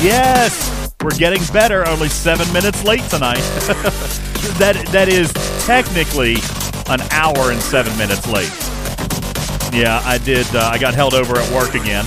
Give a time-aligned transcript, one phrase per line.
[0.00, 1.86] Yes, we're getting better.
[1.88, 3.34] Only seven minutes late tonight.
[4.58, 5.32] that that is
[5.66, 6.36] technically
[6.86, 8.52] an hour and seven minutes late.
[9.74, 10.46] Yeah, I did.
[10.54, 12.04] Uh, I got held over at work again,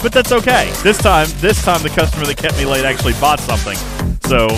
[0.00, 0.72] but that's okay.
[0.82, 3.76] This time, this time the customer that kept me late actually bought something,
[4.22, 4.48] so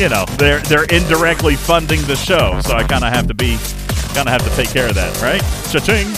[0.00, 2.62] you know they're they're indirectly funding the show.
[2.62, 3.58] So I kind of have to be,
[4.14, 5.42] kind of have to take care of that, right?
[5.70, 6.08] Cha-ching.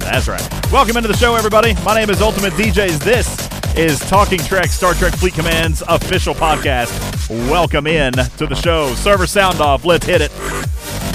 [0.00, 0.46] That's right.
[0.70, 1.72] Welcome into the show, everybody.
[1.82, 2.98] My name is Ultimate DJs.
[2.98, 3.45] This
[3.76, 6.90] is Talking Trek Star Trek Fleet Command's official podcast.
[7.50, 8.94] Welcome in to the show.
[8.94, 9.84] Server sound off.
[9.84, 10.32] Let's hit it.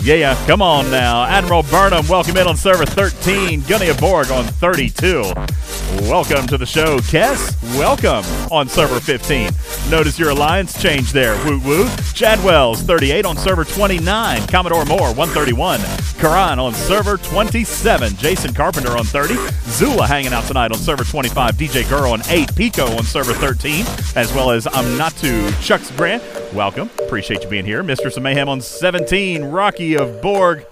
[0.03, 1.23] Yeah, come on now.
[1.25, 3.61] Admiral Burnham, welcome in on server 13.
[3.61, 5.23] Gunny Borg on 32.
[5.99, 6.99] Welcome to the show.
[6.99, 9.51] Kess, welcome on server 15.
[9.89, 11.35] Notice your alliance change there.
[11.45, 11.89] Woot woot.
[12.13, 14.47] Chad Wells, 38 on server 29.
[14.47, 15.81] Commodore Moore, 131.
[16.17, 18.15] Karan on server 27.
[18.15, 19.35] Jason Carpenter on 30.
[19.69, 21.55] Zula hanging out tonight on server 25.
[21.55, 22.55] DJ Girl on 8.
[22.55, 23.85] Pico on server 13.
[24.15, 26.23] As well as Amnatu Chuck's Grant.
[26.53, 26.89] Welcome.
[26.99, 27.83] Appreciate you being here.
[27.83, 29.43] Mistress of Mayhem on 17.
[29.43, 30.65] Rocky of Borg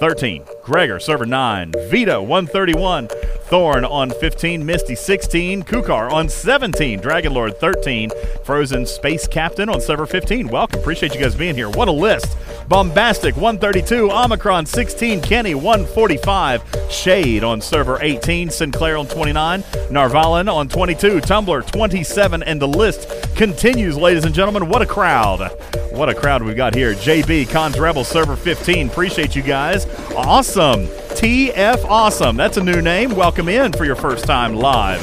[0.00, 0.44] 13.
[0.66, 1.74] Gregor, server 9.
[1.88, 3.06] Vito, 131.
[3.44, 4.66] Thorn on 15.
[4.66, 5.62] Misty, 16.
[5.62, 6.98] Kukar on 17.
[6.98, 8.10] Dragonlord, 13.
[8.42, 10.48] Frozen Space Captain on server 15.
[10.48, 10.80] Welcome.
[10.80, 11.70] Appreciate you guys being here.
[11.70, 12.36] What a list.
[12.68, 14.10] Bombastic, 132.
[14.10, 15.20] Omicron, 16.
[15.20, 16.64] Kenny, 145.
[16.90, 18.50] Shade on server 18.
[18.50, 19.62] Sinclair on 29.
[19.62, 21.20] Narvalan on 22.
[21.20, 22.42] Tumblr, 27.
[22.42, 24.68] And the list continues, ladies and gentlemen.
[24.68, 25.48] What a crowd.
[25.92, 26.94] What a crowd we've got here.
[26.94, 28.88] JB, Cons Rebel, server 15.
[28.88, 29.86] Appreciate you guys.
[30.16, 30.55] Awesome.
[30.56, 32.34] TF Awesome.
[32.34, 33.14] That's a new name.
[33.14, 35.02] Welcome in for your first time live.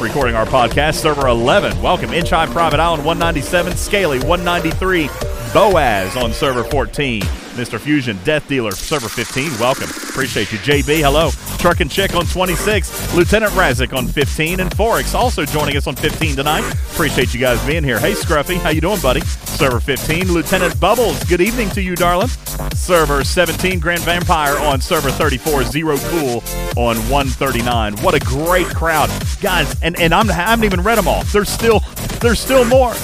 [0.00, 1.82] Recording our podcast, server 11.
[1.82, 2.14] Welcome.
[2.14, 3.76] Inch High Private Island 197.
[3.76, 5.08] Scaly 193.
[5.52, 7.22] Boaz on server 14.
[7.54, 7.78] Mr.
[7.78, 9.58] Fusion, Death Dealer, server 15.
[9.58, 9.88] Welcome.
[9.90, 10.58] Appreciate you.
[10.58, 11.30] JB, hello.
[11.58, 13.14] Truck and Chick on 26.
[13.14, 14.60] Lieutenant Razik on 15.
[14.60, 16.68] And Forex also joining us on 15 tonight.
[16.92, 17.98] Appreciate you guys being here.
[17.98, 18.56] Hey, Scruffy.
[18.56, 19.20] How you doing, buddy?
[19.20, 20.32] Server 15.
[20.32, 22.28] Lieutenant Bubbles, good evening to you, darling.
[22.74, 23.78] Server 17.
[23.80, 25.64] Grand Vampire on server 34.
[25.64, 26.42] Zero Cool
[26.76, 27.96] on 139.
[27.98, 29.10] What a great crowd.
[29.40, 31.24] Guys, and, and I'm, I haven't even read them all.
[31.24, 31.80] There's still,
[32.20, 32.94] there's still more.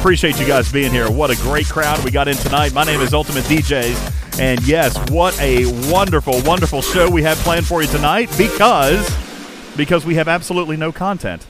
[0.00, 1.10] Appreciate you guys being here.
[1.10, 2.72] What a great crowd we got in tonight.
[2.72, 4.40] My name is Ultimate DJs.
[4.40, 9.06] And yes, what a wonderful, wonderful show we have planned for you tonight because
[9.76, 11.46] because we have absolutely no content.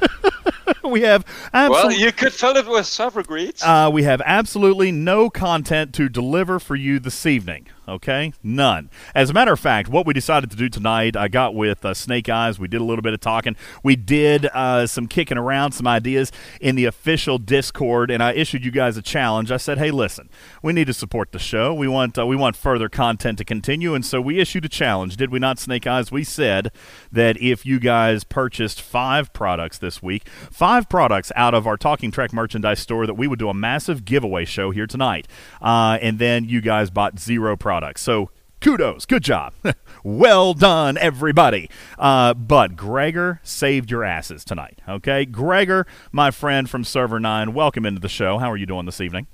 [0.84, 3.64] we have well, you could fill it with greets.
[3.64, 7.68] Uh, we have absolutely no content to deliver for you this evening.
[7.86, 8.88] Okay, none.
[9.14, 11.92] As a matter of fact, what we decided to do tonight, I got with uh,
[11.92, 12.58] Snake Eyes.
[12.58, 13.56] We did a little bit of talking.
[13.82, 16.32] We did uh, some kicking around, some ideas
[16.62, 19.50] in the official Discord, and I issued you guys a challenge.
[19.50, 20.30] I said, "Hey, listen,
[20.62, 21.74] we need to support the show.
[21.74, 25.18] We want uh, we want further content to continue, and so we issued a challenge.
[25.18, 26.10] Did we not, Snake Eyes?
[26.10, 26.72] We said
[27.12, 32.10] that if you guys purchased five products this week, five products out of our Talking
[32.10, 35.28] Trek merchandise store, that we would do a massive giveaway show here tonight,
[35.60, 38.02] uh, and then you guys bought zero products." products.
[38.02, 38.30] So
[38.60, 39.52] kudos, good job,
[40.04, 41.68] well done, everybody.
[41.98, 44.80] Uh, but Gregor saved your asses tonight.
[44.88, 48.38] Okay, Gregor, my friend from Server Nine, welcome into the show.
[48.38, 49.26] How are you doing this evening?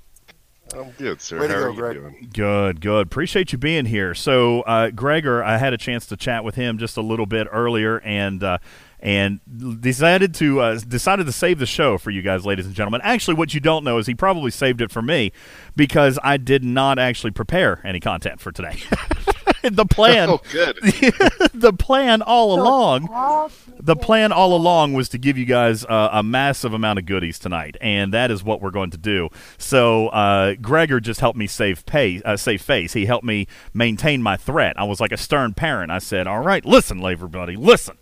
[0.73, 1.39] I'm good, sir.
[1.39, 1.95] Way to How go, are you Greg.
[1.97, 2.29] doing?
[2.33, 3.05] Good, good.
[3.07, 4.15] Appreciate you being here.
[4.15, 7.47] So, uh, Gregor, I had a chance to chat with him just a little bit
[7.51, 8.57] earlier, and uh,
[9.01, 9.39] and
[9.81, 13.01] decided to uh, decided to save the show for you guys, ladies and gentlemen.
[13.03, 15.31] Actually, what you don't know is he probably saved it for me
[15.75, 18.77] because I did not actually prepare any content for today.
[19.63, 20.77] the plan, Oh, good.
[21.53, 26.23] the plan all along, the plan all along was to give you guys uh, a
[26.23, 29.29] massive amount of goodies tonight, and that is what we're going to do.
[29.57, 32.93] So, uh, Gregor just helped me save pay, uh, save face.
[32.93, 34.79] He helped me maintain my threat.
[34.79, 35.91] I was like a stern parent.
[35.91, 37.97] I said, "All right, listen, everybody, listen."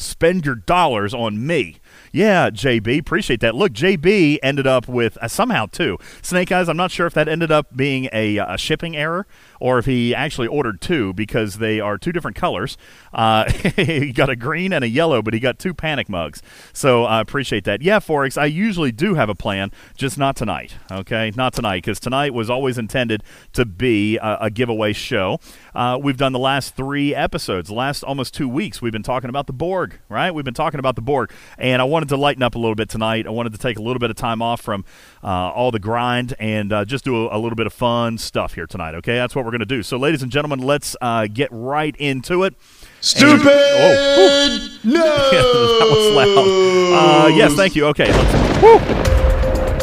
[0.00, 1.76] Spend your dollars on me.
[2.12, 3.54] Yeah, JB, appreciate that.
[3.54, 5.98] Look, JB ended up with uh, somehow too.
[6.22, 9.26] Snake Eyes, I'm not sure if that ended up being a, a shipping error
[9.60, 12.76] or if he actually ordered two because they are two different colors.
[13.12, 16.42] Uh, he got a green and a yellow, but he got two panic mugs.
[16.72, 17.82] So I appreciate that.
[17.82, 20.76] Yeah, Forex, I usually do have a plan, just not tonight.
[20.90, 23.22] Okay, not tonight because tonight was always intended
[23.52, 25.38] to be a, a giveaway show.
[25.74, 28.82] Uh, we've done the last three episodes, last almost two weeks.
[28.82, 30.32] We've been talking about the Borg, right?
[30.32, 32.88] We've been talking about the Borg, and I wanted to lighten up a little bit
[32.88, 33.26] tonight.
[33.26, 34.84] I wanted to take a little bit of time off from
[35.22, 38.54] uh, all the grind and uh, just do a, a, little bit of fun stuff
[38.54, 38.94] here tonight.
[38.96, 39.82] Okay, that's what we're going to do.
[39.82, 42.54] So, ladies and gentlemen, let's uh, get right into it.
[43.00, 43.46] Stupid!
[43.46, 45.00] And, oh, no!
[45.00, 47.24] that was loud.
[47.24, 47.86] Uh, yes, thank you.
[47.86, 48.62] Okay, let's.
[48.62, 48.78] Woo.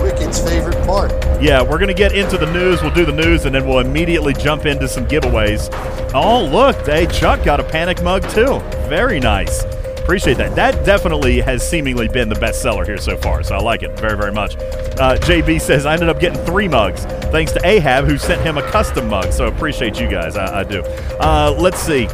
[0.04, 1.12] Wicked's favorite part.
[1.42, 2.81] Yeah, we're going to get into the news.
[2.81, 5.70] We'll do the news, and then we'll immediately jump into some giveaways.
[6.13, 8.60] Oh, look, hey, Chuck got a panic mug too.
[8.88, 9.63] Very nice.
[10.07, 10.56] Appreciate that.
[10.56, 14.00] That definitely has seemingly been the best seller here so far, so I like it
[14.00, 14.56] very, very much.
[14.56, 18.57] Uh, JB says, I ended up getting three mugs thanks to Ahab, who sent him
[18.57, 20.38] a custom mug, so appreciate you guys.
[20.38, 20.81] I, I do.
[21.19, 22.06] Uh, let's see.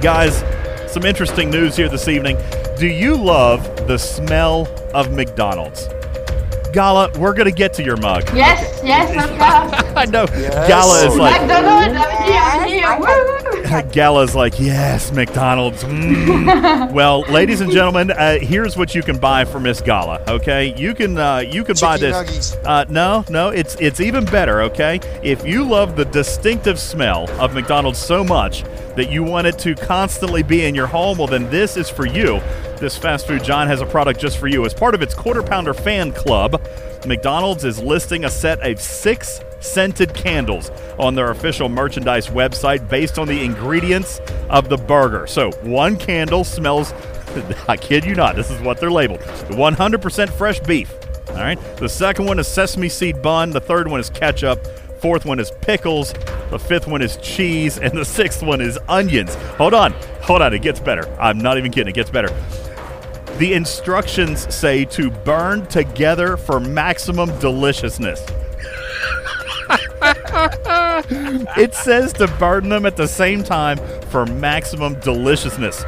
[0.00, 0.42] Guys,
[0.90, 2.38] some interesting news here this evening.
[2.78, 5.90] Do you love the smell of McDonald's?
[6.72, 8.22] Gala, we're gonna get to your mug.
[8.34, 9.92] Yes, yes, of course.
[9.98, 10.24] I know.
[10.30, 10.66] Yes.
[10.66, 13.41] Gala is like McDonald's, I'm here, I'm here.
[13.72, 13.82] Woo!
[13.92, 15.84] Gala's like, yes, McDonald's.
[15.84, 16.92] Mm.
[16.92, 20.22] well, ladies and gentlemen, uh, here's what you can buy for Miss Gala.
[20.28, 22.56] Okay, you can uh, you can buy this.
[22.64, 24.62] Uh, no, no, it's it's even better.
[24.62, 28.64] Okay, if you love the distinctive smell of McDonald's so much
[28.96, 32.06] that you want it to constantly be in your home, well, then this is for
[32.06, 32.40] you.
[32.78, 34.64] This fast food John has a product just for you.
[34.64, 36.60] As part of its quarter pounder fan club,
[37.06, 43.18] McDonald's is listing a set of six scented candles on their official merchandise website based
[43.18, 44.20] on the ingredients
[44.50, 45.26] of the burger.
[45.26, 46.92] So one candle smells,
[47.68, 50.92] I kid you not, this is what they're labeled 100% fresh beef.
[51.32, 51.58] All right.
[51.78, 53.50] The second one is sesame seed bun.
[53.50, 54.66] The third one is ketchup.
[55.00, 56.12] Fourth one is pickles.
[56.50, 57.78] The fifth one is cheese.
[57.78, 59.34] And the sixth one is onions.
[59.56, 59.92] Hold on.
[60.22, 60.52] Hold on.
[60.52, 61.08] It gets better.
[61.18, 61.90] I'm not even kidding.
[61.90, 62.28] It gets better.
[63.38, 68.20] The instructions say to burn together for maximum deliciousness.
[71.56, 73.78] it says to burn them at the same time
[74.08, 75.84] for maximum deliciousness.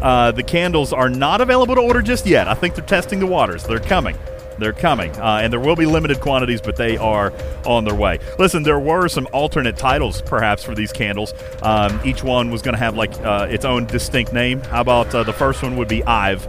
[0.00, 2.48] Uh, the candles are not available to order just yet.
[2.48, 3.64] I think they're testing the waters.
[3.64, 4.16] They're coming.
[4.58, 5.10] They're coming.
[5.16, 7.32] Uh, and there will be limited quantities, but they are
[7.64, 8.18] on their way.
[8.38, 11.34] Listen, there were some alternate titles perhaps for these candles.
[11.62, 14.60] Um, each one was going to have like uh, its own distinct name.
[14.60, 16.46] How about uh, the first one would be Ive?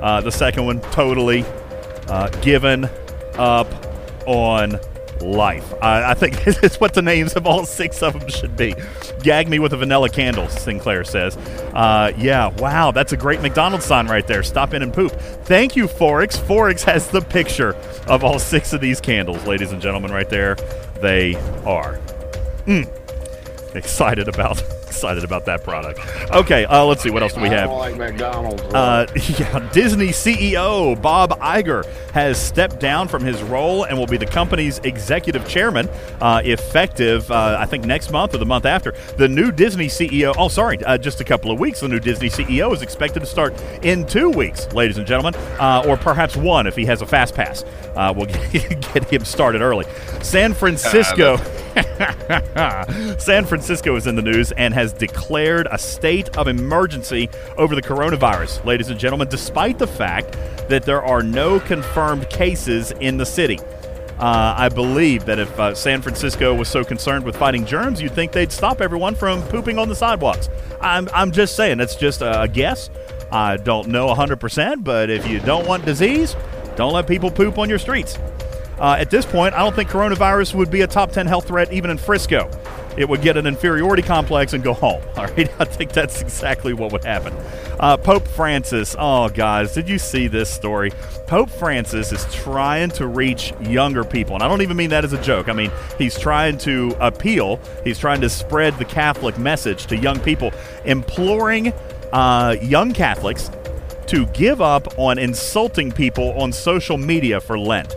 [0.00, 1.44] Uh, the second one, totally
[2.08, 2.88] uh, given
[3.34, 3.68] up
[4.26, 4.78] on
[5.20, 5.72] life.
[5.82, 8.74] I, think is what the names of all six of them should be.
[9.22, 11.36] Gag me with a vanilla candle, Sinclair says.
[11.74, 14.42] Uh, yeah, wow, that's a great McDonald's sign right there.
[14.42, 15.12] Stop in and poop.
[15.44, 16.38] Thank you, Forex.
[16.38, 17.74] Forex has the picture
[18.06, 20.56] of all six of these candles, ladies and gentlemen, right there.
[21.00, 21.98] They are.
[22.66, 22.88] Mm.
[23.74, 26.00] Excited about excited about that product.
[26.32, 27.68] Okay, uh, let's see what else do we I have.
[27.68, 28.62] don't like McDonald's.
[28.62, 29.06] Uh,
[29.38, 34.26] yeah, Disney CEO Bob Iger has stepped down from his role and will be the
[34.26, 35.88] company's executive chairman,
[36.20, 38.92] uh, effective uh, I think next month or the month after.
[39.16, 40.34] The new Disney CEO.
[40.36, 41.80] Oh, sorry, uh, just a couple of weeks.
[41.80, 45.84] The new Disney CEO is expected to start in two weeks, ladies and gentlemen, uh,
[45.86, 47.64] or perhaps one if he has a fast pass.
[47.94, 49.84] Uh, we'll get him started early.
[50.22, 51.36] San Francisco.
[53.18, 57.82] San Francisco is in the news and has declared a state of emergency over the
[57.82, 60.38] coronavirus, ladies and gentlemen, despite the fact
[60.68, 63.58] that there are no confirmed cases in the city.
[64.20, 68.12] Uh, I believe that if uh, San Francisco was so concerned with fighting germs, you'd
[68.12, 70.48] think they'd stop everyone from pooping on the sidewalks.
[70.80, 72.88] I'm, I'm just saying, that's just a guess.
[73.32, 76.36] I don't know 100%, but if you don't want disease,
[76.76, 78.16] don't let people poop on your streets.
[78.78, 81.72] Uh, at this point, I don't think coronavirus would be a top 10 health threat
[81.72, 82.48] even in Frisco.
[82.98, 85.00] It would get an inferiority complex and go home.
[85.16, 87.32] All right, I think that's exactly what would happen.
[87.78, 90.90] Uh, Pope Francis, oh, guys, did you see this story?
[91.28, 94.34] Pope Francis is trying to reach younger people.
[94.34, 95.48] And I don't even mean that as a joke.
[95.48, 100.18] I mean, he's trying to appeal, he's trying to spread the Catholic message to young
[100.18, 100.52] people,
[100.84, 101.72] imploring
[102.12, 103.48] uh, young Catholics
[104.08, 107.94] to give up on insulting people on social media for Lent.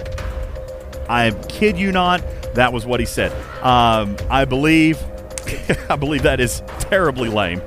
[1.09, 2.21] I kid you not,
[2.53, 3.31] that was what he said.
[3.63, 5.01] Um, I believe,
[5.89, 7.61] I believe that is terribly lame.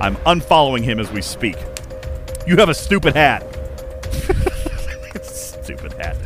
[0.00, 1.56] I'm unfollowing him as we speak.
[2.46, 3.42] You have a stupid hat.
[5.22, 6.16] stupid hat.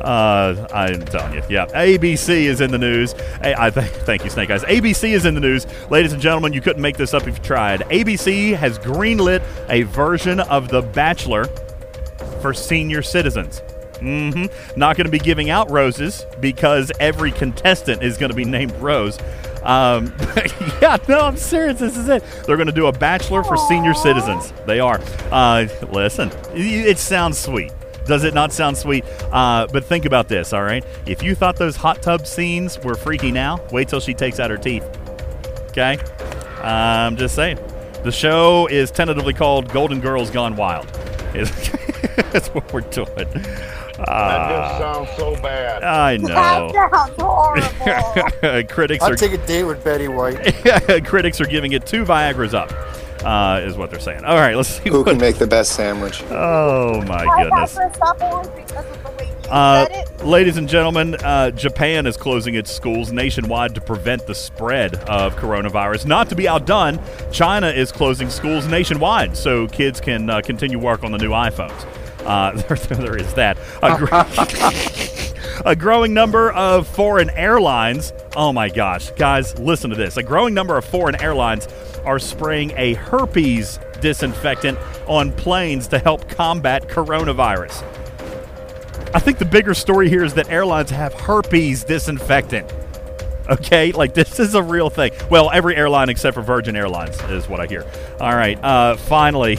[0.00, 1.66] Uh, I'm telling you, yeah.
[1.66, 3.14] ABC is in the news.
[3.40, 4.64] I th- thank you, Snake Eyes.
[4.64, 6.52] ABC is in the news, ladies and gentlemen.
[6.52, 7.80] You couldn't make this up if you tried.
[7.82, 11.44] ABC has greenlit a version of The Bachelor
[12.40, 13.62] for senior citizens.
[14.02, 18.44] Hmm Not going to be giving out roses because every contestant is going to be
[18.44, 19.18] named Rose.
[19.62, 20.12] Um,
[20.82, 21.78] yeah, no, I'm serious.
[21.78, 22.24] This is it.
[22.46, 24.52] They're going to do a bachelor for senior citizens.
[24.66, 25.00] They are.
[25.30, 27.72] Uh, listen, it it sounds sweet.
[28.04, 29.04] Does it not sound sweet?
[29.30, 30.84] Uh, but think about this, all right?
[31.06, 34.50] If you thought those hot tub scenes were freaky now, wait till she takes out
[34.50, 34.84] her teeth.
[35.68, 35.98] Okay?
[36.60, 37.58] I'm just saying.
[38.02, 40.88] The show is tentatively called Golden Girls Gone Wild.
[41.32, 43.28] That's what we're doing.
[44.06, 45.82] That Uh, just sounds so bad.
[45.82, 46.28] I know.
[46.28, 46.88] That know.
[46.92, 48.68] sounds horrible.
[48.68, 51.04] critics I'll are take a date with Betty White.
[51.04, 52.72] critics are giving it two Viagra's up,
[53.24, 54.24] uh, is what they're saying.
[54.24, 55.08] All right, let's see Who what.
[55.08, 56.22] can make the best sandwich?
[56.30, 57.74] Oh my I goodness.
[57.76, 59.86] first up on because of the way the Uh,
[60.24, 65.36] ladies and gentlemen, uh, Japan is closing its schools nationwide to prevent the spread of
[65.36, 66.06] coronavirus.
[66.06, 66.98] Not to be outdone,
[67.32, 71.86] China is closing schools nationwide so kids can uh, continue work on the new iPhones.
[72.24, 73.58] Uh, there, there is that.
[73.82, 73.96] A,
[75.62, 78.12] gr- a growing number of foreign airlines.
[78.36, 80.16] Oh my gosh, guys, listen to this.
[80.16, 81.68] A growing number of foreign airlines
[82.04, 87.82] are spraying a herpes disinfectant on planes to help combat coronavirus.
[89.14, 92.72] I think the bigger story here is that airlines have herpes disinfectant.
[93.50, 95.12] Okay, like this is a real thing.
[95.28, 97.84] Well, every airline except for Virgin Airlines is what I hear.
[98.20, 99.58] All right, uh, finally,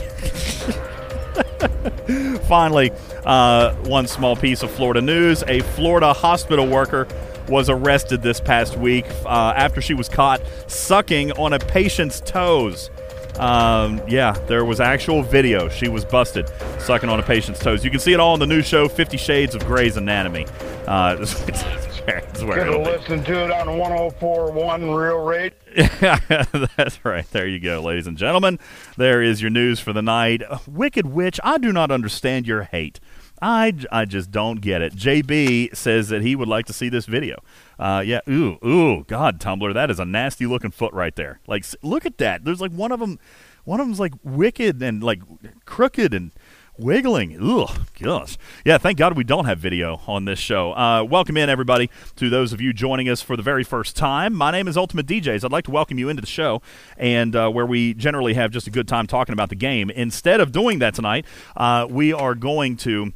[2.47, 2.91] finally,
[3.25, 7.07] uh, one small piece of Florida news: a Florida hospital worker
[7.47, 12.89] was arrested this past week uh, after she was caught sucking on a patient's toes.
[13.37, 15.67] Um, yeah, there was actual video.
[15.67, 17.83] She was busted sucking on a patient's toes.
[17.83, 20.45] You can see it all on the new show, Fifty Shades of Grey's Anatomy.
[20.87, 21.25] Uh,
[22.05, 25.53] that's where Could have listened to it on 104.1 Real Rate.
[26.77, 27.29] That's right.
[27.31, 28.59] There you go, ladies and gentlemen.
[28.97, 30.41] There is your news for the night.
[30.67, 32.99] Wicked Witch, I do not understand your hate.
[33.41, 34.95] I, I just don't get it.
[34.95, 37.41] JB says that he would like to see this video.
[37.77, 41.39] Uh, yeah, ooh, ooh, God, Tumblr, that is a nasty looking foot right there.
[41.47, 42.45] Like, look at that.
[42.45, 43.19] There's like one of them,
[43.65, 45.21] one of them's like wicked and like
[45.65, 46.31] crooked and
[46.77, 47.37] wiggling.
[47.41, 48.37] Ugh, gosh.
[48.65, 50.73] Yeah, thank God we don't have video on this show.
[50.73, 54.33] Uh, welcome in, everybody, to those of you joining us for the very first time.
[54.33, 55.43] My name is Ultimate DJs.
[55.43, 56.61] I'd like to welcome you into the show,
[56.97, 59.89] and uh, where we generally have just a good time talking about the game.
[59.89, 61.25] Instead of doing that tonight,
[61.55, 63.13] uh, we are going to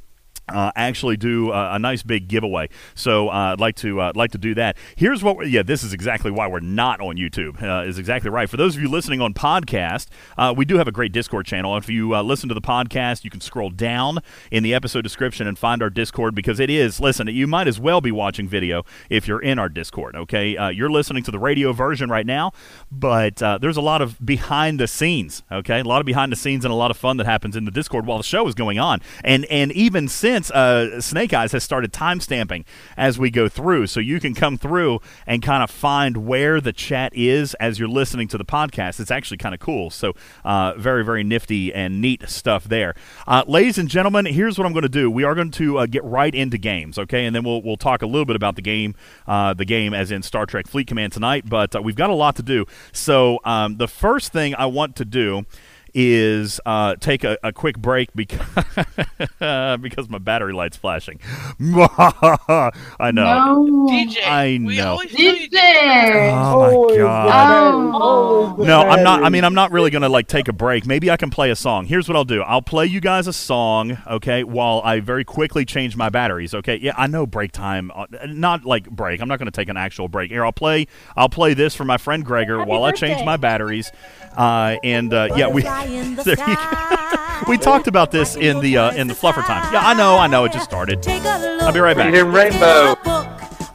[0.49, 2.69] uh, actually do a nice big giveaway.
[2.95, 4.77] So uh, I'd like to uh, like to do that.
[4.95, 5.49] Here's what.
[5.49, 7.61] Yeah, this is exactly why we're not on YouTube.
[7.61, 8.49] Uh, is exactly right.
[8.49, 11.75] For those of you listening on podcast, uh, we do have a great Discord channel.
[11.77, 14.19] If you listen to the podcast, you can scroll down
[14.51, 16.99] in the episode description and find our Discord because it is.
[16.99, 20.15] Listen, you might as well be watching video if you're in our Discord.
[20.15, 22.51] Okay, you're listening to the radio version right now,
[22.91, 25.43] but there's a lot of behind the scenes.
[25.51, 27.65] Okay, a lot of behind the scenes and a lot of fun that happens in
[27.65, 29.01] the Discord while the show is going on.
[29.23, 32.65] And and even since uh, Snake Eyes has started timestamping
[32.95, 36.73] as we go through, so you can come through and kind of find where the
[36.73, 38.99] chat is as you're listening to the podcast.
[38.99, 39.89] It's actually kind of cool.
[39.89, 40.13] So
[40.43, 42.95] uh, very very nifty and neat stuff there.
[43.27, 45.09] Uh, ladies and gentlemen, here's what I'm going to do.
[45.09, 48.01] We are going to uh, get right into games, okay, and then we'll we'll talk
[48.01, 48.95] a little bit about the game,
[49.27, 51.45] uh, the game as in Star Trek Fleet Command tonight.
[51.47, 52.65] But uh, we've got a lot to do.
[52.91, 55.45] So um, the first thing I want to do
[55.93, 58.39] is uh, take a, a quick break because
[59.81, 61.19] because my battery light's flashing.
[61.59, 63.65] I know.
[63.65, 63.87] No.
[63.89, 64.91] DJ, I we know.
[64.91, 66.31] always tell you DJ.
[66.33, 67.91] Oh my god.
[67.95, 68.55] Oh.
[68.59, 69.23] No, I'm not.
[69.23, 70.85] I mean, I'm not really gonna like take a break.
[70.85, 71.85] Maybe I can play a song.
[71.85, 72.41] Here's what I'll do.
[72.41, 76.53] I'll play you guys a song, okay, while I very quickly change my batteries.
[76.53, 77.91] Okay, yeah, I know break time.
[77.93, 79.21] uh, Not like break.
[79.21, 80.31] I'm not gonna take an actual break.
[80.31, 80.87] Here, I'll play.
[81.15, 83.91] I'll play this for my friend Gregor while I change my batteries.
[84.35, 85.63] Uh, and uh, yeah, we
[86.23, 87.43] there you go.
[87.47, 89.71] we talked about this in the uh, in the fluffer time.
[89.73, 90.17] Yeah, I know.
[90.17, 90.45] I know.
[90.45, 91.07] It just started.
[91.07, 92.13] I'll be right back.
[92.13, 92.95] Reading Rainbow.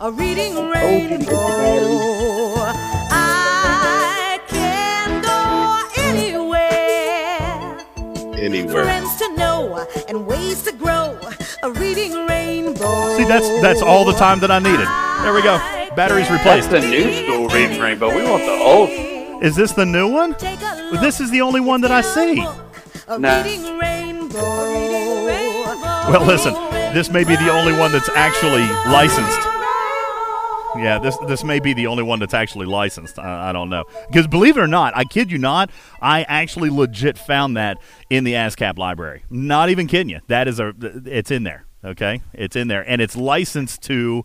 [0.03, 1.37] A reading rainbow.
[3.15, 7.79] I can go anywhere.
[8.37, 8.83] Anywhere.
[8.83, 11.17] Friends to know and ways to grow.
[11.63, 13.17] A reading rainbow.
[13.17, 14.89] See, that's that's all the time that I needed.
[15.23, 15.59] There we go.
[15.95, 16.71] Batteries replaced.
[16.71, 18.09] That's the new school Reading Rainbow.
[18.09, 19.12] We want the old.
[19.43, 20.35] Is this the new one?
[20.37, 22.37] Take a Well, look This is the only one that I see.
[22.37, 23.43] Nah.
[26.09, 26.55] Well, listen,
[26.95, 29.41] this may be the only one that's actually licensed.
[30.77, 33.19] Yeah, this this may be the only one that's actually licensed.
[33.19, 35.71] I, I don't know because believe it or not, I kid you not,
[36.01, 39.25] I actually legit found that in the ASCAP library.
[39.29, 40.21] Not even kidding you.
[40.29, 40.73] That is a
[41.05, 41.67] it's in there.
[41.85, 44.25] Okay, it's in there, and it's licensed to.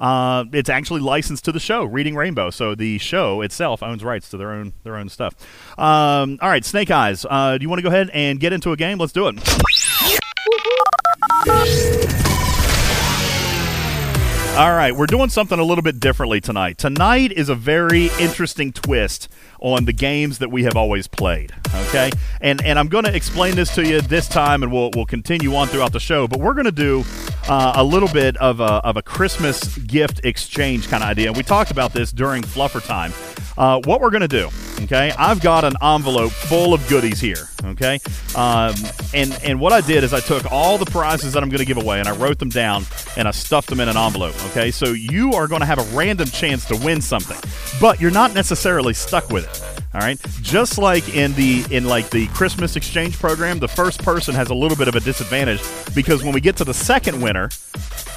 [0.00, 2.50] Uh, it's actually licensed to the show, Reading Rainbow.
[2.50, 5.34] So the show itself owns rights to their own their own stuff.
[5.78, 7.26] Um, all right, Snake Eyes.
[7.28, 8.98] Uh, do you want to go ahead and get into a game?
[8.98, 9.36] Let's do it.
[14.56, 16.76] All right, we're doing something a little bit differently tonight.
[16.76, 19.28] Tonight is a very interesting twist
[19.60, 21.52] on the games that we have always played.
[21.88, 22.10] Okay,
[22.42, 25.54] and and I'm going to explain this to you this time, and we'll we'll continue
[25.54, 26.26] on throughout the show.
[26.26, 27.04] But we're going to do
[27.48, 31.32] uh, a little bit of a of a Christmas gift exchange kind of idea.
[31.32, 33.12] We talked about this during Fluffer time.
[33.56, 34.48] Uh, what we're going to do,
[34.84, 35.12] okay?
[35.18, 37.98] I've got an envelope full of goodies here, okay?
[38.34, 38.74] Um,
[39.12, 41.66] and and what I did is I took all the prizes that I'm going to
[41.66, 42.86] give away and I wrote them down
[43.18, 44.70] and I stuffed them in an envelope, okay?
[44.70, 47.38] So you are going to have a random chance to win something,
[47.80, 49.80] but you're not necessarily stuck with it.
[49.92, 54.36] All right, just like in the in like the Christmas exchange program, the first person
[54.36, 55.60] has a little bit of a disadvantage
[55.96, 57.50] because when we get to the second winner,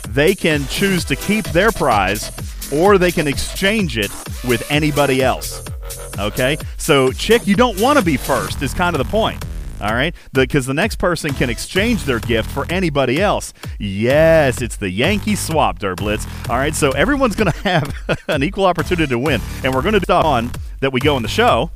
[0.10, 2.32] they can choose to keep their prize
[2.72, 4.12] or they can exchange it
[4.48, 5.63] with anybody else.
[6.20, 6.58] Okay?
[6.77, 9.44] So, chick, you don't want to be first, is kind of the point.
[9.83, 10.15] All right?
[10.31, 13.53] Because the, next person can exchange their gift for anybody else.
[13.79, 16.27] Yes, it's the Yankee swap, Derblitz.
[16.49, 16.73] All right?
[16.73, 19.41] So, everyone's going to have an equal opportunity to win.
[19.63, 21.69] And we're going to do on that we go in the show.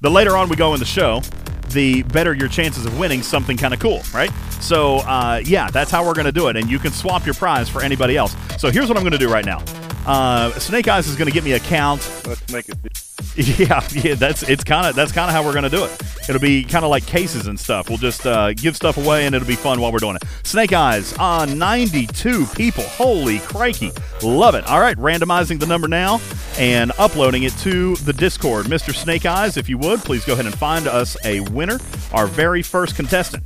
[0.00, 1.22] The later on we go in the show,
[1.70, 4.30] the better your chances of winning something kind of cool, right?
[4.60, 6.56] So, uh, yeah, that's how we're going to do it.
[6.56, 8.34] And you can swap your prize for anybody else.
[8.58, 9.62] So, here's what I'm going to do right now
[10.06, 12.00] uh, Snake Eyes is going to get me a count.
[12.26, 12.76] Let's make it.
[13.36, 16.02] Yeah, yeah, that's it's kind of that's kind of how we're gonna do it.
[16.26, 17.88] It'll be kind of like cases and stuff.
[17.88, 20.22] We'll just uh, give stuff away, and it'll be fun while we're doing it.
[20.42, 22.84] Snake Eyes on 92 people.
[22.84, 24.66] Holy crikey, love it!
[24.66, 26.18] All right, randomizing the number now
[26.58, 28.66] and uploading it to the Discord.
[28.66, 28.94] Mr.
[28.94, 31.78] Snake Eyes, if you would, please go ahead and find us a winner,
[32.12, 33.44] our very first contestant.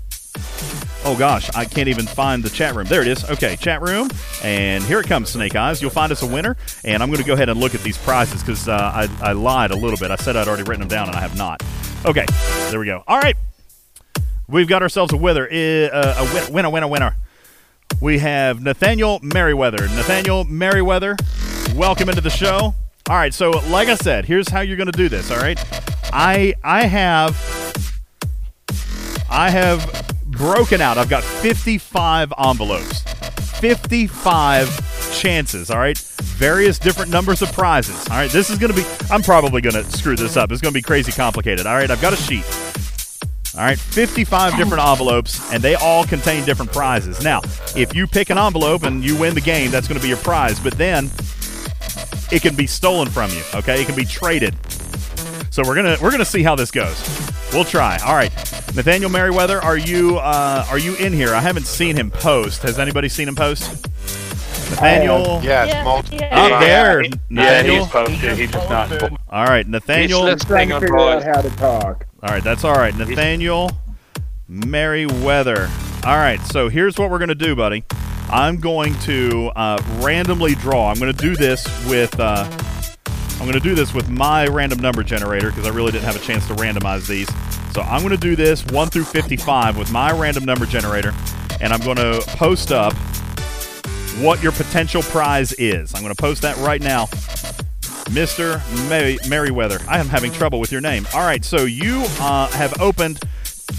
[1.03, 2.87] Oh gosh, I can't even find the chat room.
[2.87, 3.25] There it is.
[3.31, 4.11] Okay, chat room,
[4.43, 5.81] and here it comes, Snake Eyes.
[5.81, 7.97] You'll find us a winner, and I'm going to go ahead and look at these
[7.97, 10.11] prizes because uh, I, I lied a little bit.
[10.11, 11.63] I said I'd already written them down, and I have not.
[12.05, 12.27] Okay,
[12.71, 13.03] there we go.
[13.09, 13.35] All right,
[14.47, 17.17] we've got ourselves a wither, uh, a win- winner, winner, winner.
[18.03, 19.79] We have Nathaniel Merriweather.
[19.79, 21.17] Nathaniel Merriweather,
[21.75, 22.75] welcome into the show.
[23.09, 25.31] All right, so like I said, here's how you're going to do this.
[25.31, 25.59] All right,
[26.13, 27.35] I I have
[29.31, 30.97] I have broken out.
[30.97, 33.03] I've got 55 envelopes,
[33.61, 35.99] 55 chances, all right?
[35.99, 38.31] Various different numbers of prizes, all right?
[38.31, 40.51] This is going to be, I'm probably going to screw this up.
[40.51, 41.91] It's going to be crazy complicated, all right?
[41.91, 42.47] I've got a sheet.
[43.55, 47.23] All right, 55 different envelopes, and they all contain different prizes.
[47.23, 47.43] Now,
[47.77, 50.17] if you pick an envelope and you win the game, that's going to be your
[50.19, 51.11] prize, but then
[52.33, 53.83] it can be stolen from you, okay?
[53.83, 54.55] It can be traded.
[55.51, 56.97] So we're gonna we're gonna see how this goes.
[57.53, 57.99] We'll try.
[58.07, 58.33] All right,
[58.77, 61.35] Nathaniel Merriweather, are you uh, are you in here?
[61.35, 62.63] I haven't seen him post.
[62.63, 63.85] Has anybody seen him post?
[64.71, 66.19] Nathaniel, Yes, Yeah, multiple.
[66.21, 66.41] yeah.
[66.41, 67.85] up there, Yeah, Nathaniel.
[67.85, 68.39] he's posted.
[68.39, 69.03] He's just not.
[69.29, 70.27] All right, Nathaniel.
[70.29, 72.07] He's Trying to figure out how to talk.
[72.23, 72.97] All right, that's all right.
[72.97, 73.73] Nathaniel
[74.49, 75.69] Merriweather.
[76.07, 77.83] All right, so here's what we're going to do, buddy.
[78.31, 80.89] I'm going to uh, randomly draw.
[80.91, 82.19] I'm going to do this with.
[82.21, 82.49] Uh,
[83.41, 86.15] I'm going to do this with my random number generator because I really didn't have
[86.15, 87.27] a chance to randomize these.
[87.73, 91.15] So I'm going to do this 1 through 55 with my random number generator,
[91.59, 92.93] and I'm going to post up
[94.19, 95.95] what your potential prize is.
[95.95, 97.07] I'm going to post that right now.
[98.11, 98.61] Mr.
[98.91, 99.79] Merry- Merriweather.
[99.89, 101.07] I am having trouble with your name.
[101.15, 103.21] All right, so you uh, have opened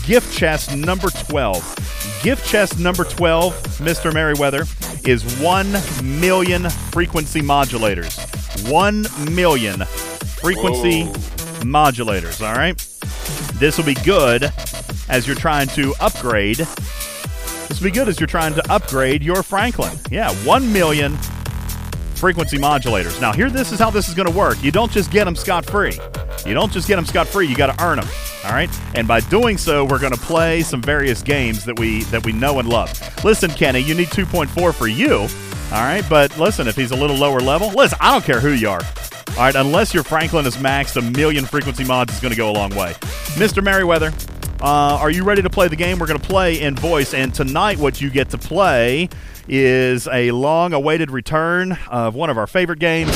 [0.05, 2.19] gift chest number 12.
[2.23, 4.11] Gift chest number 12, Mr.
[4.11, 4.63] Merriweather,
[5.05, 5.71] is 1
[6.19, 8.40] million frequency modulators.
[8.69, 11.61] 1 million frequency Whoa.
[11.63, 12.75] modulators, all right?
[13.59, 14.51] This will be good
[15.09, 16.57] as you're trying to upgrade.
[16.57, 19.97] This will be good as you're trying to upgrade your Franklin.
[20.09, 21.17] Yeah, 1 million
[22.15, 23.19] frequency modulators.
[23.19, 24.63] Now, here, this is how this is going to work.
[24.63, 25.97] You don't just get them scot free.
[26.45, 27.47] You don't just get them scot free.
[27.47, 28.07] You got to earn them.
[28.45, 28.69] All right.
[28.95, 32.31] And by doing so, we're going to play some various games that we that we
[32.31, 32.91] know and love.
[33.23, 35.27] Listen, Kenny, you need 2.4 for you.
[35.71, 36.03] All right.
[36.09, 38.81] But listen, if he's a little lower level, listen, I don't care who you are.
[39.29, 39.55] All right.
[39.55, 42.71] Unless your Franklin is maxed, a million frequency mods is going to go a long
[42.75, 42.93] way.
[43.35, 43.63] Mr.
[43.63, 44.11] Merriweather,
[44.61, 45.97] uh, are you ready to play the game?
[45.97, 49.09] We're going to play in voice, and tonight what you get to play
[49.47, 53.09] is a long-awaited return of one of our favorite games,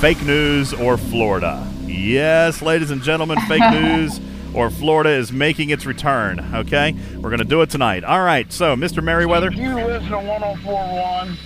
[0.00, 1.64] Fake News or Florida.
[1.86, 4.20] Yes, ladies and gentlemen, Fake News
[4.54, 6.40] or Florida is making its return.
[6.54, 8.04] Okay, we're going to do it tonight.
[8.04, 9.02] All right, so Mr.
[9.02, 11.36] Merriweather, You listen to 1041.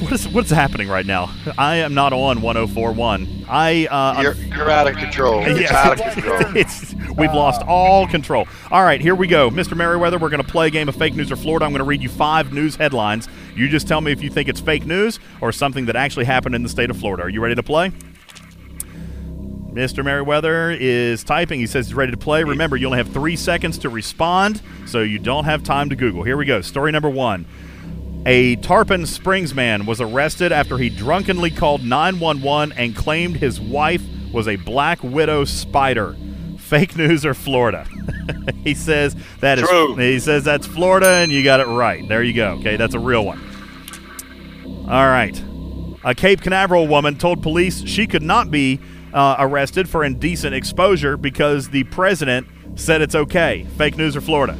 [0.00, 1.32] what is what's happening right now?
[1.58, 3.44] I am not on 104.1.
[3.48, 5.42] I uh, You're, you're out of control.
[5.46, 5.72] It's Yes.
[5.72, 6.40] out of control.
[6.56, 8.46] It's- we've lost all control.
[8.70, 9.50] All right, here we go.
[9.50, 9.76] Mr.
[9.76, 11.64] Merriweather, we're going to play a game of fake news or Florida.
[11.66, 13.28] I'm going to read you five news headlines.
[13.54, 16.54] You just tell me if you think it's fake news or something that actually happened
[16.54, 17.24] in the state of Florida.
[17.24, 17.90] Are you ready to play?
[19.72, 20.04] Mr.
[20.04, 21.60] Merriweather is typing.
[21.60, 22.42] He says he's ready to play.
[22.42, 26.24] Remember, you only have three seconds to respond, so you don't have time to Google.
[26.24, 26.60] Here we go.
[26.60, 27.46] Story number one.
[28.26, 34.02] A Tarpon Springs man was arrested after he drunkenly called 911 and claimed his wife
[34.32, 36.16] was a black widow spider.
[36.58, 37.86] Fake news or Florida?
[38.64, 39.96] he says that is True.
[39.96, 42.06] he says that's Florida and you got it right.
[42.06, 42.52] There you go.
[42.58, 43.40] Okay, that's a real one.
[44.88, 45.42] All right.
[46.04, 48.80] A Cape Canaveral woman told police she could not be
[49.12, 52.46] uh, arrested for indecent exposure because the president
[52.76, 53.66] said it's okay.
[53.76, 54.56] Fake news or Florida?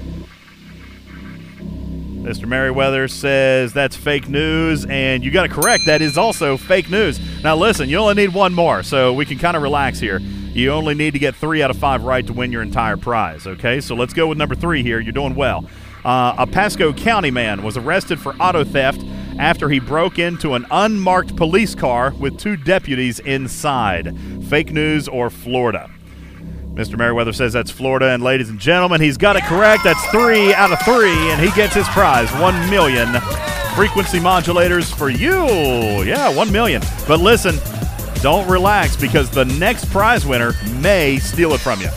[2.23, 2.47] Mr.
[2.47, 5.85] Merriweather says that's fake news, and you got to correct.
[5.87, 7.19] That is also fake news.
[7.43, 10.19] Now, listen, you only need one more, so we can kind of relax here.
[10.19, 13.47] You only need to get three out of five right to win your entire prize.
[13.47, 15.01] Okay, so let's go with number three here.
[15.01, 15.65] You're doing well.
[16.05, 19.03] Uh, a Pasco County man was arrested for auto theft
[19.41, 24.15] after he broke into an unmarked police car with two deputies inside.
[24.49, 25.91] Fake news or Florida?
[26.75, 26.99] Mr.
[26.99, 29.83] Merriweather says that's Florida, and ladies and gentlemen, he's got it correct.
[29.83, 33.09] That's three out of three, and he gets his prize one million
[33.75, 36.03] frequency modulators for you.
[36.03, 36.83] Yeah, one million.
[37.09, 37.57] But listen,
[38.23, 41.89] don't relax because the next prize winner may steal it from you.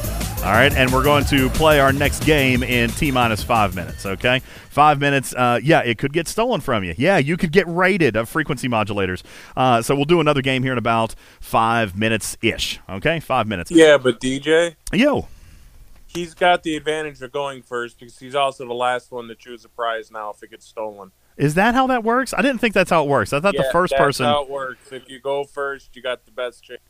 [0.43, 4.05] All right, and we're going to play our next game in T minus five minutes.
[4.05, 5.33] Okay, five minutes.
[5.33, 6.93] Uh, yeah, it could get stolen from you.
[6.97, 9.23] Yeah, you could get raided of frequency modulators.
[9.55, 12.81] Uh, so we'll do another game here in about five minutes ish.
[12.89, 13.71] Okay, five minutes.
[13.71, 15.29] Yeah, but DJ, Yo,
[16.07, 19.63] he's got the advantage of going first because he's also the last one to choose
[19.63, 21.13] a prize now if it gets stolen.
[21.37, 22.33] is that how that works?
[22.33, 23.31] I didn't think that's how it works.
[23.31, 24.25] I thought yeah, the first that's person.
[24.25, 24.91] how it works.
[24.91, 26.81] If you go first, you got the best chance.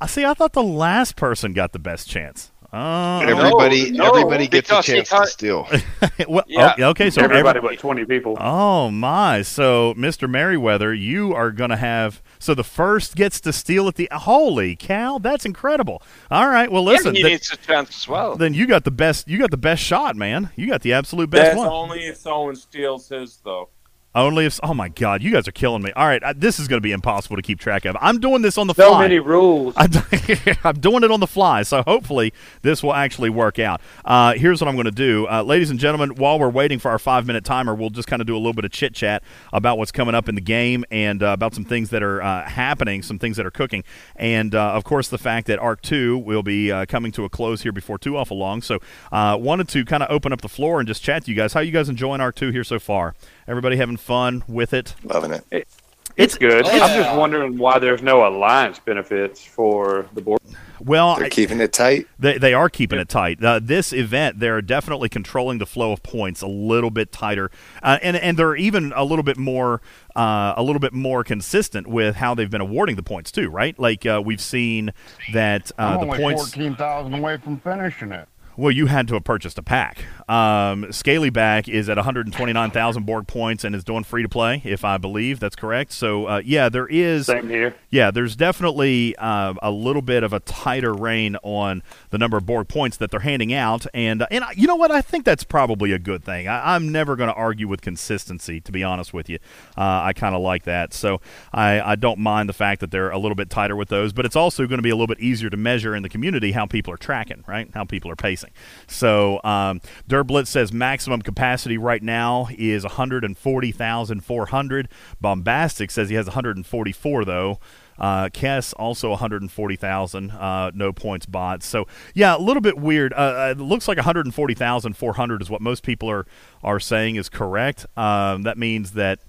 [0.00, 0.24] I see.
[0.24, 2.52] I thought the last person got the best chance.
[2.74, 5.68] Oh, Everybody, no, everybody gets a chance to steal.
[6.26, 6.74] well, oh, Yeah.
[6.78, 7.10] oh, okay.
[7.10, 8.36] So Everybody every- but 20 people.
[8.40, 9.42] Oh my!
[9.42, 10.28] So, Mr.
[10.28, 14.74] Merriweather, you are going to have so the first gets to steal at the holy
[14.74, 15.18] cow!
[15.18, 16.02] That's incredible.
[16.30, 17.14] All right, well, listen.
[17.14, 18.36] he th- needs a chance as well.
[18.36, 19.28] then you got the best.
[19.28, 20.48] You got the best shot, man.
[20.56, 21.68] You got the absolute best That's one.
[21.68, 23.68] only if someone steals his, though.
[24.14, 24.60] Only if.
[24.62, 25.22] Oh my God!
[25.22, 25.90] You guys are killing me.
[25.92, 27.96] All right, I, this is going to be impossible to keep track of.
[27.98, 28.96] I'm doing this on the so fly.
[28.96, 29.72] So many rules.
[29.76, 29.90] I'm,
[30.64, 33.80] I'm doing it on the fly, so hopefully this will actually work out.
[34.04, 36.16] Uh, here's what I'm going to do, uh, ladies and gentlemen.
[36.16, 38.52] While we're waiting for our five minute timer, we'll just kind of do a little
[38.52, 41.64] bit of chit chat about what's coming up in the game and uh, about some
[41.64, 43.82] things that are uh, happening, some things that are cooking,
[44.16, 47.30] and uh, of course the fact that Arc Two will be uh, coming to a
[47.30, 48.60] close here before too awful long.
[48.60, 48.78] So
[49.10, 51.54] uh, wanted to kind of open up the floor and just chat to you guys.
[51.54, 53.14] How you guys enjoying Arc Two here so far?
[53.48, 54.94] Everybody having fun with it?
[55.04, 55.68] Loving it.
[56.16, 56.66] It's good.
[56.66, 60.40] I'm just wondering why there's no alliance benefits for the board.
[60.78, 62.06] Well, They're I- keeping it tight.
[62.18, 63.42] They, they are keeping it tight.
[63.42, 67.50] Uh, this event, they're definitely controlling the flow of points a little bit tighter,
[67.82, 69.80] uh, and and they're even a little bit more
[70.16, 73.48] uh, a little bit more consistent with how they've been awarding the points too.
[73.48, 73.78] Right?
[73.78, 74.92] Like uh, we've seen
[75.32, 76.42] that uh, I'm the only points.
[76.42, 78.28] fourteen thousand away from finishing it.
[78.54, 80.04] Well, you had to have purchased a pack.
[80.28, 84.98] Um, Scalyback is at 129,000 Borg points and is doing free to play, if I
[84.98, 85.92] believe that's correct.
[85.92, 87.26] So, uh, yeah, there is.
[87.26, 87.74] Same here.
[87.90, 92.44] Yeah, there's definitely uh, a little bit of a tighter rein on the number of
[92.44, 94.90] Borg points that they're handing out, and and I- you know what?
[94.90, 96.46] I think that's probably a good thing.
[96.46, 99.38] I, I'm never going to argue with consistency, to be honest with you.
[99.78, 101.20] Uh, I kind of like that, so
[101.54, 104.12] I, I don't mind the fact that they're a little bit tighter with those.
[104.12, 106.52] But it's also going to be a little bit easier to measure in the community
[106.52, 107.68] how people are tracking, right?
[107.72, 108.41] How people are pacing.
[108.86, 114.88] So um, Derblitz says maximum capacity right now is 140,400.
[115.20, 117.58] Bombastic says he has 144 though.
[117.98, 121.62] Uh, Kess also 140,000, uh, no points bought.
[121.62, 123.12] So yeah, a little bit weird.
[123.12, 126.26] Uh, uh, it looks like 140,400 is what most people are
[126.64, 127.86] are saying is correct.
[127.96, 129.20] Um, that means that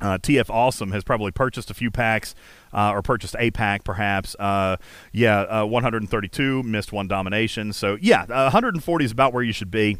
[0.00, 2.34] uh, TF Awesome has probably purchased a few packs
[2.74, 4.34] uh, or purchased a pack perhaps.
[4.38, 4.76] Uh,
[5.12, 7.72] yeah, uh, 132 missed one domination.
[7.72, 9.98] So yeah, uh, 140 is about where you should be.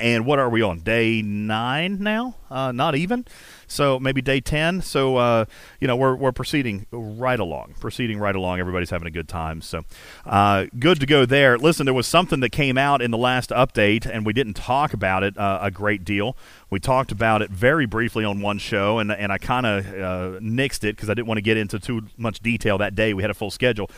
[0.00, 2.36] And what are we on day nine now?
[2.50, 3.26] Uh, not even.
[3.66, 4.80] So maybe day ten.
[4.80, 5.44] So uh,
[5.80, 8.60] you know we're we're proceeding right along, proceeding right along.
[8.60, 9.60] Everybody's having a good time.
[9.60, 9.84] So
[10.24, 11.58] uh, good to go there.
[11.58, 14.92] Listen, there was something that came out in the last update, and we didn't talk
[14.92, 16.36] about it uh, a great deal.
[16.70, 20.38] We talked about it very briefly on one show, and and I kind of uh,
[20.40, 23.14] nixed it because I didn't want to get into too much detail that day.
[23.14, 23.90] We had a full schedule.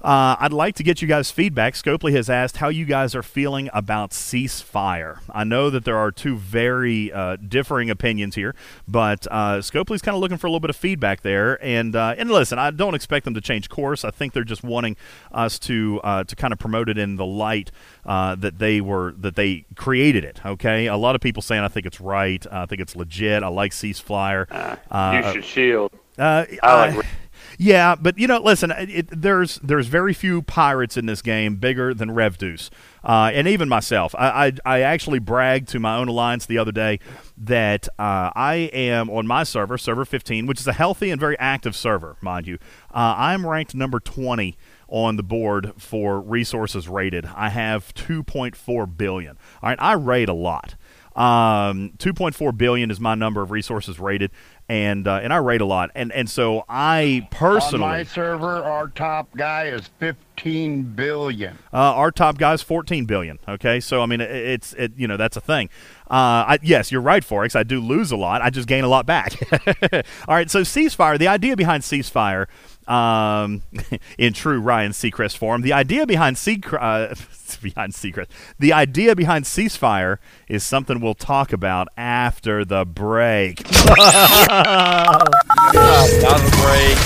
[0.00, 1.74] Uh, I'd like to get you guys' feedback.
[1.74, 5.18] Scopely has asked how you guys are feeling about ceasefire.
[5.30, 8.54] I know that there are two very uh, differing opinions here,
[8.86, 11.62] but uh, Scopely's kind of looking for a little bit of feedback there.
[11.64, 14.04] And uh, and listen, I don't expect them to change course.
[14.04, 14.96] I think they're just wanting
[15.32, 17.72] us to uh, to kind of promote it in the light
[18.06, 20.40] uh, that they were that they created it.
[20.46, 22.46] Okay, a lot of people saying I think it's right.
[22.52, 23.42] I think it's legit.
[23.42, 24.46] I like ceasefire.
[24.90, 25.92] Uh, you should shield.
[26.18, 27.06] uh, I like
[27.60, 31.92] yeah, but you know, listen, it, there's there's very few pirates in this game bigger
[31.92, 32.70] than Revdeuce,
[33.02, 34.14] uh, and even myself.
[34.16, 37.00] I, I I actually bragged to my own alliance the other day
[37.36, 41.36] that uh, I am on my server, server 15, which is a healthy and very
[41.40, 42.58] active server, mind you.
[42.94, 47.26] Uh, I'm ranked number 20 on the board for resources rated.
[47.26, 49.36] I have 2.4 billion.
[49.62, 50.76] All right, I rate a lot.
[51.18, 54.30] Um, 2.4 billion is my number of resources rated,
[54.68, 55.90] and uh, and I rate a lot.
[55.96, 61.58] And and so I personally On my server, our top guy is fifteen billion.
[61.72, 63.40] uh, our top guy is 14 billion.
[63.48, 65.70] Okay, so I mean it, it's it you know that's a thing.
[66.08, 67.56] Uh, I, yes, you're right, Forex.
[67.56, 68.40] I do lose a lot.
[68.40, 69.34] I just gain a lot back.
[70.28, 71.18] All right, so ceasefire.
[71.18, 72.46] The idea behind ceasefire.
[72.88, 73.62] Um,
[74.18, 77.14] in true Ryan Seacrest form, the idea behind Seacrest, uh,
[77.62, 80.16] behind Seacrest, the idea behind ceasefire
[80.48, 83.62] is something we'll talk about after the break.
[85.74, 86.98] Not a break.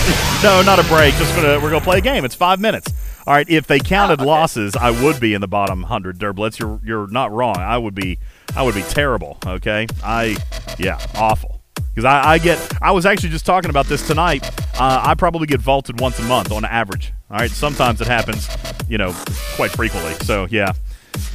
[0.42, 1.14] no, not a break.
[1.14, 2.25] Just gonna we're gonna play a game.
[2.25, 2.92] It's five minutes.
[3.27, 3.49] All right.
[3.49, 6.18] If they counted losses, I would be in the bottom hundred.
[6.18, 7.57] Derblitz, you're you're not wrong.
[7.57, 8.18] I would be
[8.57, 9.38] I would be terrible.
[9.45, 9.87] Okay.
[10.05, 10.37] I
[10.79, 11.52] yeah, awful.
[11.94, 14.46] Because I, I get I was actually just talking about this tonight.
[14.78, 17.12] Uh, I probably get vaulted once a month on average.
[17.31, 17.50] All right.
[17.50, 18.48] Sometimes it happens,
[18.88, 19.14] you know,
[19.57, 20.14] quite frequently.
[20.24, 20.72] So yeah.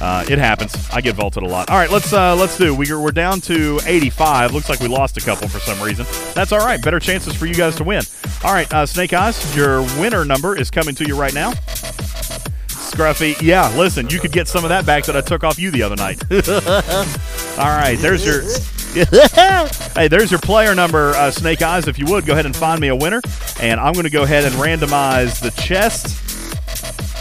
[0.00, 0.74] Uh, it happens.
[0.90, 1.70] I get vaulted a lot.
[1.70, 2.74] All right, let's uh, let's do.
[2.74, 4.52] We're, we're down to 85.
[4.52, 6.06] Looks like we lost a couple for some reason.
[6.34, 6.82] That's all right.
[6.82, 8.02] Better chances for you guys to win.
[8.44, 11.52] All right, uh, Snake Eyes, your winner number is coming to you right now.
[12.68, 13.68] Scruffy, yeah.
[13.76, 15.96] Listen, you could get some of that back that I took off you the other
[15.96, 16.22] night.
[17.58, 18.42] all right, there's your.
[18.94, 21.88] Hey, there's your player number, uh, Snake Eyes.
[21.88, 23.20] If you would, go ahead and find me a winner.
[23.60, 26.24] And I'm going to go ahead and randomize the chest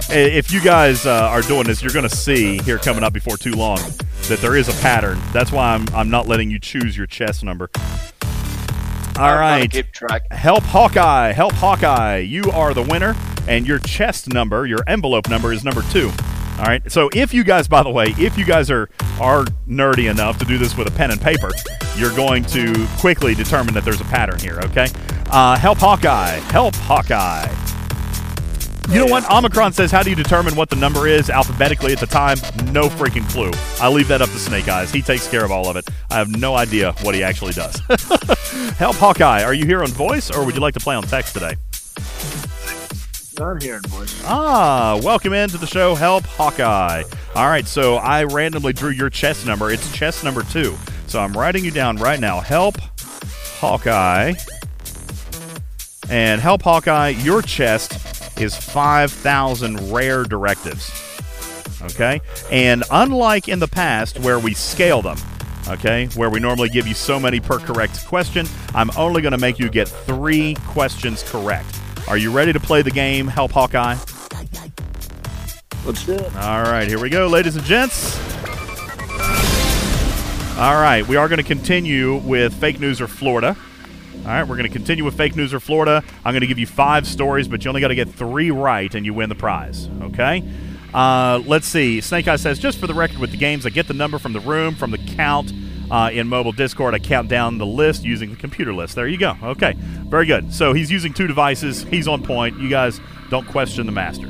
[0.09, 3.37] if you guys uh, are doing this, you're going to see here coming up before
[3.37, 3.79] too long
[4.27, 5.19] that there is a pattern.
[5.33, 7.69] That's why I'm, I'm not letting you choose your chest number.
[9.17, 9.69] All right.
[9.69, 10.31] Keep track.
[10.31, 11.31] Help Hawkeye.
[11.31, 12.17] Help Hawkeye.
[12.17, 13.15] You are the winner,
[13.47, 16.11] and your chest number, your envelope number, is number two.
[16.57, 16.91] All right.
[16.91, 18.89] So if you guys, by the way, if you guys are
[19.19, 21.51] are nerdy enough to do this with a pen and paper,
[21.95, 24.59] you're going to quickly determine that there's a pattern here.
[24.65, 24.87] Okay.
[25.29, 26.37] Uh, help Hawkeye.
[26.51, 27.47] Help Hawkeye.
[28.89, 29.29] You know what?
[29.29, 32.37] Omicron says, How do you determine what the number is alphabetically at the time?
[32.71, 33.51] No freaking clue.
[33.81, 34.91] I leave that up to Snake Eyes.
[34.91, 35.87] He takes care of all of it.
[36.09, 37.75] I have no idea what he actually does.
[38.77, 39.43] Help Hawkeye.
[39.43, 41.55] Are you here on voice or would you like to play on text today?
[43.37, 44.23] Here voice.
[44.25, 47.03] Ah, welcome into the show, Help Hawkeye.
[47.35, 49.69] All right, so I randomly drew your chest number.
[49.69, 50.75] It's chest number two.
[51.05, 52.39] So I'm writing you down right now.
[52.39, 52.77] Help
[53.59, 54.33] Hawkeye.
[56.09, 60.91] And Help Hawkeye, your chest is 5,000 rare directives.
[61.83, 62.19] Okay?
[62.51, 65.17] And unlike in the past where we scale them,
[65.67, 69.37] okay, where we normally give you so many per correct question, I'm only going to
[69.37, 71.79] make you get three questions correct.
[72.07, 73.97] Are you ready to play the game, Help Hawkeye?
[75.85, 76.35] Let's do it.
[76.37, 78.17] All right, here we go, ladies and gents.
[80.57, 83.57] All right, we are going to continue with fake news or Florida.
[84.19, 86.01] All right, we're going to continue with fake news or Florida.
[86.23, 88.93] I'm going to give you five stories, but you only got to get three right
[88.95, 89.89] and you win the prize.
[90.01, 90.43] Okay?
[90.93, 91.99] Uh, let's see.
[91.99, 94.31] Snake Eye says, just for the record with the games, I get the number from
[94.31, 95.51] the room, from the count
[95.91, 96.93] uh, in mobile Discord.
[96.93, 98.95] I count down the list using the computer list.
[98.95, 99.35] There you go.
[99.43, 99.73] Okay.
[100.07, 100.53] Very good.
[100.53, 101.83] So he's using two devices.
[101.83, 102.59] He's on point.
[102.59, 104.27] You guys don't question the master.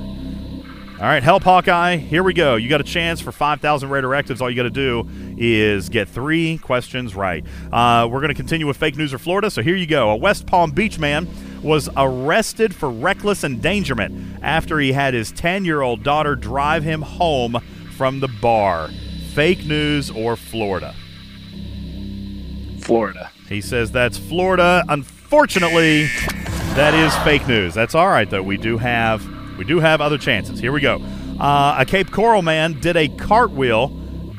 [0.99, 1.97] All right, help Hawkeye.
[1.97, 2.55] Here we go.
[2.55, 4.41] You got a chance for 5,000 rare directives.
[4.41, 7.45] All you got to do is get three questions right.
[7.71, 9.51] Uh, we're going to continue with fake news or Florida.
[9.51, 10.09] So here you go.
[10.09, 11.27] A West Palm Beach man
[11.61, 17.03] was arrested for reckless endangerment after he had his 10 year old daughter drive him
[17.03, 17.59] home
[17.95, 18.89] from the bar.
[19.35, 20.95] Fake news or Florida?
[22.87, 23.29] Florida.
[23.49, 24.81] He says that's Florida.
[24.87, 26.05] Unfortunately,
[26.75, 27.73] that is fake news.
[27.73, 28.41] That's all right though.
[28.41, 30.61] We do have we do have other chances.
[30.61, 31.01] Here we go.
[31.37, 33.89] Uh, a Cape Coral man did a cartwheel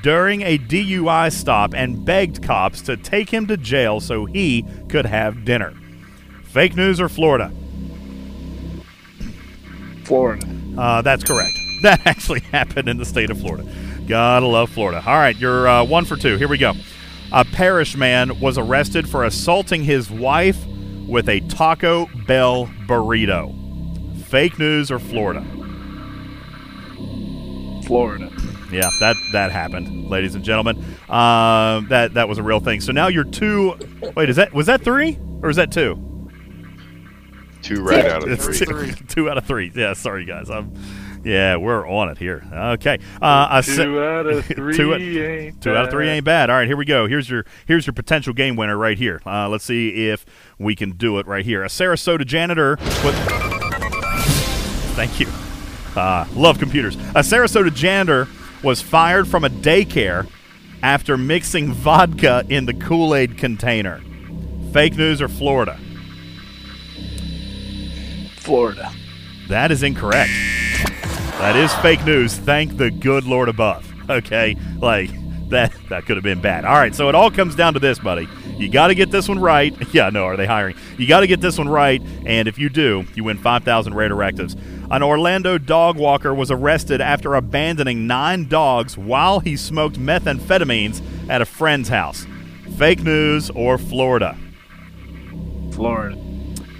[0.02, 5.04] during a DUI stop and begged cops to take him to jail so he could
[5.04, 5.74] have dinner.
[6.44, 7.52] Fake news or Florida?
[10.04, 10.46] Florida.
[10.78, 11.52] Uh, that's correct.
[11.82, 13.64] That actually happened in the state of Florida.
[14.08, 15.00] Gotta love Florida.
[15.06, 16.36] All right, you're uh, one for two.
[16.36, 16.72] Here we go.
[17.32, 20.64] A parish man was arrested for assaulting his wife
[21.06, 23.54] with a Taco Bell burrito.
[24.24, 25.44] Fake news or Florida?
[27.84, 28.30] Florida.
[28.70, 30.82] Yeah, that that happened, ladies and gentlemen.
[31.08, 32.80] Uh, that that was a real thing.
[32.80, 33.78] So now you're two.
[34.14, 35.94] Wait, is that was that three or is that two?
[37.62, 38.92] Two right out of It's three.
[38.92, 39.72] two, two out of three.
[39.74, 40.50] Yeah, sorry guys.
[40.50, 40.72] I'm.
[41.24, 42.42] Yeah, we're on it here.
[42.52, 42.98] Okay.
[43.20, 46.12] Uh, a se- Two out of three two, out- ain't two out of three bad.
[46.12, 46.50] ain't bad.
[46.50, 47.06] All right, here we go.
[47.06, 49.20] Here's your here's your potential game winner right here.
[49.26, 50.24] Uh, let's see if
[50.58, 51.64] we can do it right here.
[51.64, 53.14] A Sarasota janitor put.
[54.94, 55.28] Thank you.
[55.96, 56.94] Uh, love computers.
[56.96, 58.28] A Sarasota janitor
[58.62, 60.28] was fired from a daycare
[60.82, 64.00] after mixing vodka in the Kool Aid container.
[64.72, 65.78] Fake news or Florida?
[68.36, 68.90] Florida.
[69.48, 70.30] That is incorrect.
[71.38, 72.36] That is fake news.
[72.36, 73.86] Thank the good Lord above.
[74.10, 75.10] Okay, like
[75.50, 76.64] that that could have been bad.
[76.64, 78.28] All right, so it all comes down to this, buddy.
[78.56, 79.74] You got to get this one right.
[79.94, 80.76] Yeah, no, are they hiring?
[80.98, 84.08] You got to get this one right, and if you do, you win 5,000 rare
[84.08, 84.56] directives.
[84.90, 91.40] An Orlando dog walker was arrested after abandoning nine dogs while he smoked methamphetamines at
[91.40, 92.26] a friend's house.
[92.76, 94.36] Fake news or Florida?
[95.72, 96.16] Florida.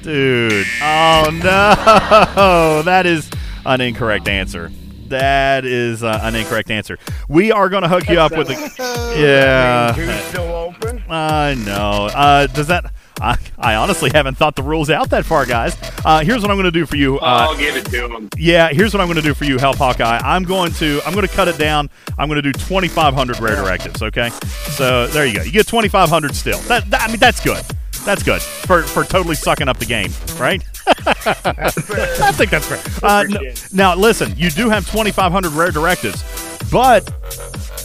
[0.03, 0.67] Dude.
[0.83, 2.83] Oh, no.
[2.85, 3.31] That is
[3.69, 4.71] an incorrect answer.
[5.09, 6.99] That is uh, an incorrect answer.
[7.29, 9.15] We are going to hook you up with a.
[9.19, 9.95] Yeah.
[10.29, 11.03] Still open.
[11.09, 12.09] I know.
[12.15, 12.93] Uh, does that.
[13.21, 15.77] I, I honestly haven't thought the rules out that far, guys.
[16.05, 17.19] Uh, here's what I'm going to do for you.
[17.19, 18.29] Uh, I'll give it to him.
[18.37, 20.19] yeah, here's what I'm going to do for you, Help Hawkeye.
[20.23, 21.91] I'm going to I'm going to cut it down.
[22.17, 24.03] I'm going to do 2,500 rare directives.
[24.03, 24.31] Okay,
[24.77, 25.43] so there you go.
[25.43, 26.61] You get 2,500 still.
[26.61, 27.65] That, that I mean that's good.
[28.05, 30.63] That's good for for totally sucking up the game, right?
[31.07, 32.81] I think that's fair.
[33.03, 36.23] Uh, n- now listen, you do have 2,500 rare directives,
[36.71, 37.11] but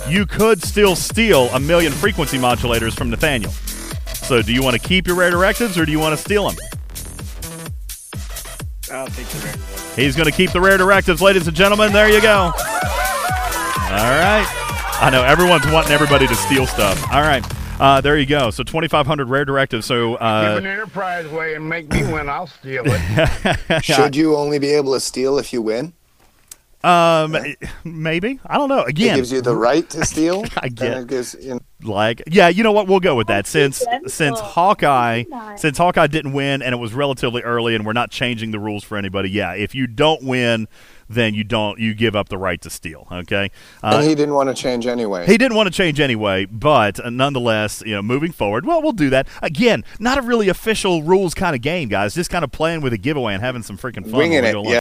[0.07, 3.51] you could still steal a million frequency modulators from Nathaniel.
[4.13, 6.49] So do you want to keep your rare directives or do you want to steal
[6.49, 6.57] them?
[8.91, 9.55] I'll take the rare.
[9.95, 11.91] He's going to keep the rare directives, ladies and gentlemen.
[11.93, 12.45] There you go.
[12.45, 12.51] All
[14.19, 14.45] right.
[15.01, 17.01] I know everyone's wanting everybody to steal stuff.
[17.11, 17.43] All right.
[17.79, 18.49] Uh, there you go.
[18.51, 19.85] So 2,500 rare directives.
[19.85, 22.29] So Give uh, an enterprise way and make me win.
[22.29, 23.83] I'll steal it.
[23.83, 25.93] Should you only be able to steal if you win?
[26.83, 27.35] um,
[27.85, 28.83] maybe I don't know.
[28.83, 30.43] Again, It Again, gives you the right to steal.
[30.57, 32.87] I and get- it gives, you know, like yeah, you know what?
[32.87, 35.23] We'll go with that since since Hawkeye
[35.55, 38.83] since Hawkeye didn't win and it was relatively early and we're not changing the rules
[38.83, 39.29] for anybody.
[39.29, 40.67] Yeah, if you don't win,
[41.09, 43.07] then you don't you give up the right to steal.
[43.11, 43.51] Okay.
[43.81, 45.25] Uh, and he didn't want to change anyway.
[45.25, 48.91] He didn't want to change anyway, but uh, nonetheless, you know, moving forward, well, we'll
[48.91, 49.27] do that.
[49.41, 52.13] Again, not a really official rules kind of game, guys.
[52.13, 54.13] Just kind of playing with a giveaway and having some freaking fun.
[54.13, 54.71] Winging it, along.
[54.71, 54.79] yeah.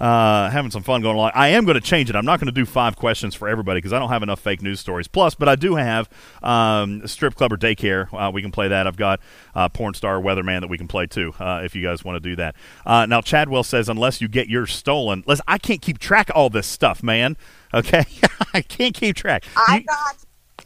[0.00, 1.32] Uh, having some fun going along.
[1.34, 2.14] I am going to change it.
[2.14, 4.62] I'm not going to do five questions for everybody because I don't have enough fake
[4.62, 5.08] news stories.
[5.08, 6.08] Plus, but I do have
[6.42, 8.08] um, strip club or daycare.
[8.12, 8.86] Uh, we can play that.
[8.86, 9.18] I've got
[9.56, 12.20] uh, porn star weatherman that we can play too uh, if you guys want to
[12.20, 12.54] do that.
[12.86, 16.36] Uh, now, Chadwell says unless you get yours stolen, listen, I can't keep track of
[16.36, 17.36] all this stuff, man.
[17.74, 18.04] Okay,
[18.54, 19.44] I can't keep track.
[19.56, 20.16] I You- got.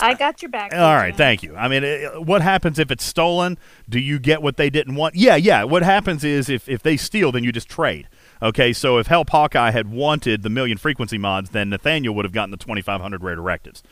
[0.01, 0.73] I got your back.
[0.75, 1.17] all right, AJ.
[1.19, 1.55] thank you.
[1.55, 3.57] I mean, it, what happens if it's stolen?
[3.89, 5.15] Do you get what they didn't want?
[5.15, 5.63] Yeah, yeah.
[5.65, 8.09] What happens is if, if they steal, then you just trade.
[8.43, 12.33] Okay, so if Help Hawkeye had wanted the million frequency mods, then Nathaniel would have
[12.33, 13.83] gotten the 2,500 rare directives.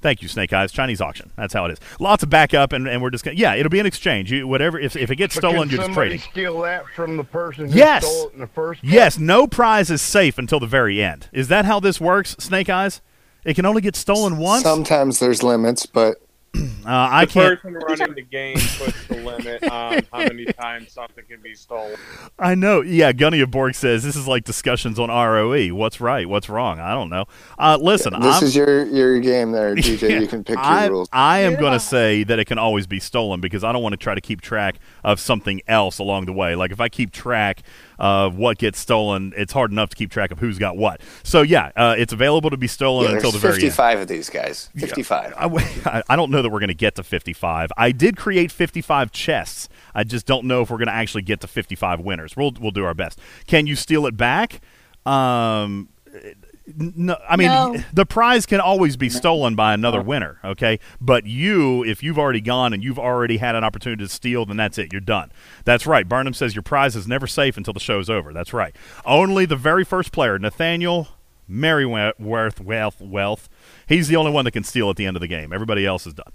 [0.00, 0.70] Thank you, Snake Eyes.
[0.72, 1.32] Chinese auction.
[1.36, 1.78] That's how it is.
[1.98, 4.30] Lots of backup, and, and we're just gonna, yeah, it'll be an exchange.
[4.32, 4.78] You, whatever.
[4.78, 6.30] If, if it gets But stolen, you're just somebody trading.
[6.30, 8.06] steal that from the person who Yes.
[8.06, 8.92] stole it in the first place?
[8.92, 11.28] Yes, no prize is safe until the very end.
[11.32, 13.02] Is that how this works, Snake Eyes?
[13.44, 14.62] It can only get stolen once.
[14.62, 16.16] Sometimes there's limits, but
[16.86, 17.60] I the can't.
[17.60, 21.96] person running the game puts the limit on how many times something can be stolen.
[22.38, 22.80] I know.
[22.80, 25.68] Yeah, Gunny of Borg says this is like discussions on ROE.
[25.68, 26.28] What's right?
[26.28, 26.80] What's wrong?
[26.80, 27.26] I don't know.
[27.58, 30.20] Uh, listen, this I'm, is your your game there, DJ.
[30.20, 31.08] You can pick your I, rules.
[31.12, 33.82] I am You're going to say that it can always be stolen because I don't
[33.82, 36.54] want to try to keep track of something else along the way.
[36.54, 37.62] Like if I keep track
[37.98, 41.00] of what gets stolen, it's hard enough to keep track of who's got what.
[41.22, 43.62] So yeah, uh, it's available to be stolen Yeah, until the very end.
[43.62, 44.70] 55 of these guys.
[44.76, 45.34] 55.
[45.36, 47.70] I, I don't know that we're going to get to 55.
[47.76, 49.68] I did create 55 chests.
[49.94, 52.36] I just don't know if we're going to actually get to 55 winners.
[52.36, 53.18] We'll we'll do our best.
[53.46, 54.60] Can you steal it back?
[55.06, 55.88] Um,
[56.76, 57.76] no, I mean No.
[57.92, 60.38] the prize can always be stolen by another winner.
[60.44, 64.44] Okay, but you, if you've already gone and you've already had an opportunity to steal,
[64.46, 64.92] then that's it.
[64.92, 65.32] You're done.
[65.64, 66.08] That's right.
[66.08, 68.32] Burnham says your prize is never safe until the show's over.
[68.32, 68.74] That's right.
[69.04, 71.08] Only the very first player, Nathaniel
[71.48, 73.48] Merriworth Wealth Wealth.
[73.86, 75.52] He's the only one that can steal at the end of the game.
[75.52, 76.32] Everybody else is done.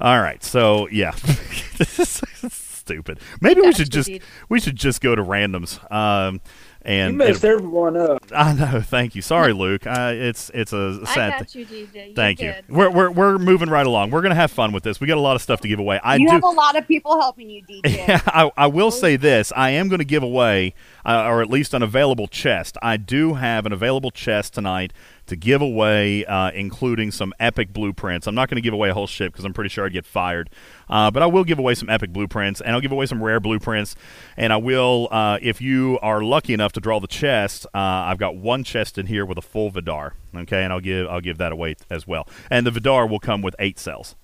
[0.00, 0.42] All right.
[0.44, 1.10] So yeah,
[1.78, 3.20] this is stupid.
[3.40, 4.22] Maybe we should just dude.
[4.48, 5.78] we should just go to randoms.
[5.92, 6.40] Um,
[6.82, 8.22] and You messed and- everyone up.
[8.34, 8.80] I know.
[8.80, 9.22] Thank you.
[9.22, 9.86] Sorry, Luke.
[9.86, 11.30] Uh, it's it's a I sad.
[11.38, 11.60] got thing.
[11.62, 12.06] you, DJ.
[12.06, 12.54] You're Thank you.
[12.68, 14.10] We're, we're we're moving right along.
[14.10, 15.00] We're gonna have fun with this.
[15.00, 16.00] We got a lot of stuff to give away.
[16.02, 16.32] I you do.
[16.32, 18.08] have a lot of people helping you, DJ.
[18.26, 20.74] I, I will say this: I am going to give away,
[21.04, 22.76] uh, or at least an available chest.
[22.82, 24.92] I do have an available chest tonight
[25.26, 28.26] to give away, uh, including some epic blueprints.
[28.26, 30.04] I'm not going to give away a whole ship because I'm pretty sure I'd get
[30.04, 30.50] fired.
[30.88, 33.38] Uh, but I will give away some epic blueprints, and I'll give away some rare
[33.38, 33.94] blueprints.
[34.36, 38.18] And I will, uh, if you are lucky enough to draw the chest, uh, I've
[38.18, 40.14] got one chest in here with a full Vidar.
[40.34, 42.28] Okay, and I'll give I'll give that away as well.
[42.50, 44.16] And the Vidar will come with eight cells.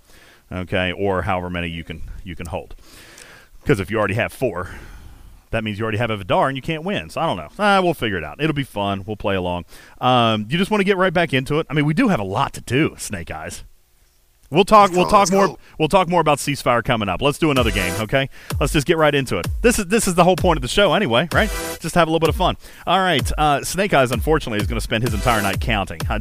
[0.50, 2.74] Okay, or however many you can you can hold.
[3.60, 4.70] Because if you already have four,
[5.50, 7.10] that means you already have a Vidar and you can't win.
[7.10, 7.48] So I don't know.
[7.58, 8.40] Ah, we'll figure it out.
[8.40, 9.04] It'll be fun.
[9.06, 9.64] We'll play along.
[10.00, 11.66] Um, you just want to get right back into it.
[11.70, 13.64] I mean, we do have a lot to do, Snake Eyes.
[14.50, 14.90] We'll talk.
[14.92, 15.48] We'll Oh, talk more.
[15.48, 15.58] go.
[15.78, 17.20] We'll talk more about ceasefire coming up.
[17.22, 18.28] Let's do another game, okay?
[18.60, 19.46] Let's just get right into it.
[19.62, 21.50] This is this is the whole point of the show, anyway, right?
[21.80, 22.56] Just have a little bit of fun.
[22.86, 23.30] All right.
[23.36, 26.00] Uh, Snake Eyes, unfortunately, is going to spend his entire night counting.
[26.10, 26.20] I,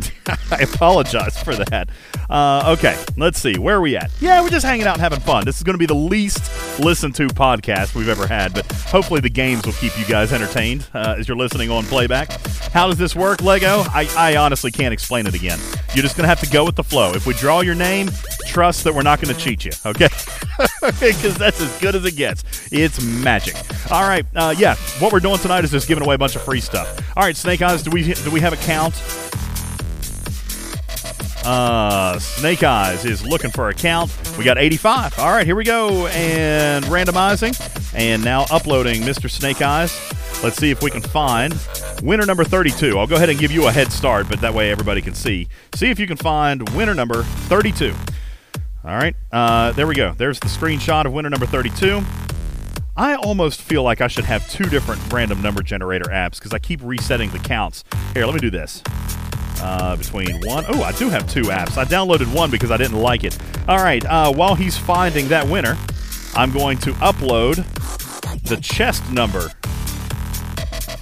[0.51, 1.89] I apologize for that.
[2.29, 3.57] Uh, okay, let's see.
[3.57, 4.11] Where are we at?
[4.19, 5.45] Yeah, we're just hanging out and having fun.
[5.45, 9.21] This is going to be the least listened to podcast we've ever had, but hopefully
[9.21, 12.31] the games will keep you guys entertained uh, as you're listening on playback.
[12.71, 13.83] How does this work, Lego?
[13.93, 15.59] I, I honestly can't explain it again.
[15.93, 17.13] You're just going to have to go with the flow.
[17.13, 18.09] If we draw your name,
[18.45, 20.09] trust that we're not going to cheat you, okay?
[20.99, 22.43] Because that's as good as it gets.
[22.71, 23.55] It's magic.
[23.91, 24.75] All right, uh, yeah.
[24.99, 27.17] What we're doing tonight is just giving away a bunch of free stuff.
[27.17, 28.93] All right, Snake Eyes, do we do we have a count?
[31.45, 34.11] Uh, Snake Eyes is looking for a count.
[34.35, 35.19] We got 85.
[35.19, 36.07] All right, here we go.
[36.07, 37.53] And randomizing.
[37.93, 39.29] And now uploading Mr.
[39.29, 39.95] Snake Eyes.
[40.43, 41.55] Let's see if we can find
[42.01, 42.97] winner number 32.
[42.97, 45.47] I'll go ahead and give you a head start, but that way everybody can see.
[45.75, 47.93] See if you can find winner number 32.
[48.83, 50.13] All right, uh, there we go.
[50.13, 52.01] There's the screenshot of winner number 32.
[52.97, 56.59] I almost feel like I should have two different random number generator apps because I
[56.59, 57.83] keep resetting the counts.
[58.13, 58.81] Here, let me do this
[59.61, 60.65] uh, between one.
[60.67, 61.77] Oh, I do have two apps.
[61.77, 63.37] I downloaded one because I didn't like it.
[63.67, 64.03] All right.
[64.05, 65.77] Uh, while he's finding that winner,
[66.35, 67.55] I'm going to upload
[68.43, 69.49] the chest number.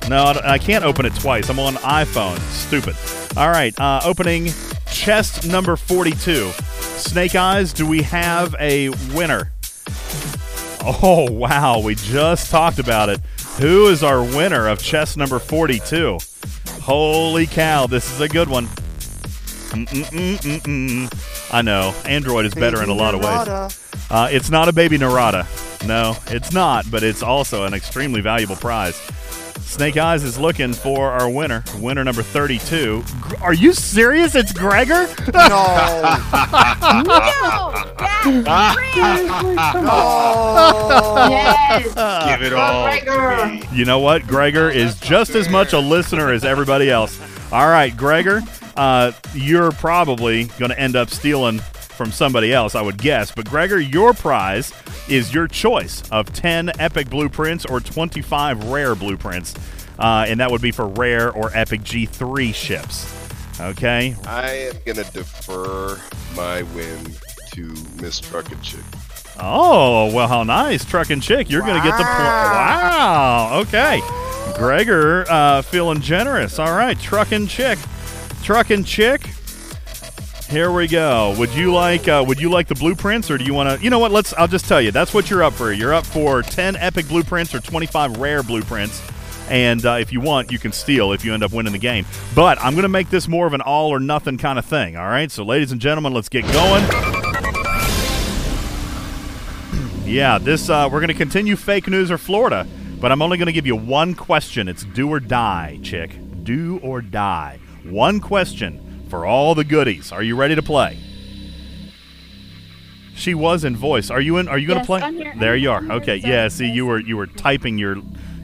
[0.10, 1.50] No, I can't open it twice.
[1.50, 2.38] I'm on iPhone.
[2.52, 2.96] Stupid.
[3.38, 3.78] All right.
[3.80, 4.50] Uh, opening
[4.92, 6.50] chest number 42.
[6.52, 9.52] Snake Eyes, do we have a winner?
[10.86, 11.80] Oh, wow.
[11.80, 13.22] We just talked about it.
[13.60, 16.18] Who is our winner of chest number 42?
[16.84, 18.66] Holy cow, this is a good one.
[19.74, 21.54] Mm-mm-mm-mm-mm.
[21.54, 21.96] I know.
[22.04, 23.48] Android is better in a lot of ways.
[24.10, 25.48] Uh, it's not a baby Narada.
[25.88, 29.00] No, it's not, but it's also an extremely valuable prize.
[29.62, 33.04] Snake Eyes is looking for our winner, winner number 32.
[33.42, 34.36] Are you serious?
[34.36, 35.08] It's Gregor?
[35.34, 35.60] No.
[40.64, 41.84] Yes.
[42.26, 42.88] Give it all.
[42.88, 43.64] to me.
[43.78, 44.26] You know what?
[44.28, 47.20] Gregor is just as much a listener as everybody else.
[47.52, 48.42] All right, Gregor,
[48.78, 51.60] uh, you're probably going to end up stealing
[51.94, 53.32] from somebody else, I would guess.
[53.32, 54.74] But Gregor, your prize
[55.08, 59.54] is your choice of 10 epic blueprints or 25 rare blueprints.
[60.00, 63.60] Uh, and that would be for rare or epic G3 ships.
[63.60, 64.16] Okay?
[64.26, 66.00] I am gonna defer
[66.36, 67.14] my win
[67.54, 68.82] to Miss Truck and Chick.
[69.40, 70.86] Oh, well, how nice.
[70.86, 72.04] Truck and Chick, you're going to get the.
[72.04, 73.62] Pl- wow.
[73.62, 74.02] Okay.
[74.56, 76.60] Gregor uh, feeling generous.
[76.60, 77.00] All right.
[77.00, 77.80] Truck and Chick.
[78.44, 79.30] Truck and Chick.
[80.54, 81.34] Here we go.
[81.40, 83.90] Would you like uh, would you like the blueprints or do you want to You
[83.90, 84.12] know what?
[84.12, 84.92] Let's I'll just tell you.
[84.92, 85.74] That's what you're up for.
[85.74, 89.02] You're up for 10 epic blueprints or 25 rare blueprints.
[89.50, 92.06] And uh, if you want, you can steal if you end up winning the game.
[92.36, 94.96] But I'm going to make this more of an all or nothing kind of thing.
[94.96, 95.32] All right.
[95.32, 96.84] So, ladies and gentlemen, let's get going.
[100.06, 102.68] Yeah, this uh, we're going to continue fake news or Florida,
[103.00, 104.68] but I'm only going to give you one question.
[104.68, 106.12] It's do or die, chick.
[106.44, 107.58] Do or die.
[107.86, 108.83] One question
[109.14, 110.12] for all the goodies.
[110.12, 110.98] Are you ready to play?
[113.14, 114.10] She was in voice.
[114.10, 114.48] Are you in?
[114.48, 115.02] Are you going to Yes, play?
[115.02, 115.36] I'm here.
[115.38, 115.78] There you are.
[115.78, 116.16] I'm Okay.
[116.16, 116.48] Yeah.
[116.48, 117.98] See, you were you were typing your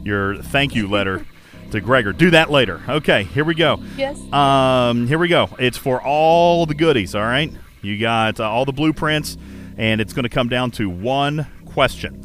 [0.03, 1.25] your thank you letter
[1.71, 2.13] to Gregor.
[2.13, 2.83] Do that later.
[2.87, 3.23] Okay.
[3.23, 3.81] Here we go.
[3.97, 4.21] Yes.
[4.31, 5.49] Um, here we go.
[5.57, 7.15] It's for all the goodies.
[7.15, 7.51] All right.
[7.81, 9.37] You got uh, all the blueprints,
[9.75, 12.23] and it's going to come down to one question.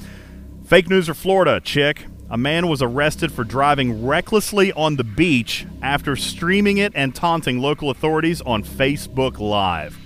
[0.66, 2.04] Fake news or Florida, chick.
[2.30, 7.60] A man was arrested for driving recklessly on the beach after streaming it and taunting
[7.60, 9.98] local authorities on Facebook Live.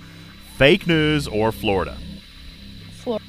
[0.57, 1.97] Fake news or Florida?
[2.97, 3.23] Florida.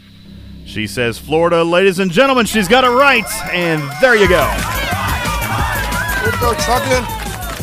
[0.66, 2.47] She says Florida, ladies and gentlemen.
[2.47, 4.43] She's got it right, and there you go.
[6.24, 7.05] Way to go, trucking.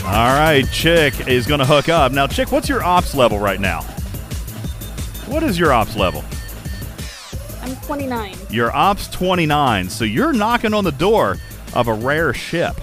[0.05, 2.13] All right, Chick is going to hook up.
[2.13, 3.81] Now, Chick, what's your ops level right now?
[5.27, 6.23] What is your ops level?
[7.67, 8.37] I'm 29.
[8.49, 11.35] Your ops 29, so you're knocking on the door
[11.73, 12.79] of a rare ship.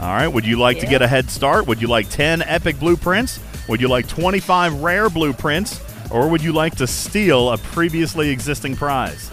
[0.00, 1.68] All right, would you like to get a head start?
[1.68, 3.38] Would you like 10 epic blueprints?
[3.68, 5.80] Would you like 25 rare blueprints?
[6.10, 9.30] Or would you like to steal a previously existing prize?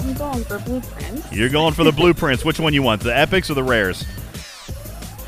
[0.00, 1.30] I'm going for blueprints.
[1.30, 2.46] You're going for the blueprints.
[2.46, 4.06] Which one you want, the epics or the rares?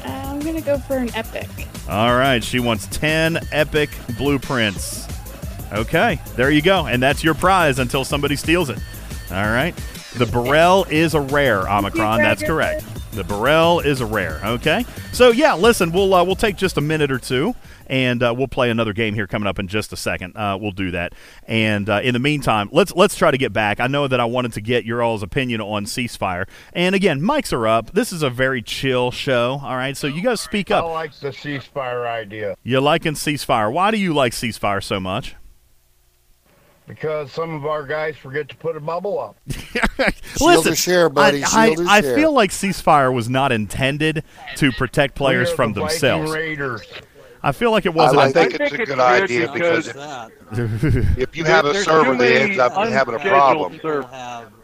[0.05, 1.49] Uh, I'm gonna go for an epic.
[1.87, 5.06] All right, she wants 10 epic blueprints.
[5.77, 6.87] Okay, there you go.
[6.87, 8.79] And that's your prize until somebody steals it.
[9.31, 9.77] All right.
[10.17, 12.23] The B'Rel is a rare, Omicron.
[12.23, 12.83] That's correct.
[13.13, 14.41] The B'Rel is a rare.
[14.43, 14.87] Okay.
[15.13, 17.55] So, yeah, listen, we'll, uh, we'll take just a minute or two.
[17.89, 20.35] And uh, we'll play another game here coming up in just a second.
[20.35, 21.13] Uh, we'll do that.
[21.47, 23.79] And uh, in the meantime, let's let's try to get back.
[23.79, 26.49] I know that I wanted to get your all's opinion on ceasefire.
[26.73, 27.93] And again, mics are up.
[27.93, 29.61] This is a very chill show.
[29.63, 30.85] All right, so you guys speak up.
[30.85, 30.95] I up.
[30.95, 33.73] like the ceasefire idea You liking ceasefire?
[33.73, 35.37] Why do you like ceasefire so much?
[36.87, 39.37] Because some of our guys forget to put a bubble up.
[40.39, 41.43] Shield or share, buddy.
[41.45, 44.23] I, Shield or I, I feel like ceasefire was not intended
[44.57, 46.31] to protect players from the themselves.
[46.33, 46.83] Raiders.
[47.43, 48.35] I feel like it I wasn't.
[48.35, 51.65] think I it's think a it's good good idea because because- if, if you have
[51.65, 54.07] a There's server too that ends up having a problem, servers.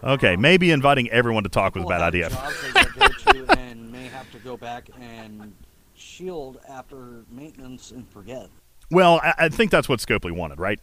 [0.03, 2.31] okay, maybe inviting everyone to talk was a bad idea.
[2.31, 5.53] Jobs they gotta go to and may have to go back and
[5.95, 8.49] shield after maintenance and forget.
[8.91, 10.81] Well, I, I think that's what Scopely wanted, right?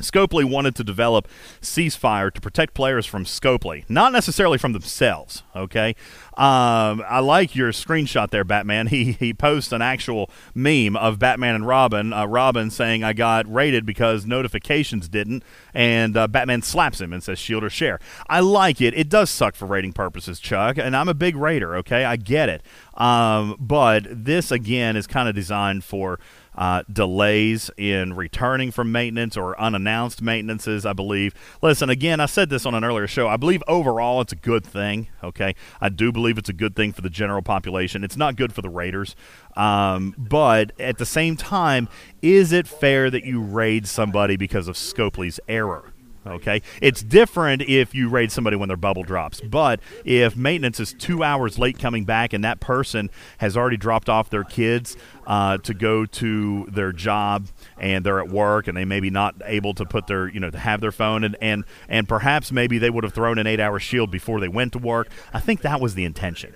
[0.00, 1.28] Scopely wanted to develop
[1.62, 5.44] ceasefire to protect players from Scopely, not necessarily from themselves.
[5.54, 5.90] Okay,
[6.36, 8.88] um, I like your screenshot there, Batman.
[8.94, 12.12] He he posts an actual meme of Batman and Robin.
[12.12, 17.22] Uh, Robin saying, "I got raided because notifications didn't," and uh, Batman slaps him and
[17.22, 18.94] says, "Shield or share." I like it.
[18.94, 21.76] It does suck for rating purposes, Chuck, and I'm a big raider.
[21.76, 22.62] Okay, I get it.
[22.94, 26.18] Um, but this again is kind of designed for
[26.56, 31.34] uh, delays in returning from maintenance or unannounced maintenances, I believe.
[31.62, 33.28] Listen, again, I said this on an earlier show.
[33.28, 35.54] I believe overall it's a good thing, okay?
[35.80, 38.04] I do believe it's a good thing for the general population.
[38.04, 39.16] It's not good for the Raiders.
[39.56, 41.88] Um, but at the same time,
[42.22, 45.93] is it fair that you raid somebody because of Scopely's error?
[46.26, 50.94] Okay, it's different if you raid somebody when their bubble drops, but if maintenance is
[50.94, 54.96] two hours late coming back and that person has already dropped off their kids
[55.26, 59.74] uh, to go to their job and they're at work and they maybe not able
[59.74, 62.88] to put their you know to have their phone and and and perhaps maybe they
[62.88, 65.08] would have thrown an eight hour shield before they went to work.
[65.34, 66.54] I think that was the intention.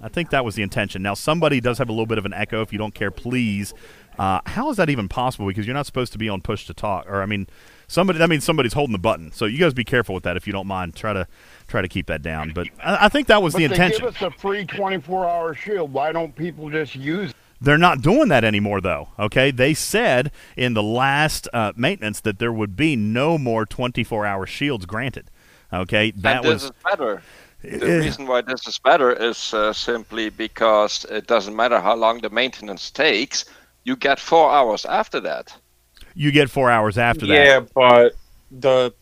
[0.00, 1.02] I think that was the intention.
[1.02, 2.62] Now somebody does have a little bit of an echo.
[2.62, 3.74] If you don't care, please.
[4.18, 5.46] Uh, how is that even possible?
[5.46, 7.46] Because you're not supposed to be on push to talk, or I mean
[7.88, 9.30] Somebody that means somebody's holding the button.
[9.32, 10.96] So you guys be careful with that if you don't mind.
[10.96, 11.26] Try to
[11.68, 12.52] try to keep that down.
[12.52, 14.00] But I, I think that was but the intention.
[14.00, 15.92] Give us a free 24-hour shield.
[15.92, 17.30] Why don't people just use?
[17.30, 17.36] it?
[17.60, 19.08] They're not doing that anymore, though.
[19.18, 24.46] Okay, they said in the last uh, maintenance that there would be no more 24-hour
[24.46, 25.30] shields granted.
[25.72, 27.22] Okay, that and this was is better.
[27.62, 32.20] The reason why this is better is uh, simply because it doesn't matter how long
[32.20, 33.46] the maintenance takes.
[33.84, 35.56] You get four hours after that
[36.16, 37.34] you get four hours after that.
[37.34, 38.14] Yeah, but
[38.50, 38.94] the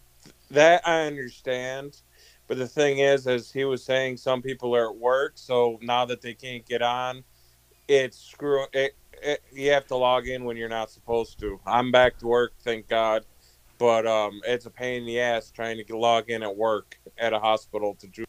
[0.51, 2.01] that I understand.
[2.47, 6.05] But the thing is, as he was saying, some people are at work, so now
[6.05, 7.25] that they can't get on,
[7.89, 8.67] it's screw.
[8.75, 8.93] It,
[9.23, 11.59] it, you have to log in when you're not supposed to.
[11.65, 13.25] I'm back to work, thank God,
[13.79, 17.33] but um, it's a pain in the ass trying to log in at work at
[17.33, 18.25] a hospital to do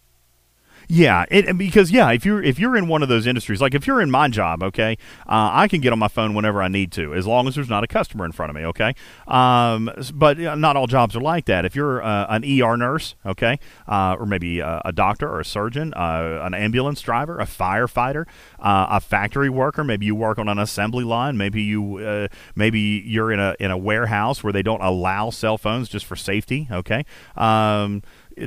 [0.88, 3.88] yeah, it, because yeah, if you're if you're in one of those industries, like if
[3.88, 6.92] you're in my job, okay, uh, I can get on my phone whenever I need
[6.94, 8.94] to, as long as there's not a customer in front of me, okay.
[9.28, 11.66] Um, but not all jobs are like that.
[11.66, 15.46] If you're uh, an ER nurse, okay, uh, or maybe a, a, doctor or a
[15.46, 18.26] surgeon, uh, an ambulance driver, a firefighter,
[18.60, 23.04] uh, a factory worker, maybe you work on an assembly line, maybe you uh, maybe
[23.06, 26.68] you're in a in a warehouse where they don't allow cell phones just for safety,
[26.72, 27.06] okay.
[27.36, 28.04] Um,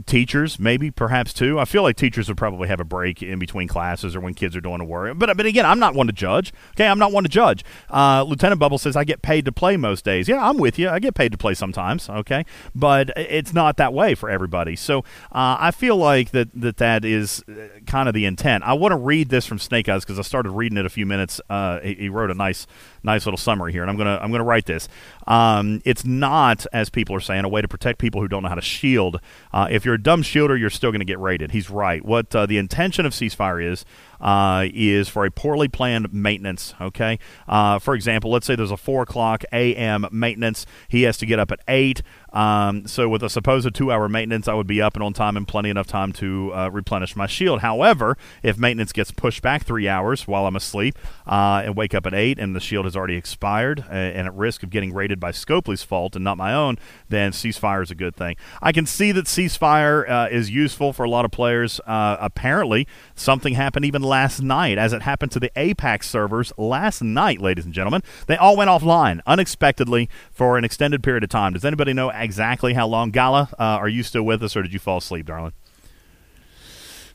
[0.06, 1.58] teachers maybe perhaps too.
[1.58, 4.56] I feel like teachers would probably have a break in between classes or when kids
[4.56, 5.18] are doing a work.
[5.18, 6.86] But but again i'm not one to judge okay?
[6.86, 7.64] I'm not one to judge.
[7.90, 10.28] Uh, lieutenant bubble says i get paid to play most days.
[10.28, 10.88] Yeah i'm with you.
[10.88, 12.44] I get paid to play sometimes okay?
[12.74, 14.76] But it's not that way for everybody.
[14.76, 15.00] So
[15.32, 18.64] uh, i feel like that that that is uh, kind of the intent.
[18.64, 21.06] I want to read this from snake eyes because i started reading it a few
[21.06, 22.66] minutes uh, he, he, wrote a nice
[23.02, 24.88] nice little summary here and i'm gonna i'm gonna write this
[25.28, 28.48] um, it's not as people are saying a way to protect people who don't know
[28.48, 29.20] how to shield
[29.52, 31.52] uh, if you're a dumb shielder, you're still going to get raided.
[31.52, 32.04] He's right.
[32.04, 33.84] What uh, the intention of ceasefire is
[34.20, 36.74] uh, is for a poorly planned maintenance.
[36.80, 40.06] Okay, uh, for example, let's say there's a four o'clock a.m.
[40.10, 40.66] maintenance.
[40.88, 42.02] He has to get up at eight.
[42.32, 45.48] Um, so with a supposed two-hour maintenance, I would be up and on time and
[45.48, 47.60] plenty enough time to uh, replenish my shield.
[47.60, 52.04] However, if maintenance gets pushed back three hours while I'm asleep uh, and wake up
[52.06, 55.18] at eight and the shield has already expired uh, and at risk of getting raided
[55.18, 56.76] by Scopely's fault and not my own,
[57.08, 58.36] then ceasefire is a good thing.
[58.60, 61.80] I can see that ceasefire uh, is useful for a lot of players.
[61.86, 62.86] Uh, apparently,
[63.18, 67.64] something happened even last night, as it happened to the Apex servers last night, ladies
[67.64, 68.02] and gentlemen.
[68.26, 71.52] They all went offline unexpectedly for an extended period of time.
[71.52, 73.10] Does anybody know exactly how long?
[73.10, 75.52] Gala, uh, are you still with us, or did you fall asleep, darling?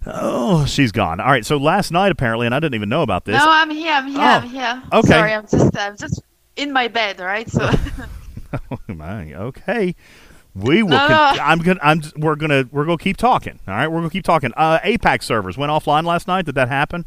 [0.05, 1.19] Oh, she's gone.
[1.19, 1.45] All right.
[1.45, 3.37] So last night, apparently, and I didn't even know about this.
[3.37, 3.93] No, I'm here.
[3.93, 4.19] I'm here.
[4.19, 4.83] Oh, I'm here.
[4.91, 5.07] okay.
[5.07, 6.21] Sorry, I'm just I'm just
[6.55, 7.49] in my bed, right?
[7.49, 7.69] So.
[8.71, 9.33] oh my.
[9.33, 9.95] Okay.
[10.55, 10.91] We will.
[10.91, 11.43] No, con- no.
[11.43, 11.79] I'm gonna.
[11.81, 12.01] I'm.
[12.15, 12.67] We're gonna.
[12.71, 13.59] We're gonna keep talking.
[13.67, 13.87] All right.
[13.87, 14.51] We're gonna keep talking.
[14.55, 16.45] Uh, Apex servers went offline last night.
[16.45, 17.05] Did that happen?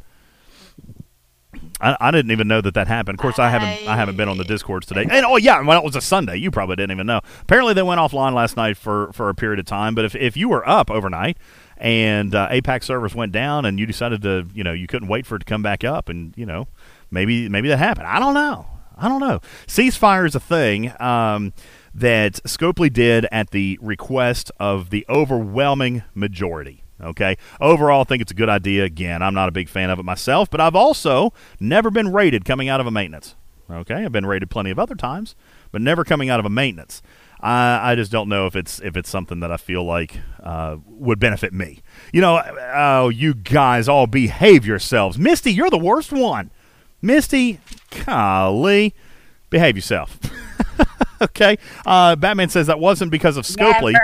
[1.81, 3.19] I, I didn't even know that that happened.
[3.19, 3.89] Of course, I haven't.
[3.89, 5.07] I haven't been on the discords today.
[5.09, 6.37] And oh yeah, well it was a Sunday.
[6.37, 7.21] You probably didn't even know.
[7.43, 9.95] Apparently, they went offline last night for for a period of time.
[9.95, 11.37] But if if you were up overnight
[11.77, 15.27] and uh, Apex servers went down and you decided to, you know, you couldn't wait
[15.27, 16.67] for it to come back up, and you know,
[17.11, 18.07] maybe maybe that happened.
[18.07, 18.67] I don't know.
[18.97, 19.41] I don't know.
[19.67, 20.91] Ceasefire is a thing.
[21.01, 21.53] Um,
[21.97, 26.83] that Scopely did at the request of the overwhelming majority.
[27.01, 27.37] Okay.
[27.61, 28.85] Overall, I think it's a good idea.
[28.85, 32.45] Again, I'm not a big fan of it myself, but I've also never been rated
[32.45, 33.35] coming out of a maintenance.
[33.71, 34.05] Okay.
[34.05, 35.35] I've been rated plenty of other times,
[35.73, 37.03] but never coming out of a maintenance.
[37.41, 40.77] I, I just don't know if it's if it's something that I feel like uh,
[40.87, 41.83] would benefit me.
[42.13, 42.43] You know,
[42.75, 45.19] oh, you guys all behave yourselves.
[45.19, 46.51] Misty, you're the worst one.
[47.03, 47.61] Misty,
[48.05, 48.95] golly,
[49.51, 50.19] behave yourself.
[51.23, 51.59] okay.
[51.85, 53.95] Uh, Batman says that wasn't because of Scopely.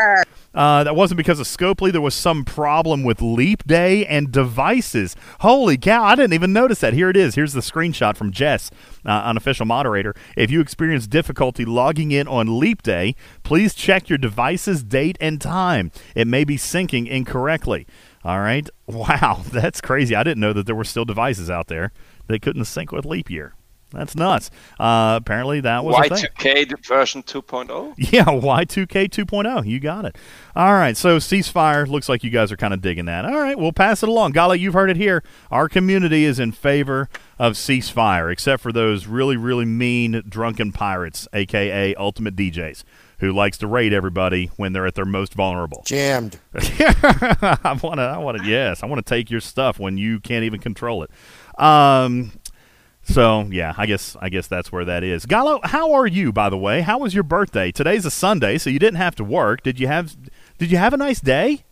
[0.54, 1.90] Uh, that wasn't because of Scopely.
[1.90, 5.16] There was some problem with Leap Day and devices.
[5.40, 6.04] Holy cow!
[6.04, 6.92] I didn't even notice that.
[6.92, 7.34] Here it is.
[7.34, 8.70] Here's the screenshot from Jess,
[9.06, 10.14] uh, unofficial moderator.
[10.36, 15.40] If you experience difficulty logging in on Leap Day, please check your device's date and
[15.40, 15.90] time.
[16.14, 17.86] It may be syncing incorrectly.
[18.24, 18.68] All right.
[18.92, 20.14] Wow, that's crazy.
[20.14, 21.92] I didn't know that there were still devices out there
[22.26, 23.54] that couldn't sync with leap year.
[23.92, 24.50] That's nuts.
[24.80, 26.26] Uh, apparently, that was a thing.
[26.36, 27.94] Y2K version 2.0.
[27.96, 29.66] Yeah, Y2K 2.0.
[29.66, 30.16] You got it.
[30.56, 30.96] All right.
[30.96, 33.24] So, ceasefire looks like you guys are kind of digging that.
[33.24, 33.58] All right.
[33.58, 34.32] We'll pass it along.
[34.32, 35.22] Golly, you've heard it here.
[35.50, 41.26] Our community is in favor of ceasefire, except for those really, really mean drunken pirates,
[41.32, 41.94] a.k.a.
[41.96, 42.84] Ultimate DJs,
[43.18, 45.82] who likes to raid everybody when they're at their most vulnerable.
[45.84, 46.38] Jammed.
[46.54, 50.20] I want to, I want to, yes, I want to take your stuff when you
[50.20, 51.10] can't even control it.
[51.60, 52.32] Um,
[53.02, 55.26] so yeah, I guess I guess that's where that is.
[55.26, 56.32] Gala, how are you?
[56.32, 57.72] By the way, how was your birthday?
[57.72, 59.62] Today's a Sunday, so you didn't have to work.
[59.62, 60.16] Did you have
[60.58, 61.64] Did you have a nice day?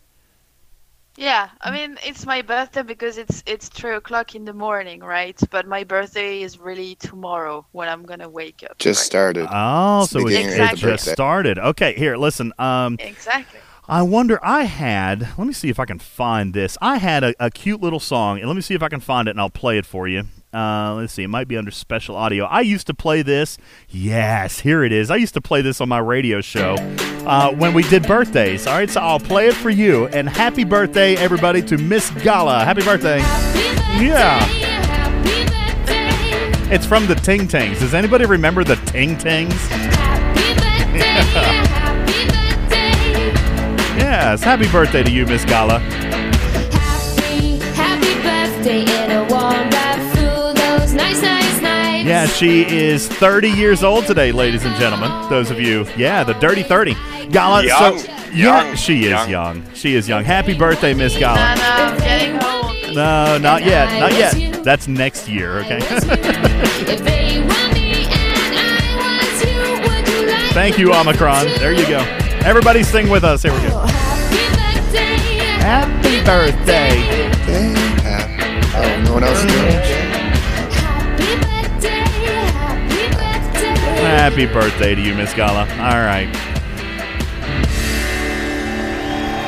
[1.17, 5.39] Yeah, I mean it's my birthday because it's it's three o'clock in the morning, right?
[5.49, 8.77] But my birthday is really tomorrow when I'm gonna wake up.
[8.77, 9.47] Just started.
[9.51, 11.59] Oh, It's so the it, beginning it of the just started.
[11.59, 12.53] Okay, here, listen.
[12.57, 13.59] Um, Exactly.
[13.91, 14.39] I wonder.
[14.41, 15.37] I had.
[15.37, 16.77] Let me see if I can find this.
[16.81, 19.27] I had a, a cute little song, and let me see if I can find
[19.27, 20.23] it, and I'll play it for you.
[20.53, 21.23] Uh, let's see.
[21.23, 22.45] It might be under special audio.
[22.45, 23.57] I used to play this.
[23.89, 25.11] Yes, here it is.
[25.11, 26.75] I used to play this on my radio show
[27.27, 28.65] uh, when we did birthdays.
[28.65, 30.07] All right, so I'll play it for you.
[30.07, 32.63] And happy birthday, everybody, to Miss Gala.
[32.63, 33.19] Happy birthday.
[33.99, 34.39] Yeah.
[36.73, 37.79] It's from the Ting Tings.
[37.79, 39.67] Does anybody remember the Ting Tings?
[43.97, 44.43] Yes.
[44.43, 45.79] Happy birthday to you, Miss Gala.
[45.79, 52.07] Happy happy birthday in a warm bath through those nice, nice nights.
[52.07, 55.11] Yeah, she is 30 years old today, ladies and gentlemen.
[55.29, 56.95] Those of you, yeah, the dirty 30.
[57.31, 59.29] Gala, Young, so yeah, she is young.
[59.29, 59.73] young.
[59.73, 60.23] She is young.
[60.23, 61.39] Happy birthday, Miss Gala.
[61.39, 62.95] And I'm getting home.
[62.95, 64.63] No, not yet, not yet.
[64.63, 65.77] That's next year, okay?
[65.79, 71.45] If they were me and I was you, would you like Thank you, Omicron.
[71.59, 72.20] There you go.
[72.43, 73.43] Everybody sing with us.
[73.43, 73.85] Here we go.
[75.61, 76.97] Happy birthday.
[76.97, 77.91] Happy birthday.
[78.73, 79.85] Oh, no one else is doing it?
[84.01, 85.61] Happy birthday to you, Miss Gala.
[85.61, 86.27] All right.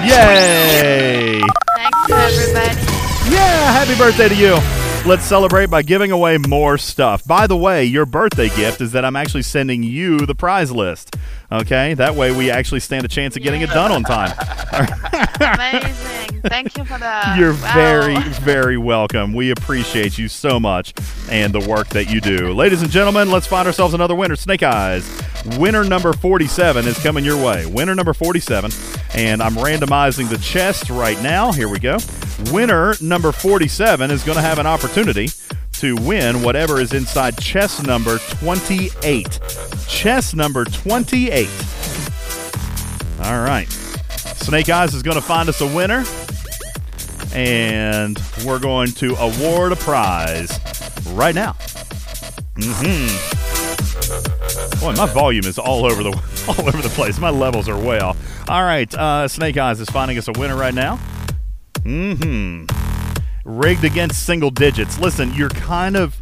[0.05, 1.41] Yay!
[1.75, 3.33] Thanks, everybody.
[3.33, 4.59] Yeah, happy birthday to you.
[5.05, 7.25] Let's celebrate by giving away more stuff.
[7.25, 11.17] By the way, your birthday gift is that I'm actually sending you the prize list.
[11.53, 11.93] Okay?
[11.93, 14.31] That way we actually stand a chance of getting it done on time.
[15.39, 16.41] Amazing.
[16.41, 17.37] Thank you for that.
[17.39, 17.73] You're Wow.
[17.73, 19.33] very, very welcome.
[19.33, 20.93] We appreciate you so much
[21.29, 22.53] and the work that you do.
[22.53, 24.35] Ladies and gentlemen, let's find ourselves another winner.
[24.35, 25.09] Snake Eyes.
[25.57, 27.65] Winner number 47 is coming your way.
[27.65, 28.71] Winner number 47.
[29.13, 31.51] And I'm randomizing the chest right now.
[31.51, 31.97] Here we go.
[32.51, 35.27] Winner number 47 is going to have an opportunity
[35.83, 39.37] to win whatever is inside chest number 28.
[39.85, 41.49] Chest number 28.
[43.21, 43.67] All right.
[43.69, 46.05] Snake Eyes is going to find us a winner,
[47.35, 50.57] and we're going to award a prize
[51.09, 51.51] right now.
[52.55, 53.07] hmm
[54.79, 56.11] Boy, my volume is all over the
[56.47, 57.19] all over the place.
[57.19, 58.17] My levels are way off.
[58.49, 60.95] All right, uh, Snake Eyes is finding us a winner right now.
[61.83, 62.63] hmm
[63.43, 64.99] Rigged against single digits.
[64.99, 66.21] Listen, you're kind of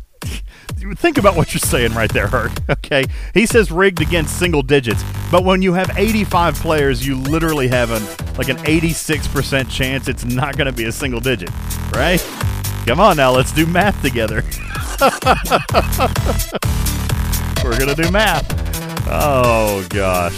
[0.96, 2.52] think about what you're saying right there, Hurt.
[2.72, 7.68] Okay, he says rigged against single digits, but when you have 85 players, you literally
[7.68, 8.04] have an
[8.38, 11.50] like an 86% chance it's not going to be a single digit,
[11.94, 12.20] right?
[12.86, 14.44] Come on now, let's do math together.
[17.64, 18.46] We're gonna do math.
[19.08, 20.36] Oh gosh,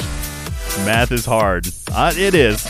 [0.85, 1.67] math is hard.
[1.91, 2.63] Uh, it is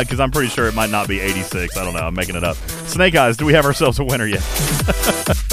[0.00, 1.76] because I'm pretty sure it might not be 86.
[1.76, 2.00] I don't know.
[2.00, 2.56] I'm making it up.
[2.86, 4.42] Snake Eyes, do we have ourselves a winner yet?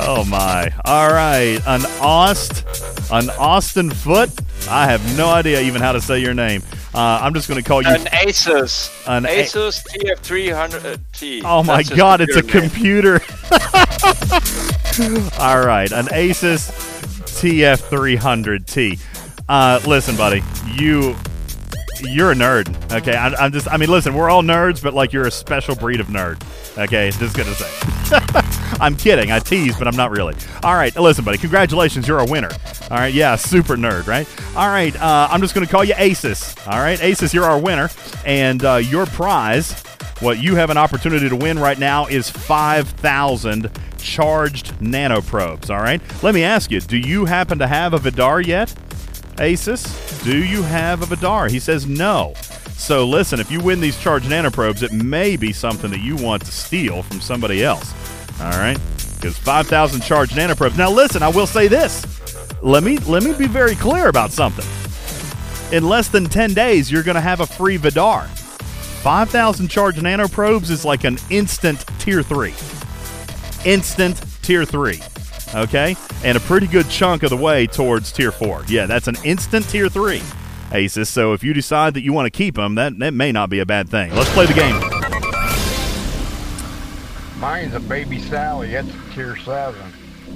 [0.00, 0.72] Oh my!
[0.84, 2.64] All right, an Aust,
[3.10, 4.30] an Austin Foot.
[4.70, 6.62] I have no idea even how to say your name.
[6.94, 8.92] Uh, I'm just going to call you An Asus.
[9.08, 11.42] An A- Asus TF300T.
[11.44, 12.20] Oh my That's God!
[12.20, 13.20] It's a computer name.
[13.20, 14.30] computer.
[15.40, 16.70] All right, an Asus
[17.40, 19.00] TF300T.
[19.48, 20.42] Uh, listen, buddy,
[20.74, 21.16] you
[22.02, 22.92] you're a nerd.
[22.92, 23.68] Okay, I, I'm just.
[23.68, 26.42] I mean, listen, we're all nerds, but like you're a special breed of nerd.
[26.78, 27.68] Okay, just gonna say.
[28.80, 29.30] I'm kidding.
[29.32, 30.34] I tease, but I'm not really.
[30.62, 31.38] All right, listen, buddy.
[31.38, 32.50] Congratulations, you're a winner.
[32.90, 34.28] All right, yeah, super nerd, right?
[34.56, 36.56] All right, uh, I'm just gonna call you Asus.
[36.66, 37.90] All right, Asus, you're our winner,
[38.24, 39.72] and uh, your prize,
[40.20, 45.70] what you have an opportunity to win right now, is five thousand charged nanoprobes.
[45.70, 46.00] All right.
[46.22, 48.74] Let me ask you: Do you happen to have a Vidar yet?
[49.38, 51.48] Asus, do you have a Vidar?
[51.48, 52.34] He says no.
[52.72, 56.44] So listen, if you win these charged nanoprobes, it may be something that you want
[56.44, 57.92] to steal from somebody else.
[58.40, 58.78] All right?
[59.16, 60.76] Because 5,000 charged nanoprobes.
[60.76, 62.04] Now listen, I will say this.
[62.62, 64.66] Let me let me be very clear about something.
[65.76, 68.26] In less than 10 days, you're going to have a free Vidar.
[68.26, 72.52] 5,000 charged nanoprobes is like an instant tier 3.
[73.64, 75.00] Instant tier 3.
[75.54, 75.96] Okay?
[76.24, 78.64] And a pretty good chunk of the way towards tier 4.
[78.68, 80.22] Yeah, that's an instant tier 3.
[80.72, 81.08] Aces.
[81.08, 83.60] So if you decide that you want to keep them, that, that may not be
[83.60, 84.14] a bad thing.
[84.14, 84.78] Let's play the game.
[87.40, 88.72] Mine's a baby Sally.
[88.72, 89.92] That's tier seven.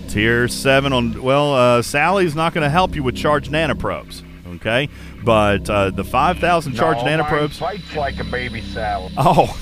[0.09, 1.23] Tier 7 on.
[1.23, 4.23] Well, uh, Sally's not going to help you with charged nanoprobes.
[4.57, 4.89] Okay?
[5.25, 7.59] But uh, the 5,000 charged no, nanoprobes.
[7.59, 9.13] Fights like a baby Sally.
[9.17, 9.57] Oh,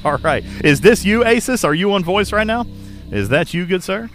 [0.04, 0.44] all right.
[0.64, 1.64] Is this you, Asus?
[1.64, 2.66] Are you on voice right now?
[3.10, 4.08] Is that you, good sir?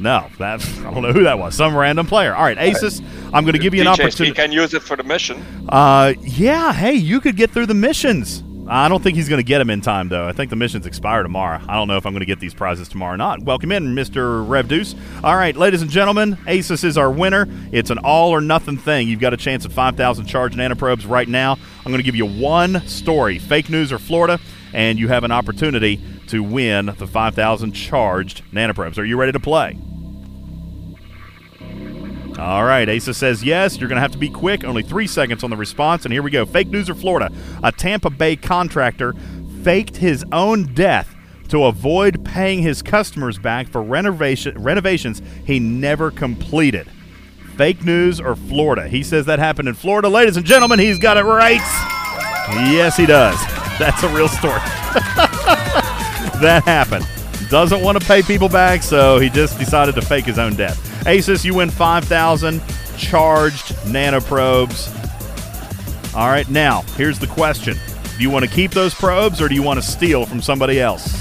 [0.00, 1.54] No, that I don't know who that was.
[1.54, 2.34] Some random player.
[2.34, 3.02] All right, Asus.
[3.32, 4.26] I'm going to give you an DJs, opportunity.
[4.26, 5.44] he can use it for the mission.
[5.68, 6.72] Uh, yeah.
[6.72, 8.42] Hey, you could get through the missions.
[8.72, 10.28] I don't think he's going to get them in time, though.
[10.28, 11.60] I think the missions expire tomorrow.
[11.68, 13.42] I don't know if I'm going to get these prizes tomorrow or not.
[13.42, 14.48] Welcome in, Mr.
[14.48, 14.94] Rev Deuce.
[15.24, 17.48] All right, ladies and gentlemen, Asus is our winner.
[17.72, 19.08] It's an all or nothing thing.
[19.08, 21.58] You've got a chance at 5,000 charged nanoprobes right now.
[21.84, 24.38] I'm going to give you one story fake news or Florida,
[24.72, 28.98] and you have an opportunity to win the 5,000 charged nanoprobes.
[28.98, 29.76] Are you ready to play?
[32.38, 33.78] All right, Asus says yes.
[33.78, 34.64] You're going to have to be quick.
[34.64, 36.04] Only three seconds on the response.
[36.04, 36.46] And here we go.
[36.46, 37.30] Fake news or Florida?
[37.62, 39.14] A Tampa Bay contractor
[39.62, 41.14] faked his own death
[41.48, 46.88] to avoid paying his customers back for renovation renovations he never completed.
[47.56, 48.88] Fake news or Florida?
[48.88, 50.08] He says that happened in Florida.
[50.08, 51.60] Ladies and gentlemen, he's got it right.
[52.70, 53.38] Yes, he does.
[53.78, 54.52] That's a real story.
[56.40, 57.06] that happened.
[57.50, 60.78] Doesn't want to pay people back, so he just decided to fake his own death.
[61.04, 62.62] Asus, you win 5,000
[62.96, 64.96] charged nanoprobes.
[66.14, 67.76] All right, now, here's the question
[68.16, 70.80] Do you want to keep those probes or do you want to steal from somebody
[70.80, 71.20] else?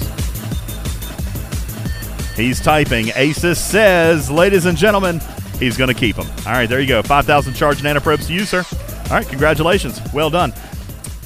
[2.36, 3.08] He's typing.
[3.08, 5.20] Asus says, ladies and gentlemen,
[5.58, 6.28] he's going to keep them.
[6.46, 7.02] All right, there you go.
[7.02, 8.64] 5,000 charged nanoprobes to you, sir.
[9.06, 10.00] All right, congratulations.
[10.14, 10.54] Well done.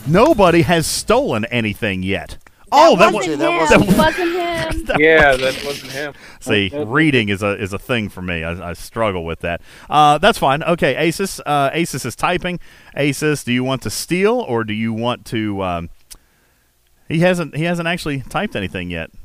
[0.08, 2.38] Nobody has stolen anything yet.
[2.76, 3.84] Oh, that, wasn't was him.
[3.84, 4.44] It wasn't him.
[5.00, 6.14] Yeah, that wasn't him.
[6.40, 8.44] See, reading is a is a thing for me.
[8.44, 9.62] I, I struggle with that.
[9.90, 10.64] Uh, that's fine.
[10.64, 11.40] Okay, Asus.
[11.46, 12.60] Uh, Asus is typing.
[12.98, 15.62] Asus, do you want to steal or do you want to?
[15.62, 15.90] Um,
[17.08, 17.56] he hasn't.
[17.56, 19.12] He hasn't actually typed anything yet.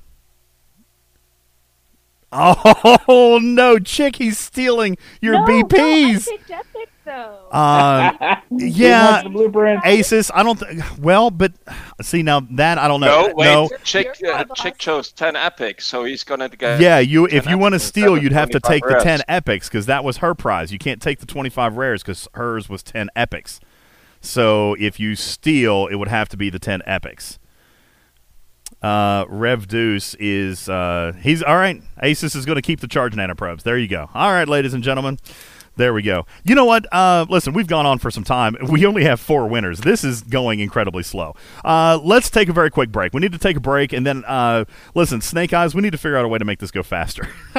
[2.31, 4.17] Oh no, chick!
[4.17, 6.29] He's stealing your no, BPs.
[6.29, 7.57] No, I picked Epic though.
[7.57, 10.31] Uh, yeah, Asus.
[10.35, 10.59] I don't.
[10.59, 11.53] Th- well, but
[12.03, 13.29] see now that I don't know.
[13.29, 13.45] No, wait.
[13.47, 13.71] no.
[13.85, 16.81] Chick, uh, Chick chose 10 epics, so he's going to get.
[16.81, 19.69] Yeah, you if you want to steal, you'd have to 25 take the 10 epics
[19.69, 20.73] because that was her prize.
[20.73, 23.61] You can't take the 25 rares because hers was 10 epics.
[24.21, 27.39] So if you steal, it would have to be the 10 epics.
[28.83, 31.83] Uh, Rev Deuce is uh, he's all right.
[32.03, 33.63] Asus is going to keep the charge nanoprobes.
[33.63, 34.09] There you go.
[34.15, 35.19] All right, ladies and gentlemen.
[35.79, 36.26] There we go.
[36.43, 36.93] You know what?
[36.93, 38.57] Uh, listen, we've gone on for some time.
[38.68, 39.81] We only have four winners.
[39.81, 41.35] This is going incredibly slow.
[41.64, 43.14] Uh, let's take a very quick break.
[43.14, 45.74] We need to take a break, and then uh, listen, Snake Eyes.
[45.74, 47.29] We need to figure out a way to make this go faster.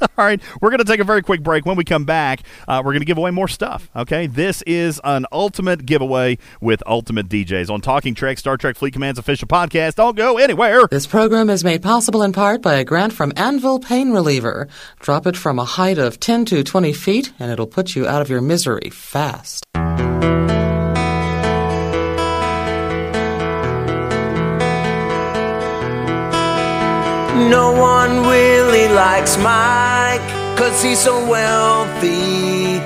[0.00, 1.66] All right, we're going to take a very quick break.
[1.66, 3.90] When we come back, uh, we're going to give away more stuff.
[3.94, 8.92] Okay, this is an ultimate giveaway with Ultimate DJs on Talking Trek, Star Trek Fleet
[8.92, 9.96] Command's official podcast.
[9.96, 10.86] Don't go anywhere.
[10.88, 14.68] This program is made possible in part by a grant from Anvil Pain Reliever.
[15.00, 18.22] Drop it from a height of 10 to 20 feet, and it'll put you out
[18.22, 19.64] of your misery fast.
[27.50, 30.28] No one really likes Mike,
[30.58, 32.80] cause he's so wealthy.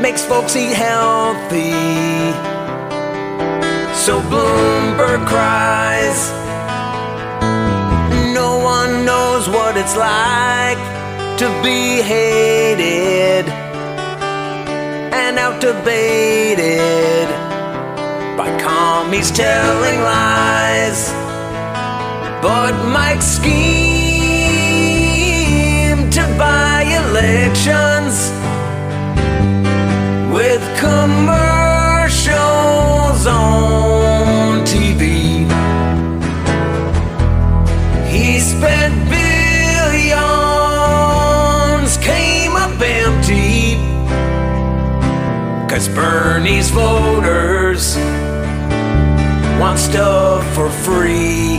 [0.00, 1.72] Makes folks eat healthy.
[4.04, 6.30] So Bloomberg cries.
[8.34, 11.05] No one knows what it's like
[11.38, 13.46] to be hated
[15.12, 17.28] and out debated
[18.38, 21.12] by commies telling lies.
[22.40, 23.52] But Mike schemed
[26.14, 28.32] to buy elections
[30.34, 31.45] with commercials
[45.76, 47.96] Cause Bernie's voters
[49.60, 51.58] want stuff for free.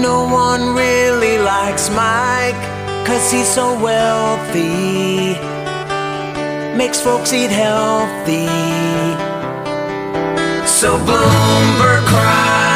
[0.00, 2.54] No one really likes Mike,
[3.04, 5.34] cause he's so wealthy.
[6.78, 8.46] Makes folks eat healthy.
[10.68, 12.71] So Bloomberg cries.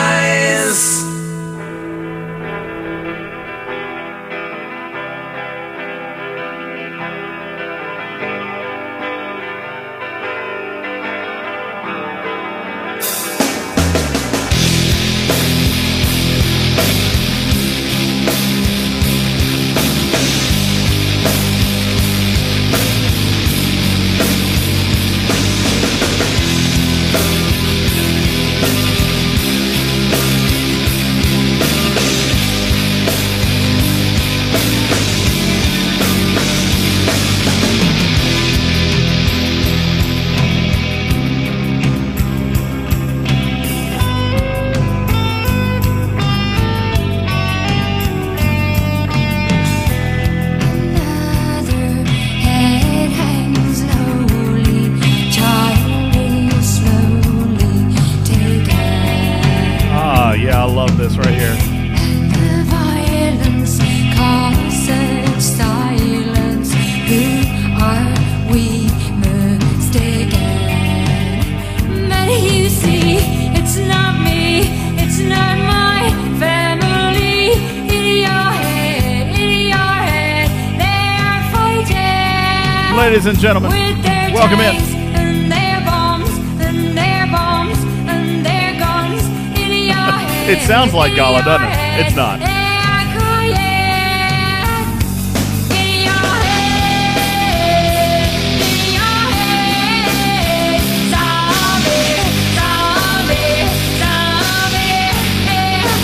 [90.87, 92.07] Sounds like Gala, doesn't it?
[92.07, 92.39] It's not.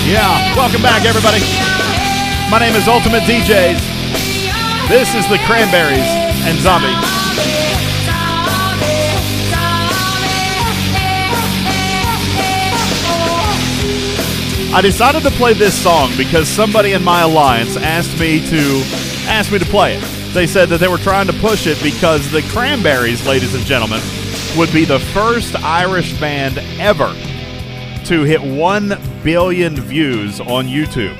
[0.04, 1.40] Yeah, welcome back, everybody.
[2.50, 3.78] My name is Ultimate DJs.
[4.88, 6.08] This is the Cranberries
[6.44, 7.21] and Zombie.
[14.74, 18.82] I decided to play this song because somebody in my alliance asked me to
[19.26, 20.32] asked me to play it.
[20.32, 24.00] They said that they were trying to push it because the Cranberries, ladies and gentlemen,
[24.56, 27.14] would be the first Irish band ever
[28.06, 31.16] to hit 1 billion views on YouTube.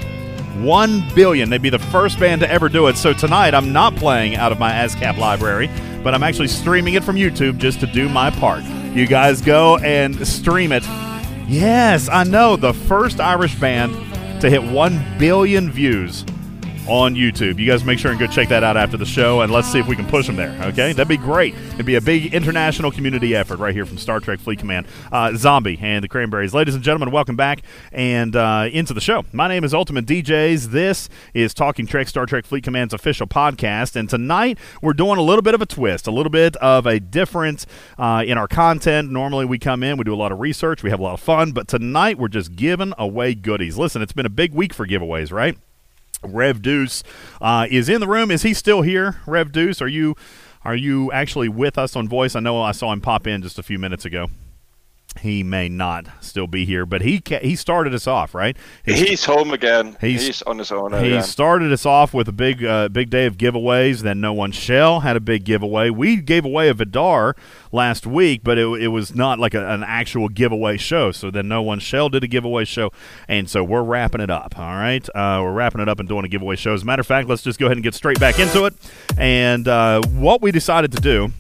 [0.64, 1.50] 1 billion.
[1.50, 2.96] They'd be the first band to ever do it.
[2.96, 5.68] So tonight, I'm not playing out of my ASCAP library,
[6.03, 8.64] but I'm actually streaming it from YouTube just to do my part.
[8.94, 10.84] You guys go and stream it.
[11.49, 12.57] Yes, I know.
[12.57, 13.93] The first Irish band
[14.40, 16.24] to hit 1 billion views
[16.89, 17.59] on YouTube.
[17.59, 19.78] You guys make sure and go check that out after the show, and let's see
[19.78, 20.51] if we can push them there.
[20.64, 21.55] Okay, that'd be great.
[21.74, 24.87] It'd be a big international community effort right here from Star Trek Fleet Command.
[25.12, 27.62] Uh, Zombie and the Cranberries, ladies and gentlemen, welcome back
[27.93, 29.24] and uh, into the show.
[29.33, 30.66] My name is Ultimate DJs.
[30.66, 35.22] This is Talking Trek Star Trek Fleet Command's official podcast, and tonight we're doing a
[35.22, 37.64] little bit of a twist, a little bit of a difference
[37.99, 39.11] uh, in our content.
[39.11, 41.20] Normally we come in, we do a lot of research, we have a lot of
[41.20, 43.78] fun, but tonight we're just giving away goodies.
[43.78, 45.57] Listen, it's been a big week for giveaways, right?
[46.22, 47.02] Rev Deuce
[47.40, 48.30] uh, is in the room.
[48.30, 49.20] Is he still here?
[49.26, 50.16] Rev Deuce, are you
[50.64, 52.36] are you actually with us on voice?
[52.36, 54.28] I know I saw him pop in just a few minutes ago.
[55.20, 58.56] He may not still be here, but he ca- he started us off right.
[58.82, 59.96] His- He's home again.
[60.00, 61.22] He's- He's, on his own he again.
[61.22, 64.00] started us off with a big uh, big day of giveaways.
[64.00, 65.90] Then No One Shell had a big giveaway.
[65.90, 67.36] We gave away a Vidar
[67.70, 71.12] last week, but it, it was not like a, an actual giveaway show.
[71.12, 72.90] So then No One Shell did a giveaway show,
[73.28, 74.58] and so we're wrapping it up.
[74.58, 76.72] All right, uh, we're wrapping it up and doing a giveaway show.
[76.72, 78.74] As a matter of fact, let's just go ahead and get straight back into it.
[79.18, 81.32] And uh, what we decided to do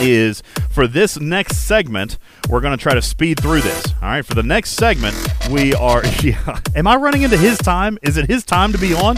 [0.00, 2.18] is for this next segment,
[2.48, 3.92] we're going to try to speed through this.
[4.02, 5.16] All right, for the next segment,
[5.50, 6.02] we are.
[6.24, 7.98] Yeah, am I running into his time?
[8.02, 9.16] Is it his time to be on?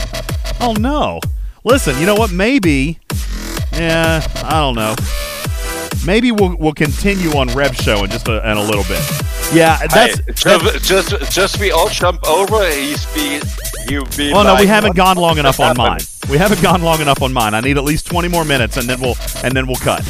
[0.60, 1.20] Oh no!
[1.62, 2.32] Listen, you know what?
[2.32, 2.98] Maybe.
[3.72, 4.94] Yeah, I don't know.
[6.06, 9.02] Maybe we'll we'll continue on Rev Show in just a, in a little bit.
[9.52, 10.20] Yeah, that's.
[10.42, 12.68] Hey, just, just, just we all jump over.
[12.70, 13.40] He's be,
[13.88, 14.32] you be.
[14.32, 16.00] Well, no, we haven't what gone long enough on mine.
[16.30, 17.54] We haven't gone long enough on mine.
[17.54, 20.02] I need at least twenty more minutes, and then we'll and then we'll cut.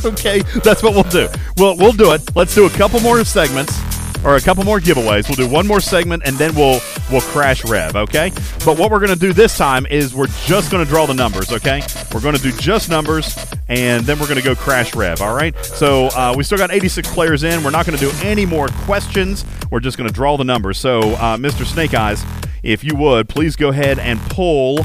[0.04, 1.28] okay, that's what we'll do.
[1.56, 2.36] We'll we'll do it.
[2.36, 5.28] Let's do a couple more segments or a couple more giveaways.
[5.28, 7.96] We'll do one more segment, and then we'll we'll crash Rev.
[7.96, 8.30] Okay.
[8.64, 11.52] But what we're gonna do this time is we're just gonna draw the numbers.
[11.52, 11.82] Okay.
[12.12, 13.36] We're gonna do just numbers,
[13.68, 15.20] and then we're gonna go crash Rev.
[15.20, 15.56] All right.
[15.64, 17.62] So uh, we still got 86 players in.
[17.62, 19.44] We're not gonna do any more questions.
[19.70, 20.78] We're just gonna draw the numbers.
[20.78, 21.64] So, uh, Mr.
[21.64, 22.24] Snake Eyes,
[22.62, 24.84] if you would please go ahead and pull.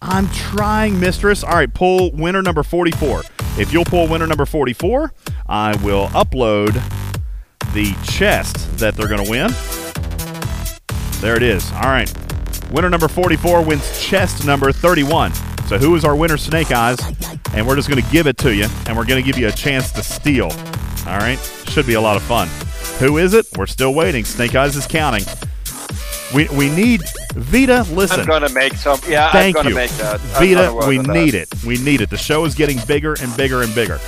[0.00, 1.42] I'm trying, mistress.
[1.42, 3.22] All right, pull winner number 44.
[3.58, 5.12] If you'll pull winner number 44,
[5.48, 6.80] I will upload
[7.72, 9.50] the chest that they're going to win.
[11.20, 11.70] There it is.
[11.72, 12.12] All right.
[12.70, 15.32] Winner number 44 wins chest number 31.
[15.66, 16.98] So who is our winner, Snake Eyes?
[17.52, 19.48] And we're just going to give it to you, and we're going to give you
[19.48, 20.50] a chance to steal.
[21.06, 21.38] All right?
[21.68, 22.48] Should be a lot of fun.
[22.98, 23.46] Who is it?
[23.56, 24.24] We're still waiting.
[24.24, 25.24] Snake Eyes is counting.
[26.34, 27.02] We, we need
[27.34, 27.86] Vita.
[27.92, 29.00] Listen, I'm gonna make some.
[29.08, 29.74] Yeah, Thank I'm gonna you.
[29.76, 30.20] make that.
[30.20, 31.14] Vita, we on that.
[31.14, 31.48] need it.
[31.64, 32.10] We need it.
[32.10, 33.98] The show is getting bigger and bigger and bigger.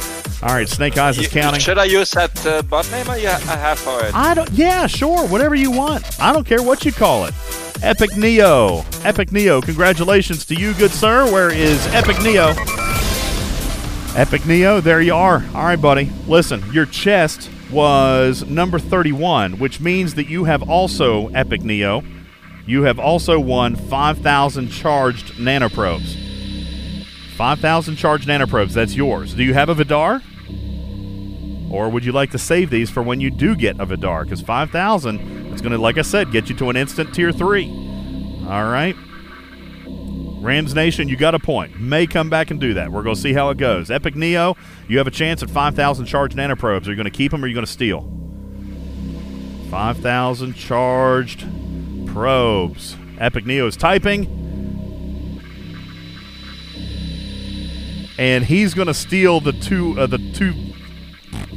[0.43, 1.61] All right, Snake Eyes is You- counting.
[1.61, 4.15] Should I use that uh, bot name I, I have for it?
[4.15, 4.51] I don't.
[4.53, 5.27] Yeah, sure.
[5.27, 6.19] Whatever you want.
[6.21, 7.35] I don't care what you call it.
[7.83, 8.83] Epic Neo.
[9.05, 9.61] Epic Neo.
[9.61, 11.31] Congratulations to you, good sir.
[11.31, 12.55] Where is Epic Neo?
[14.17, 14.81] Epic Neo.
[14.81, 15.45] There you are.
[15.55, 16.11] All right, buddy.
[16.27, 22.03] Listen, your chest was number 31, which means that you have also Epic Neo.
[22.67, 26.17] You have also won 5,000 charged nanoprobes.
[27.37, 28.73] 5,000 charged nanoprobes.
[28.73, 29.35] That's yours.
[29.35, 30.23] Do you have a Vidar?
[31.71, 34.25] Or would you like to save these for when you do get a Vidar?
[34.25, 38.45] Because 5,000 it's going to, like I said, get you to an instant tier 3.
[38.49, 38.97] All right.
[40.41, 41.79] Rams Nation, you got a point.
[41.79, 42.91] May come back and do that.
[42.91, 43.91] We're going to see how it goes.
[43.91, 44.57] Epic Neo,
[44.89, 46.87] you have a chance at 5,000 charged nanoprobes.
[46.87, 48.11] Are you going to keep them or are you going to steal?
[49.71, 51.47] 5,000 charged
[52.07, 52.97] probes.
[53.19, 54.39] Epic Neo is typing.
[58.19, 60.70] And he's going to steal the two, uh, the two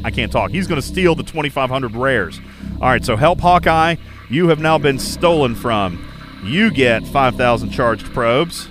[0.03, 0.51] I can't talk.
[0.51, 2.39] He's going to steal the 2,500 rares.
[2.81, 3.95] All right, so help Hawkeye.
[4.29, 6.09] You have now been stolen from.
[6.43, 8.67] You get 5,000 charged probes.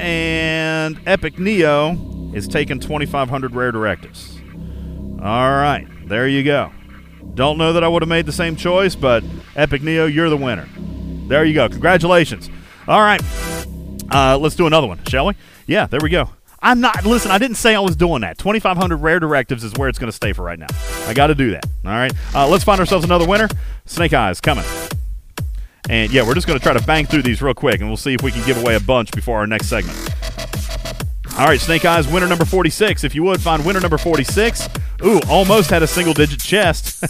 [0.00, 4.40] And Epic Neo is taking 2,500 rare directives.
[5.22, 6.72] All right, there you go.
[7.34, 9.22] Don't know that I would have made the same choice, but
[9.54, 10.68] Epic Neo, you're the winner.
[11.28, 11.68] There you go.
[11.68, 12.50] Congratulations.
[12.88, 13.22] All right,
[14.10, 15.34] uh, let's do another one, shall we?
[15.66, 16.30] Yeah, there we go.
[16.62, 17.04] I'm not.
[17.04, 18.38] Listen, I didn't say I was doing that.
[18.38, 20.68] 2,500 rare directives is where it's going to stay for right now.
[21.06, 21.66] I got to do that.
[21.84, 22.12] All right.
[22.34, 23.48] Uh, let's find ourselves another winner.
[23.84, 24.64] Snake Eyes coming.
[25.90, 27.96] And yeah, we're just going to try to bang through these real quick, and we'll
[27.96, 29.98] see if we can give away a bunch before our next segment.
[31.38, 33.04] All right, Snake Eyes, winner number 46.
[33.04, 34.68] If you would, find winner number 46.
[35.04, 37.02] Ooh, almost had a single digit chest.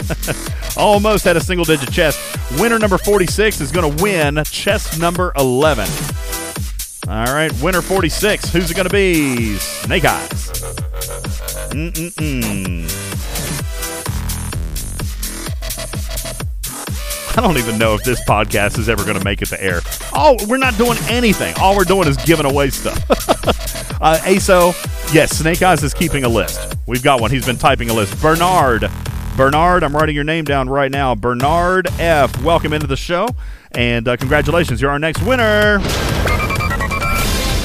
[0.79, 2.19] almost had a single digit chest.
[2.59, 5.87] Winner number 46 is going to win chest number 11.
[7.13, 8.55] All right, winner 46.
[8.55, 9.57] Who's it going to be?
[9.59, 10.49] Snake Eyes.
[11.69, 12.89] Mm-mm-mm.
[17.37, 19.81] I don't even know if this podcast is ever going to make it to air.
[20.15, 21.55] Oh, we're not doing anything.
[21.61, 22.99] All we're doing is giving away stuff.
[24.01, 24.73] uh, ASO,
[25.13, 26.79] yes, Snake Eyes is keeping a list.
[26.87, 27.31] We've got one.
[27.31, 28.19] He's been typing a list.
[28.23, 28.91] Bernard.
[29.37, 31.15] Bernard, I'm writing your name down right now.
[31.15, 32.43] Bernard F.
[32.43, 33.29] Welcome into the show.
[33.73, 34.81] And uh, congratulations.
[34.81, 35.79] You're our next winner.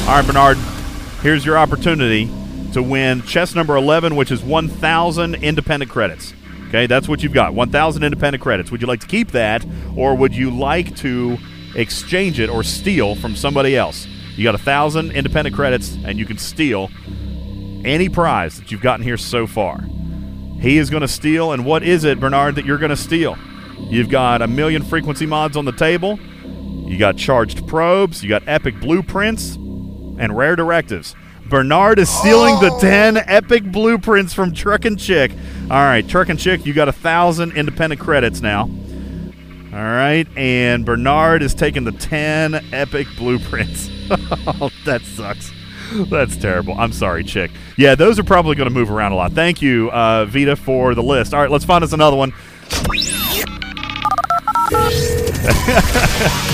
[0.07, 0.57] All right, Bernard,
[1.21, 2.31] here's your opportunity
[2.71, 6.33] to win chest number 11, which is 1,000 independent credits.
[6.69, 8.71] Okay, that's what you've got 1,000 independent credits.
[8.71, 9.65] Would you like to keep that,
[9.97, 11.37] or would you like to
[11.75, 14.07] exchange it or steal from somebody else?
[14.37, 16.89] You got 1,000 independent credits, and you can steal
[17.83, 19.81] any prize that you've gotten here so far.
[20.61, 23.37] He is going to steal, and what is it, Bernard, that you're going to steal?
[23.77, 26.17] You've got a million frequency mods on the table.
[26.85, 28.23] You got charged probes.
[28.23, 29.57] You got epic blueprints
[30.17, 31.15] and rare directives.
[31.49, 35.31] Bernard is stealing the 10 epic blueprints from Truck and Chick.
[35.63, 38.63] All right, Truck and Chick, you got a thousand independent credits now.
[39.73, 43.89] All right, and Bernard is taking the 10 epic blueprints.
[44.11, 45.51] oh, that sucks.
[46.09, 46.73] That's terrible.
[46.77, 47.51] I'm sorry, Chick.
[47.77, 49.31] Yeah, those are probably going to move around a lot.
[49.31, 51.33] Thank you, uh, Vita, for the list.
[51.33, 52.33] All right, let's find us another one.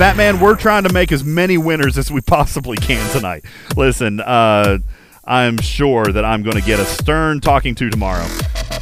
[0.00, 3.44] Batman, we're trying to make as many winners as we possibly can tonight.
[3.76, 4.78] Listen, uh,
[5.26, 8.24] I'm sure that I'm going to get a stern talking to tomorrow.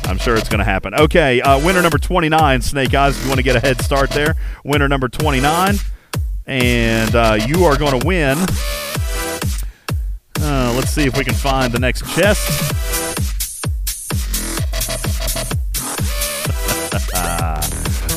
[0.04, 0.94] I'm sure it's going to happen.
[0.94, 3.16] Okay, uh, winner number 29, Snake Eyes.
[3.16, 5.74] If you want to get a head start there, winner number 29.
[6.46, 8.38] And uh, you are going to win.
[10.40, 12.76] Uh, let's see if we can find the next chest.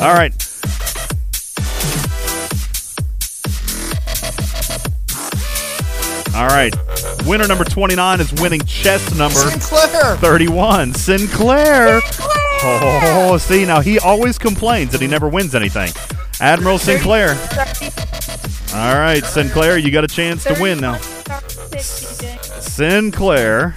[0.00, 0.51] All right.
[6.34, 6.74] All right.
[7.26, 10.16] Winner number 29 is winning chess number Sinclair.
[10.16, 10.94] 31.
[10.94, 12.00] Sinclair.
[12.64, 15.90] Oh, see, now he always complains that he never wins anything.
[16.40, 17.30] Admiral Sinclair.
[18.74, 20.96] All right, Sinclair, you got a chance to win now.
[22.60, 23.74] Sinclair.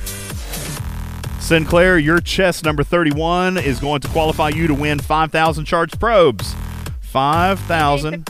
[1.39, 6.56] Sinclair, your chess number 31 is going to qualify you to win 5,000 charged probes.
[7.01, 8.28] 5,000.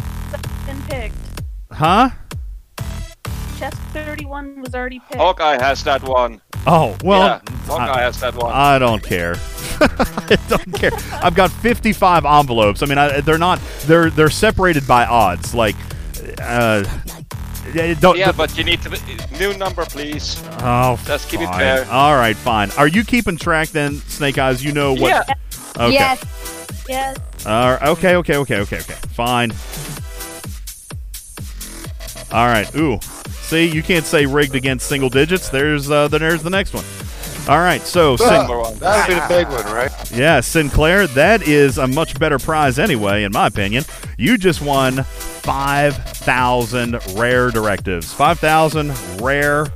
[1.71, 2.09] Huh?
[3.57, 5.15] Chest 31 was already picked.
[5.15, 6.41] Hawkeye has that one.
[6.67, 7.21] Oh, well.
[7.21, 8.51] yeah, Hawkeye I- has that one.
[8.53, 9.35] I don't care.
[9.81, 10.91] I don't care.
[11.13, 12.81] I've got 55 envelopes.
[12.81, 13.59] I mean, I, they're not.
[13.85, 15.53] They're they're separated by odds.
[15.53, 15.75] Like,
[16.41, 16.83] uh,
[17.73, 18.17] yeah, don't.
[18.17, 20.41] Yeah, but you need to new number, please.
[20.61, 21.59] Oh, Let's keep it fine.
[21.59, 21.85] fair.
[21.91, 22.71] All right, fine.
[22.71, 24.63] Are you keeping track then, Snake Eyes?
[24.63, 25.09] You know what?
[25.09, 25.23] Yeah.
[25.77, 25.93] Okay.
[25.93, 26.85] Yes.
[26.87, 27.17] Yes.
[27.45, 27.83] All right.
[27.89, 28.15] Okay.
[28.15, 28.37] Okay.
[28.37, 28.59] Okay.
[28.59, 28.79] Okay.
[28.79, 28.93] Okay.
[29.13, 29.51] Fine.
[32.31, 32.73] All right.
[32.75, 32.99] Ooh.
[33.45, 35.49] See, you can't say rigged against single digits.
[35.49, 36.83] There's uh, then there's the next one.
[37.47, 37.81] All right.
[37.83, 39.91] So, Sin- That would be the big one, right?
[40.11, 43.83] yeah, Sinclair, that is a much better prize anyway, in my opinion.
[44.17, 48.11] You just won 5,000 rare directives.
[48.13, 48.91] 5,000
[49.21, 49.67] rare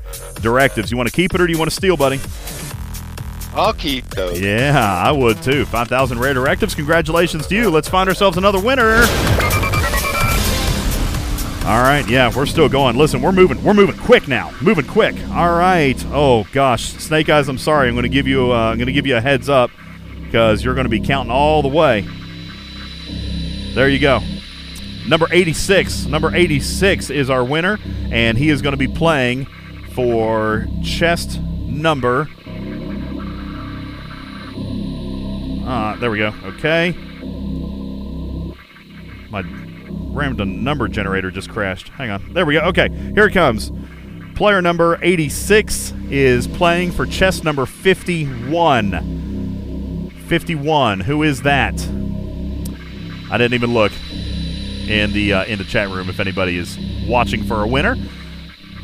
[0.41, 0.89] directives.
[0.89, 2.19] You want to keep it or do you want to steal, buddy?
[3.53, 4.39] I'll keep those.
[4.41, 5.65] Yeah, I would too.
[5.65, 6.73] 5,000 rare directives.
[6.73, 7.69] Congratulations to you.
[7.69, 9.05] Let's find ourselves another winner.
[11.65, 12.97] All right, yeah, we're still going.
[12.97, 13.63] Listen, we're moving.
[13.63, 14.51] We're moving quick now.
[14.61, 15.15] Moving quick.
[15.29, 16.03] All right.
[16.07, 17.47] Oh gosh, Snake Eyes.
[17.47, 17.89] I'm sorry.
[17.89, 18.51] I'm going to give you.
[18.51, 19.69] Uh, I'm going to give you a heads up
[20.23, 22.07] because you're going to be counting all the way.
[23.75, 24.19] There you go.
[25.07, 26.05] Number 86.
[26.05, 27.77] Number 86 is our winner,
[28.11, 29.45] and he is going to be playing
[29.93, 32.27] for chest number.
[35.67, 36.33] Uh, there we go.
[36.45, 36.95] Okay.
[39.29, 39.43] My
[40.09, 41.89] random number generator just crashed.
[41.89, 42.33] Hang on.
[42.33, 42.61] There we go.
[42.61, 43.71] Okay, here it comes.
[44.35, 50.11] Player number 86 is playing for chest number 51.
[50.27, 50.99] 51.
[51.01, 51.73] Who is that?
[53.31, 53.91] I didn't even look
[54.87, 57.95] in the uh, in the chat room if anybody is watching for a winner.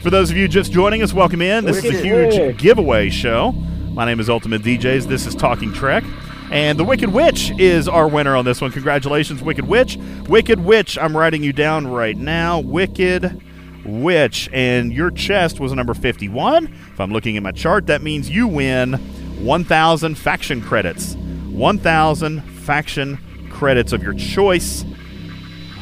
[0.02, 1.66] For those of you just joining us, welcome in.
[1.66, 3.54] This is a huge giveaway show.
[3.54, 5.08] My name is Ultimate DJs.
[5.08, 6.04] This is Talking Trek.
[6.52, 8.72] And the Wicked Witch is our winner on this one.
[8.72, 9.98] Congratulations, Wicked Witch.
[10.28, 12.60] Wicked Witch, I'm writing you down right now.
[12.60, 13.42] Wicked
[13.84, 14.50] Witch.
[14.54, 16.68] And your chest was number 51.
[16.94, 18.94] If I'm looking at my chart, that means you win
[19.44, 21.16] 1,000 faction credits.
[21.16, 23.20] 1,000 faction
[23.50, 24.86] credits of your choice.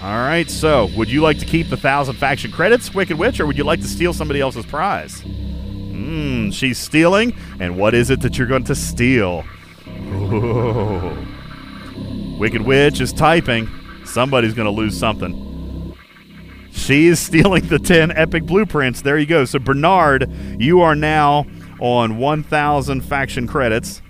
[0.01, 3.45] All right, so would you like to keep the 1,000 faction credits, Wicked Witch, or
[3.45, 5.21] would you like to steal somebody else's prize?
[5.21, 7.35] Hmm, she's stealing.
[7.59, 9.45] And what is it that you're going to steal?
[10.13, 11.17] Ooh.
[12.37, 13.69] Wicked Witch is typing.
[14.05, 15.95] Somebody's going to lose something.
[16.71, 19.01] She's stealing the 10 epic blueprints.
[19.01, 19.45] There you go.
[19.45, 21.45] So, Bernard, you are now
[21.79, 24.01] on 1,000 faction credits.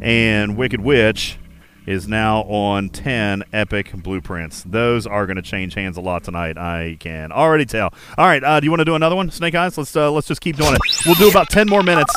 [0.00, 1.38] And Wicked Witch
[1.86, 4.62] is now on 10 epic blueprints.
[4.64, 6.56] Those are going to change hands a lot tonight.
[6.56, 7.92] I can already tell.
[8.16, 9.76] All right, uh, do you want to do another one, Snake Eyes?
[9.76, 10.80] Let's uh, let's just keep doing it.
[11.04, 12.14] We'll do about 10 more minutes.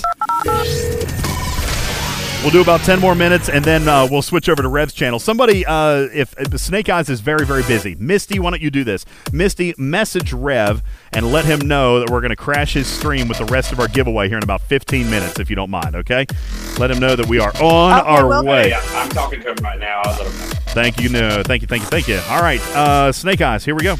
[2.47, 5.19] We'll do about 10 more minutes and then uh, we'll switch over to Rev's channel.
[5.19, 8.85] Somebody, uh, if, if Snake Eyes is very, very busy, Misty, why don't you do
[8.85, 9.03] this?
[9.33, 10.81] Misty, message Rev
[11.11, 13.81] and let him know that we're going to crash his stream with the rest of
[13.81, 16.25] our giveaway here in about 15 minutes, if you don't mind, okay?
[16.79, 18.69] Let him know that we are on our way.
[18.69, 20.03] Yeah, I'm talking to him right now.
[20.05, 20.55] I'll let him know.
[20.67, 22.21] Thank you, no, thank you, thank you, thank you.
[22.29, 23.97] All right, uh, Snake Eyes, here we go.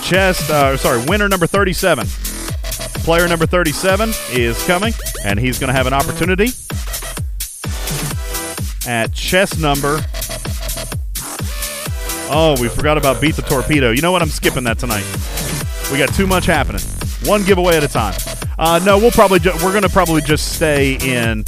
[0.00, 2.06] Chest, uh, sorry, winner number 37.
[3.04, 4.92] Player number 37 is coming,
[5.24, 6.48] and he's going to have an opportunity
[8.86, 10.00] at chess number.
[12.30, 13.90] Oh, we forgot about Beat the Torpedo.
[13.90, 14.22] You know what?
[14.22, 15.04] I'm skipping that tonight.
[15.92, 16.80] We got too much happening.
[17.24, 18.14] One giveaway at a time.
[18.58, 21.44] Uh, no, we'll probably ju- we're gonna probably just stay in.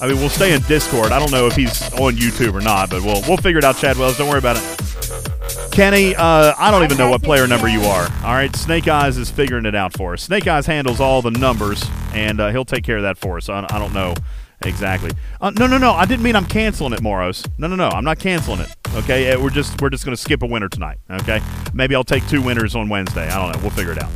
[0.00, 1.12] I mean, we'll stay in Discord.
[1.12, 3.76] I don't know if he's on YouTube or not, but we'll we'll figure it out.
[3.76, 5.70] Chad Wells, don't worry about it.
[5.72, 8.04] Kenny, uh, I don't even know what player number you are.
[8.24, 10.22] All right, Snake Eyes is figuring it out for us.
[10.22, 13.48] Snake Eyes handles all the numbers, and uh, he'll take care of that for us.
[13.48, 14.14] I, I don't know
[14.62, 15.10] exactly.
[15.40, 15.92] Uh, no, no, no.
[15.92, 17.44] I didn't mean I'm canceling it, Moros.
[17.58, 17.88] No, no, no.
[17.88, 18.74] I'm not canceling it.
[18.94, 20.98] Okay, Uh, we're just we're just gonna skip a winner tonight.
[21.10, 21.40] Okay,
[21.72, 23.28] maybe I'll take two winners on Wednesday.
[23.28, 23.60] I don't know.
[23.62, 24.10] We'll figure it out.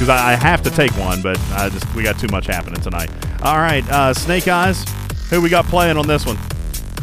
[0.00, 2.80] Because I, I have to take one, but I just we got too much happening
[2.80, 3.10] tonight.
[3.42, 4.82] All right, uh, Snake Eyes.
[5.28, 6.38] Who we got playing on this one?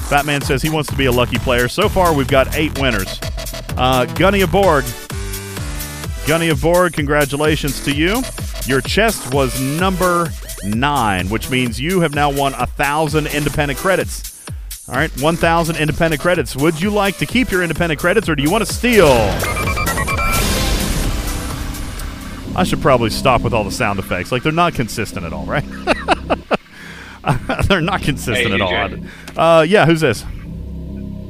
[0.10, 1.68] Batman says he wants to be a lucky player.
[1.68, 3.20] So far, we've got eight winners.
[3.78, 4.84] Uh, Gunny of Borg.
[6.26, 8.24] Gunny of Borg, congratulations to you.
[8.66, 10.30] Your chest was number
[10.64, 14.44] nine, which means you have now won a thousand independent credits.
[14.90, 16.56] All right, 1,000 independent credits.
[16.56, 19.14] Would you like to keep your independent credits or do you want to steal?
[22.58, 24.32] I should probably stop with all the sound effects.
[24.32, 25.64] Like, they're not consistent at all, right?
[27.68, 28.98] they're not consistent Hey, at all.
[29.38, 30.26] Uh, yeah, who's this?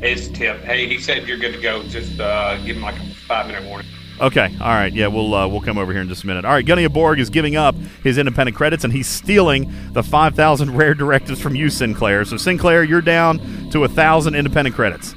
[0.01, 0.61] It's Tip.
[0.61, 1.83] Hey, he said you're good to go.
[1.83, 3.87] Just uh, give him like a five minute warning.
[4.19, 6.45] Okay, all right, yeah, we'll uh, we'll come over here in just a minute.
[6.45, 10.01] All right, Gunny of Borg is giving up his independent credits, and he's stealing the
[10.01, 12.25] 5,000 rare directives from you, Sinclair.
[12.25, 15.13] So Sinclair, you're down to a thousand independent credits.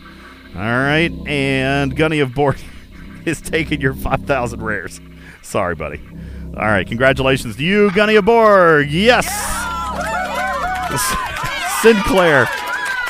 [0.54, 2.58] All right, and Gunny of Borg
[3.24, 5.00] is taking your 5,000 rares.
[5.50, 6.00] Sorry, buddy.
[6.56, 8.88] All right, congratulations to you, Gunny of Borg.
[8.88, 9.26] Yes.
[11.82, 12.46] Sinclair.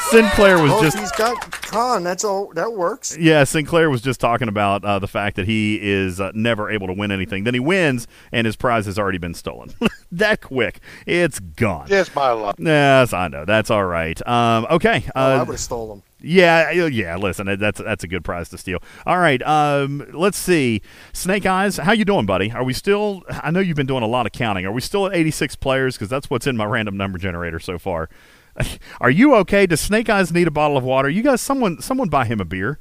[0.08, 0.98] Sinclair was well, just.
[0.98, 2.02] He's got con.
[2.02, 2.50] That's all.
[2.54, 3.14] That works.
[3.18, 6.86] Yeah, Sinclair was just talking about uh, the fact that he is uh, never able
[6.86, 7.44] to win anything.
[7.44, 9.74] Then he wins, and his prize has already been stolen.
[10.12, 11.88] that quick, it's gone.
[11.90, 12.56] Yes, my luck.
[12.58, 13.44] Yes, I know.
[13.44, 14.26] That's all right.
[14.26, 15.04] Um, okay.
[15.14, 16.02] Oh, I Uh, would have stole him.
[16.22, 17.16] Yeah, yeah.
[17.16, 18.78] Listen, that's that's a good prize to steal.
[19.06, 20.82] All right, um, let's see.
[21.12, 22.50] Snake Eyes, how you doing, buddy?
[22.52, 23.22] Are we still?
[23.28, 24.64] I know you've been doing a lot of counting.
[24.66, 25.96] Are we still at 86 players?
[25.96, 28.08] Because that's what's in my random number generator so far.
[29.00, 29.66] Are you okay?
[29.66, 31.08] Does Snake Eyes need a bottle of water?
[31.08, 32.78] You guys, someone, someone buy him a beer.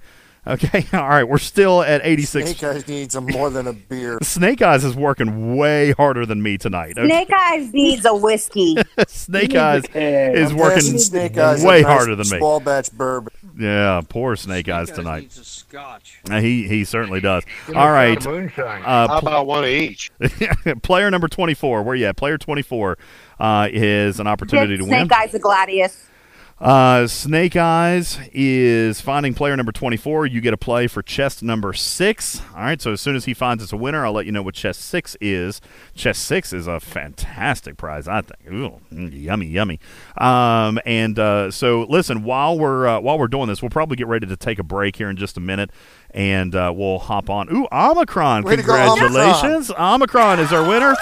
[0.49, 1.23] Okay, all right.
[1.23, 2.49] We're still at 86.
[2.49, 4.17] Snake Eyes needs a more than a beer.
[4.23, 6.97] Snake Eyes is working way harder than me tonight.
[6.97, 7.07] okay?
[7.07, 8.75] Snake Eyes needs a whiskey.
[9.07, 12.37] Snake Eyes is I'm working passing Snake Eyes way nice harder than me.
[12.37, 13.31] Small batch bourbon.
[13.57, 15.21] Yeah, poor Snake, Eyes tonight.
[15.21, 16.19] Needs a scotch.
[16.29, 17.43] Uh, he he certainly does.
[17.67, 18.21] Give me All a right.
[18.21, 18.81] shot of moonshine.
[18.83, 20.11] Uh, How about one of each?
[20.81, 21.83] player number 24.
[21.83, 22.17] Where you at?
[22.17, 22.97] Player 24
[23.39, 25.07] uh, is an opportunity Get to win.
[25.07, 26.05] Snake Eyes a Gladius.
[26.59, 30.25] Uh, Snake Eyes is finding player number 24.
[30.25, 32.41] You get a play for chest number six.
[32.53, 34.41] All right, so as soon as he finds it's a winner, I'll let you know
[34.41, 35.61] what chest six is.
[35.95, 38.53] Chest six is a fantastic prize, I think.
[38.53, 39.79] Ooh, mm, yummy, yummy.
[40.17, 44.07] Um, and uh, so, listen, while we're uh, while we're doing this, we'll probably get
[44.07, 45.71] ready to take a break here in just a minute,
[46.11, 47.47] and uh, we'll hop on.
[47.55, 48.43] Ooh, Omicron!
[48.43, 48.97] Way go, Omicron.
[48.97, 50.93] Congratulations, Omicron is our winner.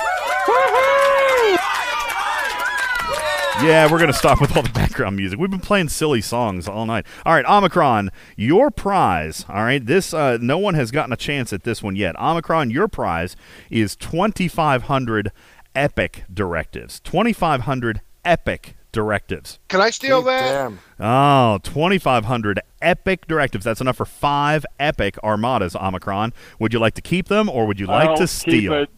[3.63, 5.39] Yeah, we're going to stop with all the background music.
[5.39, 7.07] We've been playing silly songs all night.
[7.25, 9.45] All right, Omicron, your prize.
[9.49, 12.15] All right, this uh, no one has gotten a chance at this one yet.
[12.19, 13.35] Omicron, your prize
[13.71, 15.31] is 2,500
[15.73, 16.99] epic directives.
[16.99, 19.57] 2,500 epic directives.
[19.69, 20.69] Can I steal that?
[20.69, 20.79] Damn.
[20.99, 23.65] Oh, 2,500 epic directives.
[23.65, 26.31] That's enough for five epic armadas, Omicron.
[26.59, 28.73] Would you like to keep them or would you like I'll to keep steal?
[28.73, 28.89] it.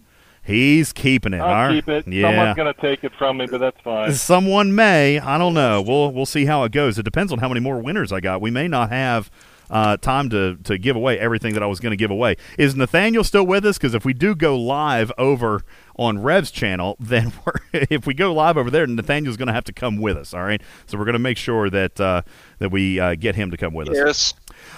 [0.50, 1.40] He's keeping it.
[1.40, 1.76] all I'll right?
[1.76, 2.08] keep it.
[2.08, 2.28] Yeah.
[2.30, 4.14] Someone's going to take it from me, but that's fine.
[4.14, 5.20] Someone may.
[5.20, 5.82] I don't know.
[5.82, 6.98] We'll we'll see how it goes.
[6.98, 8.42] It depends on how many more winners I got.
[8.42, 9.30] We may not have
[9.70, 12.36] uh, time to to give away everything that I was going to give away.
[12.58, 13.78] Is Nathaniel still with us?
[13.78, 15.62] Because if we do go live over
[15.96, 19.66] on Rev's channel, then we're, if we go live over there, Nathaniel's going to have
[19.66, 20.34] to come with us.
[20.34, 20.62] All right.
[20.88, 22.24] So we're going to make sure that uh,
[22.58, 23.96] that we uh, get him to come with us.
[23.96, 24.34] Yes.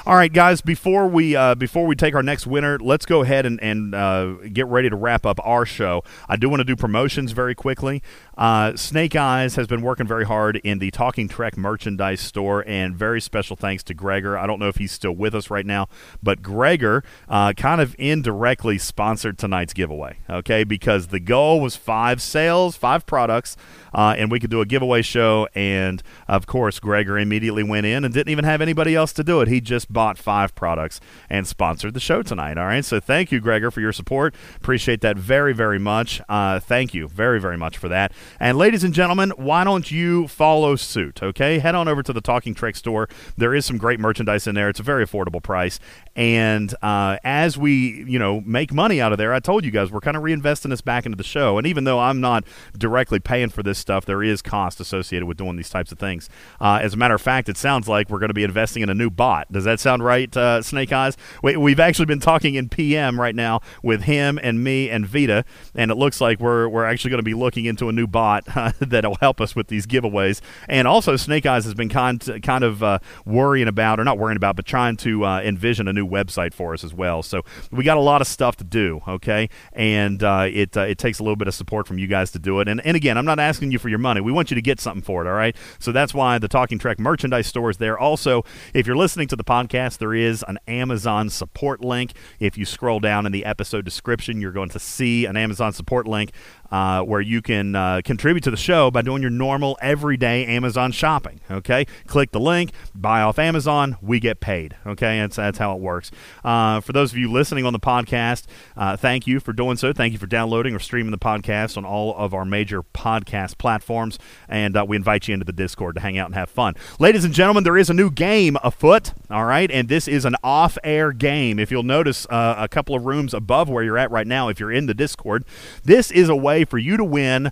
[0.05, 0.61] All right, guys.
[0.61, 4.33] Before we uh, before we take our next winner, let's go ahead and, and uh,
[4.51, 6.03] get ready to wrap up our show.
[6.27, 8.01] I do want to do promotions very quickly.
[8.41, 12.95] Uh, Snake Eyes has been working very hard in the Talking Trek merchandise store, and
[12.95, 14.35] very special thanks to Gregor.
[14.35, 15.89] I don't know if he's still with us right now,
[16.23, 20.17] but Gregor uh, kind of indirectly sponsored tonight's giveaway.
[20.27, 23.57] Okay, because the goal was five sales, five products,
[23.93, 25.47] uh, and we could do a giveaway show.
[25.53, 29.41] And of course, Gregor immediately went in and didn't even have anybody else to do
[29.41, 29.49] it.
[29.49, 30.99] He just bought five products
[31.29, 32.57] and sponsored the show tonight.
[32.57, 34.33] All right, so thank you, Gregor, for your support.
[34.55, 36.21] Appreciate that very, very much.
[36.27, 38.11] Uh, thank you very, very much for that.
[38.39, 41.21] And ladies and gentlemen, why don't you follow suit?
[41.21, 43.07] Okay, head on over to the Talking Trek store.
[43.37, 44.69] There is some great merchandise in there.
[44.69, 45.79] It's a very affordable price.
[46.15, 49.91] And uh, as we, you know, make money out of there, I told you guys
[49.91, 51.57] we're kind of reinvesting this back into the show.
[51.57, 52.43] And even though I'm not
[52.77, 56.29] directly paying for this stuff, there is cost associated with doing these types of things.
[56.59, 58.89] Uh, as a matter of fact, it sounds like we're going to be investing in
[58.89, 59.51] a new bot.
[59.51, 61.15] Does that sound right, uh, Snake Eyes?
[61.41, 65.45] We, we've actually been talking in PM right now with him and me and Vita,
[65.75, 68.43] and it looks like we're we're actually going to be looking into a new bot
[68.55, 70.41] uh, that'll help us with these giveaways.
[70.67, 74.37] And also, Snake Eyes has been kind kind of uh, worrying about, or not worrying
[74.37, 77.23] about, but trying to uh, envision a new website for us as well.
[77.23, 79.49] So we got a lot of stuff to do, okay?
[79.73, 82.39] And uh, it uh, it takes a little bit of support from you guys to
[82.39, 82.67] do it.
[82.67, 84.21] And and again, I'm not asking you for your money.
[84.21, 85.55] We want you to get something for it, all right?
[85.79, 87.97] So that's why the Talking Trek merchandise store is there.
[87.97, 88.43] Also,
[88.73, 92.13] if you're listening to the podcast, there is an Amazon support link.
[92.39, 96.07] If you scroll down in the episode description, you're going to see an Amazon support
[96.07, 96.31] link
[96.71, 100.91] uh, where you can uh, contribute to the show by doing your normal everyday Amazon
[100.91, 101.41] shopping.
[101.49, 104.75] Okay, click the link, buy off Amazon, we get paid.
[104.85, 106.11] Okay, that's that's how it works.
[106.43, 108.45] Uh, for those of you listening on the podcast,
[108.77, 109.91] uh, thank you for doing so.
[109.93, 114.17] Thank you for downloading or streaming the podcast on all of our major podcast platforms,
[114.47, 116.75] and uh, we invite you into the Discord to hang out and have fun.
[116.99, 119.13] Ladies and gentlemen, there is a new game afoot.
[119.29, 121.59] All right, and this is an off-air game.
[121.59, 124.59] If you'll notice, uh, a couple of rooms above where you're at right now, if
[124.59, 125.43] you're in the Discord,
[125.83, 127.51] this is a way for you to win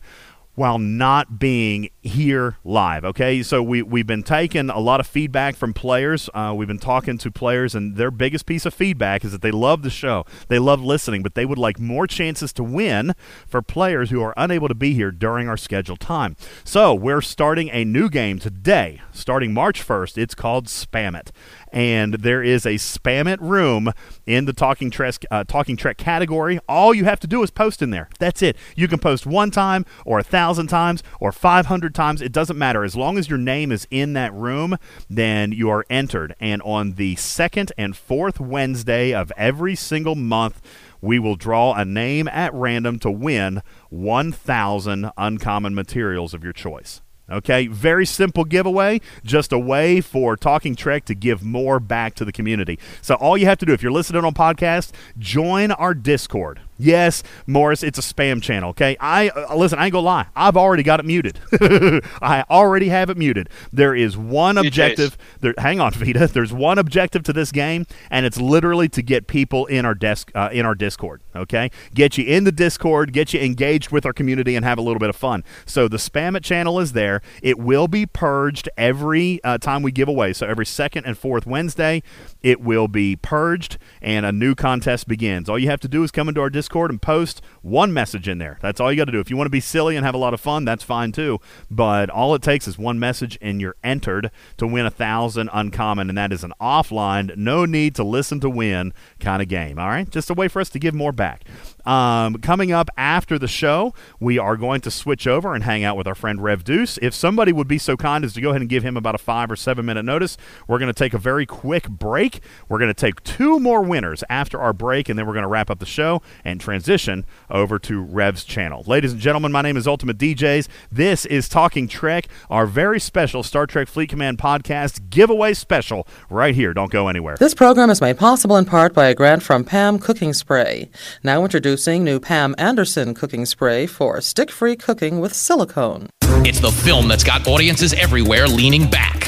[0.59, 3.05] while not being here live.
[3.05, 6.29] Okay, so we we've been taking a lot of feedback from players.
[6.33, 9.51] Uh, we've been talking to players, and their biggest piece of feedback is that they
[9.51, 13.13] love the show, they love listening, but they would like more chances to win
[13.47, 16.35] for players who are unable to be here during our scheduled time.
[16.65, 20.17] So we're starting a new game today, starting March 1st.
[20.17, 21.31] It's called Spam It,
[21.71, 23.91] and there is a spam it room
[24.25, 26.59] in the Talking Trek uh, Talking Trek category.
[26.67, 28.09] All you have to do is post in there.
[28.19, 28.57] That's it.
[28.75, 32.21] You can post one time or a thousand times or five hundred times.
[32.21, 34.77] It doesn't matter as long as your name is in that room.
[35.09, 36.35] Then you are entered.
[36.39, 40.61] And on the second and fourth Wednesday of every single month
[41.01, 47.01] we will draw a name at random to win 1,000 uncommon materials of your choice.
[47.31, 52.25] Okay, very simple giveaway, just a way for Talking Trek to give more back to
[52.25, 52.79] the community.
[53.01, 56.61] So, all you have to do, if you're listening on podcast, join our Discord.
[56.81, 58.69] Yes, Morris, it's a spam channel.
[58.69, 59.77] Okay, I uh, listen.
[59.77, 60.27] I ain't gonna lie.
[60.33, 61.37] I've already got it muted.
[62.21, 63.49] I already have it muted.
[63.73, 65.17] There is one objective.
[65.41, 66.27] There, hang on, Vita.
[66.27, 70.31] There's one objective to this game, and it's literally to get people in our desk
[70.33, 71.21] uh, in our Discord.
[71.39, 74.81] Okay, get you in the Discord, get you engaged with our community, and have a
[74.81, 75.43] little bit of fun.
[75.65, 77.21] So the spam it channel is there.
[77.41, 80.33] It will be purged every uh, time we give away.
[80.33, 82.03] So every second and fourth Wednesday,
[82.43, 85.49] it will be purged, and a new contest begins.
[85.49, 88.37] All you have to do is come into our Discord and post one message in
[88.37, 88.57] there.
[88.61, 89.19] That's all you got to do.
[89.19, 91.39] If you want to be silly and have a lot of fun, that's fine too.
[91.71, 96.09] But all it takes is one message, and you're entered to win a thousand uncommon,
[96.09, 99.79] and that is an offline, no need to listen to win kind of game.
[99.79, 101.43] All right, just a way for us to give more back back.
[101.85, 105.97] Um, coming up after the show, we are going to switch over and hang out
[105.97, 106.97] with our friend Rev Deuce.
[107.01, 109.19] If somebody would be so kind as to go ahead and give him about a
[109.19, 110.37] five or seven minute notice,
[110.67, 112.41] we're going to take a very quick break.
[112.67, 115.49] We're going to take two more winners after our break, and then we're going to
[115.49, 118.83] wrap up the show and transition over to Rev's channel.
[118.85, 120.67] Ladies and gentlemen, my name is Ultimate DJs.
[120.91, 126.55] This is Talking Trek, our very special Star Trek Fleet Command podcast giveaway special right
[126.55, 126.73] here.
[126.73, 127.37] Don't go anywhere.
[127.37, 130.89] This program is made possible in part by a grant from Pam Cooking Spray.
[131.23, 131.41] Now
[131.79, 136.09] introducing new Pam Anderson cooking spray for stick free cooking with silicone.
[136.45, 139.21] It's the film that's got audiences everywhere leaning back.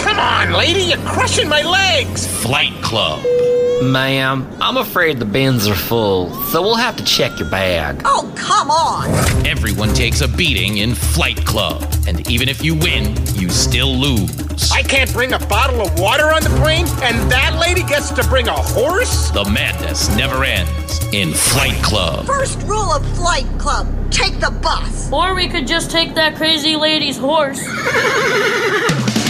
[0.00, 2.26] Come on, lady, you're crushing my legs!
[2.42, 3.22] Flight Club.
[3.82, 8.00] Ma'am, I'm afraid the bins are full, so we'll have to check your bag.
[8.06, 9.46] Oh, come on!
[9.46, 14.72] Everyone takes a beating in Flight Club, and even if you win, you still lose.
[14.72, 18.26] I can't bring a bottle of water on the plane, and that lady gets to
[18.28, 19.30] bring a horse?
[19.30, 22.24] The madness never ends in Flight Club.
[22.26, 25.12] First rule of Flight Club take the bus.
[25.12, 27.60] Or we could just take that crazy lady's horse.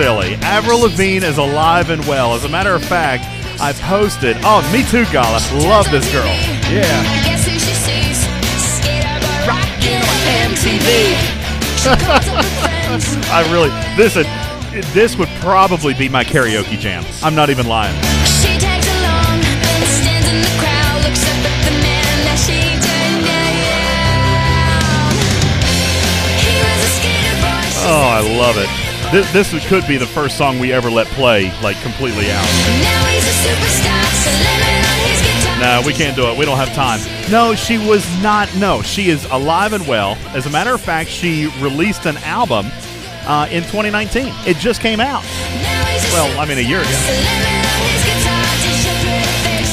[0.00, 0.34] silly.
[0.36, 2.32] Avril Lavigne is alive and well.
[2.34, 3.24] As a matter of fact,
[3.60, 4.38] I posted.
[4.40, 5.40] Oh, me too, Gala.
[5.68, 6.24] Love this girl.
[6.72, 6.88] Yeah.
[7.28, 8.16] Guess who she sees?
[8.56, 10.88] Skater boy rocking on MTV.
[11.76, 13.12] She calls up her friends.
[13.28, 13.68] I really
[14.00, 14.24] listen.
[14.24, 17.04] Uh, this would probably be my karaoke jam.
[17.22, 17.94] I'm not even lying.
[18.40, 19.42] She tags along,
[20.00, 23.52] stands in the crowd, looks up at the man that she turned down.
[26.40, 27.36] He was a skater
[27.84, 28.79] Oh, I love it.
[29.12, 32.46] This, this could be the first song we ever let play, like completely out.
[32.80, 35.58] Now he's a superstar, slamming on his guitar.
[35.58, 36.38] No, we can't do it.
[36.38, 37.00] We don't have time.
[37.28, 38.54] No, she was not.
[38.54, 40.16] No, she is alive and well.
[40.28, 42.66] As a matter of fact, she released an album
[43.26, 44.32] uh, in 2019.
[44.46, 45.24] It just came out.
[46.12, 46.88] Well, I mean, a year ago.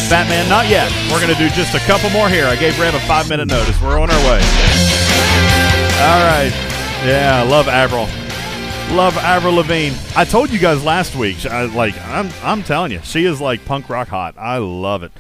[0.10, 0.92] Batman, not yet.
[1.12, 2.48] We're going to do just a couple more here.
[2.48, 3.80] I gave Rev a five minute notice.
[3.80, 4.42] We're on our way.
[6.02, 6.52] All right.
[7.06, 8.08] Yeah, I love Avril.
[8.92, 9.96] Love Avril Lavigne.
[10.16, 11.46] I told you guys last week.
[11.46, 14.36] I, like I'm, I'm telling you, she is like punk rock hot.
[14.38, 15.12] I love it.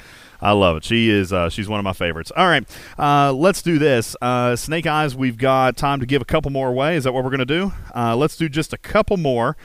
[0.42, 0.84] I love it.
[0.86, 1.34] She is.
[1.34, 2.32] Uh, she's one of my favorites.
[2.36, 2.66] All right,
[2.98, 4.16] uh, let's do this.
[4.22, 5.16] Uh, Snake Eyes.
[5.16, 6.96] We've got time to give a couple more away.
[6.96, 7.74] Is that what we're to do?
[7.94, 9.58] Uh, let's do just a couple more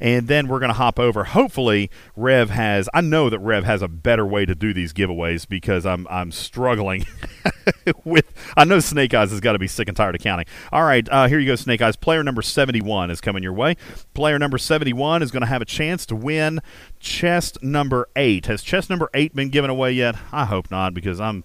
[0.00, 1.24] and then we're going to hop over.
[1.24, 2.88] Hopefully, Rev has.
[2.94, 6.32] I know that Rev has a better way to do these giveaways because I'm I'm
[6.32, 7.06] struggling
[8.04, 10.46] with I know Snake Eyes has got to be sick and tired of counting.
[10.72, 11.96] All right, uh, here you go, Snake Eyes.
[11.96, 13.76] Player number 71 is coming your way.
[14.14, 16.60] Player number 71 is going to have a chance to win
[16.98, 18.46] chest number 8.
[18.46, 20.16] Has chest number 8 been given away yet?
[20.32, 21.44] I hope not because I'm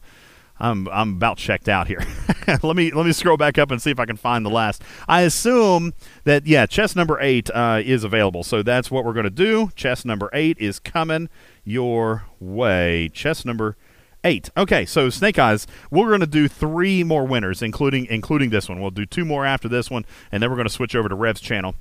[0.59, 2.01] I'm I'm about checked out here.
[2.63, 4.81] let me let me scroll back up and see if I can find the last.
[5.07, 9.25] I assume that yeah, chess number eight uh, is available, so that's what we're going
[9.25, 9.71] to do.
[9.75, 11.29] Chess number eight is coming
[11.63, 13.09] your way.
[13.13, 13.75] Chess number
[14.23, 14.49] eight.
[14.55, 18.79] Okay, so Snake Eyes, we're going to do three more winners, including including this one.
[18.79, 21.15] We'll do two more after this one, and then we're going to switch over to
[21.15, 21.75] Rev's channel.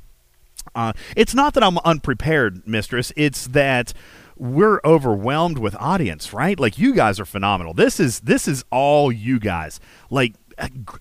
[0.75, 3.13] Uh, it's not that I'm unprepared, Mistress.
[3.17, 3.93] It's that
[4.37, 6.59] we're overwhelmed with audience, right?
[6.59, 7.75] Like you guys are phenomenal.
[7.75, 9.81] This is this is all you guys.
[10.11, 10.35] Like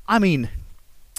[0.07, 0.49] I mean,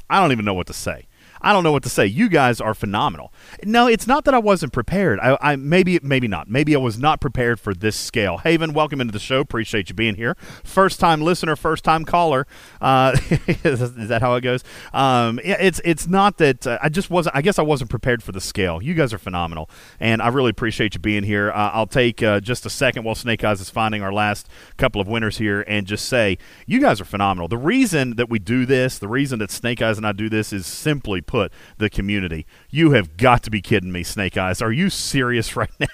[0.09, 1.07] I don't even know what to say.
[1.45, 2.07] I don't know what to say.
[2.07, 3.31] You guys are phenomenal.
[3.63, 5.21] No, it's not that I wasn't prepared.
[5.21, 6.49] I, I maybe maybe not.
[6.49, 8.39] Maybe I was not prepared for this scale.
[8.39, 9.41] Haven, welcome into the show.
[9.41, 10.39] Appreciate you being here.
[10.65, 12.47] First time listener, first time caller.
[12.81, 13.15] Uh,
[13.47, 14.65] is that how it goes?
[14.95, 17.37] Um, it's it's not that uh, I just wasn't.
[17.37, 18.83] I guess I wasn't prepared for the scale.
[18.83, 19.69] You guys are phenomenal,
[20.01, 21.51] and I really appreciate you being here.
[21.51, 24.49] Uh, I'll take uh, just a second while Snake Eyes is finding our last
[24.79, 27.49] couple of winners here, and just say you guys are phenomenal.
[27.49, 30.51] The reason that we do this, the reason that Snake Eyes and I do this,
[30.51, 31.34] is simply put
[31.79, 32.47] the community.
[32.71, 34.63] You have got to be kidding me, Snake Eyes.
[34.63, 35.87] Are you serious right now?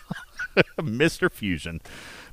[0.78, 1.30] Mr.
[1.30, 1.80] Fusion.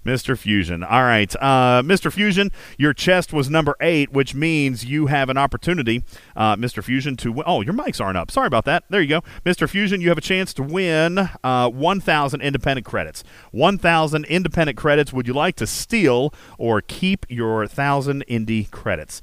[0.06, 0.38] Mr.
[0.38, 0.84] Fusion.
[0.84, 1.36] All right.
[1.36, 2.12] Uh, Mr.
[2.12, 6.04] Fusion, your chest was number eight, which means you have an opportunity,
[6.36, 6.82] uh, Mr.
[6.82, 7.44] Fusion, to win.
[7.46, 8.32] Oh, your mics aren't up.
[8.32, 8.86] Sorry about that.
[8.90, 9.22] There you go.
[9.46, 9.70] Mr.
[9.70, 13.24] Fusion, you have a chance to win uh, 1,000 independent credits.
[13.52, 15.12] 1,000 independent credits.
[15.12, 19.22] Would you like to steal or keep your 1,000 indie credits?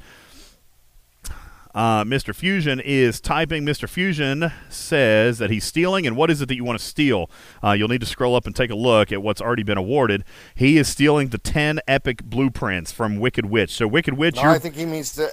[1.75, 2.35] Uh, Mr.
[2.35, 3.65] Fusion is typing.
[3.65, 3.89] Mr.
[3.89, 7.29] Fusion says that he's stealing, and what is it that you want to steal?
[7.63, 10.25] Uh, you'll need to scroll up and take a look at what's already been awarded.
[10.55, 13.75] He is stealing the 10 epic blueprints from Wicked Witch.
[13.75, 14.37] So, Wicked Witch.
[14.37, 15.33] No, I think he means the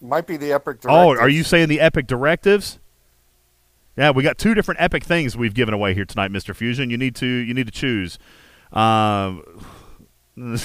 [0.00, 0.78] might be the epic.
[0.86, 2.78] oh, are you saying the epic directives?
[3.96, 6.54] Yeah, we got two different epic things we've given away here tonight, Mr.
[6.54, 6.90] Fusion.
[6.90, 8.18] You need to you need to choose.
[8.72, 9.44] Um,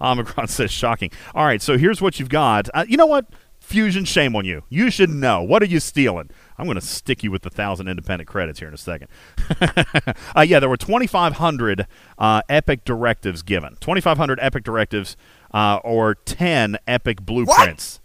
[0.00, 1.10] Omicron says shocking.
[1.34, 2.68] All right, so here's what you've got.
[2.72, 3.26] Uh, you know what?
[3.72, 4.64] Fusion, shame on you.
[4.68, 5.42] You should know.
[5.42, 6.28] What are you stealing?
[6.58, 9.08] I'm going to stick you with the thousand independent credits here in a second.
[10.36, 11.86] uh, yeah, there were 2,500
[12.18, 13.78] uh, epic directives given.
[13.80, 15.16] 2,500 epic directives
[15.54, 17.98] uh, or 10 epic blueprints.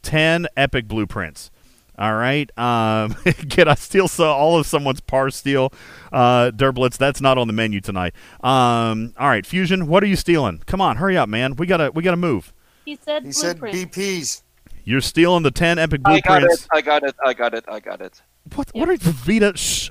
[0.00, 1.50] 10 epic blueprints.
[1.98, 2.50] All right.
[2.58, 3.12] Um,
[3.50, 5.70] can I steal so all of someone's par steal?
[6.10, 8.14] Uh, Derblitz, that's not on the menu tonight.
[8.42, 10.62] Um, all right, Fusion, what are you stealing?
[10.64, 11.56] Come on, hurry up, man.
[11.56, 12.54] We gotta we gotta move.
[12.86, 13.60] He said He said.
[13.60, 14.44] BPs.
[14.84, 16.64] You're stealing the ten epic I got blueprints.
[16.64, 16.68] it.
[16.72, 17.16] I got it.
[17.24, 17.64] I got it.
[17.68, 18.22] I got it.
[18.54, 18.70] What?
[18.72, 19.52] What are Vita?
[19.56, 19.88] Shh.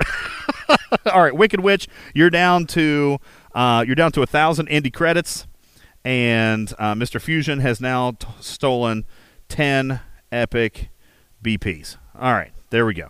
[1.05, 3.19] All right, Wicked Witch, you're down to
[3.53, 5.47] uh, you're down to a thousand indie credits,
[6.03, 7.21] and uh, Mr.
[7.21, 9.05] Fusion has now t- stolen
[9.47, 10.01] ten
[10.31, 10.89] epic
[11.43, 11.97] BPs.
[12.19, 13.09] All right, there we go.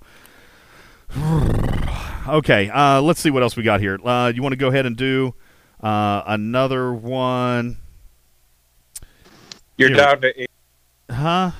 [2.27, 3.99] okay, uh, let's see what else we got here.
[4.05, 5.33] Uh, you want to go ahead and do
[5.81, 7.77] uh, another one?
[9.77, 9.97] You're Here.
[9.97, 10.49] down to eight.
[11.09, 11.51] Huh?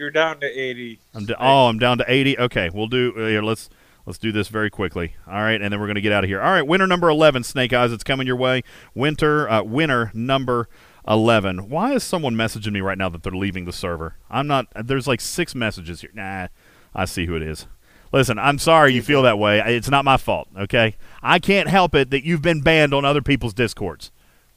[0.00, 0.98] You're down to eighty.
[1.12, 2.38] I'm d- oh, I'm down to 80.
[2.38, 3.42] Okay, we'll do uh, here.
[3.42, 3.68] Let's
[4.06, 5.14] let's do this very quickly.
[5.26, 6.40] All right, and then we're gonna get out of here.
[6.40, 7.92] All right, winner number 11, Snake Eyes.
[7.92, 8.62] It's coming your way.
[8.94, 10.70] Winter uh, winner number
[11.06, 11.68] 11.
[11.68, 14.16] Why is someone messaging me right now that they're leaving the server?
[14.30, 14.68] I'm not.
[14.74, 16.12] There's like six messages here.
[16.14, 16.48] Nah,
[16.94, 17.66] I see who it is.
[18.10, 19.60] Listen, I'm sorry you feel that way.
[19.60, 20.48] It's not my fault.
[20.58, 24.12] Okay, I can't help it that you've been banned on other people's discords.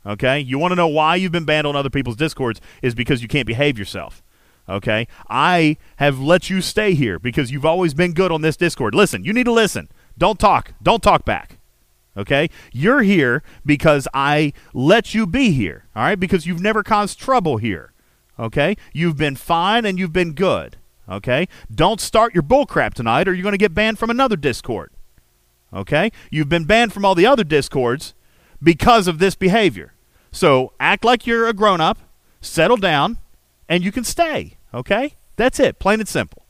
[0.05, 3.21] Okay, you want to know why you've been banned on other people's discords is because
[3.21, 4.23] you can't behave yourself.
[4.67, 8.95] Okay, I have let you stay here because you've always been good on this Discord.
[8.95, 9.89] Listen, you need to listen.
[10.17, 10.73] Don't talk.
[10.81, 11.57] Don't talk back.
[12.15, 15.87] Okay, you're here because I let you be here.
[15.95, 17.91] All right, because you've never caused trouble here.
[18.39, 20.77] Okay, you've been fine and you've been good.
[21.09, 24.91] Okay, don't start your bullcrap tonight, or you're going to get banned from another Discord.
[25.73, 28.13] Okay, you've been banned from all the other Discords
[28.61, 29.93] because of this behavior.
[30.31, 31.97] So act like you're a grown up,
[32.41, 33.17] settle down,
[33.67, 34.57] and you can stay.
[34.73, 35.15] Okay?
[35.35, 35.79] That's it.
[35.79, 36.45] Plain and simple.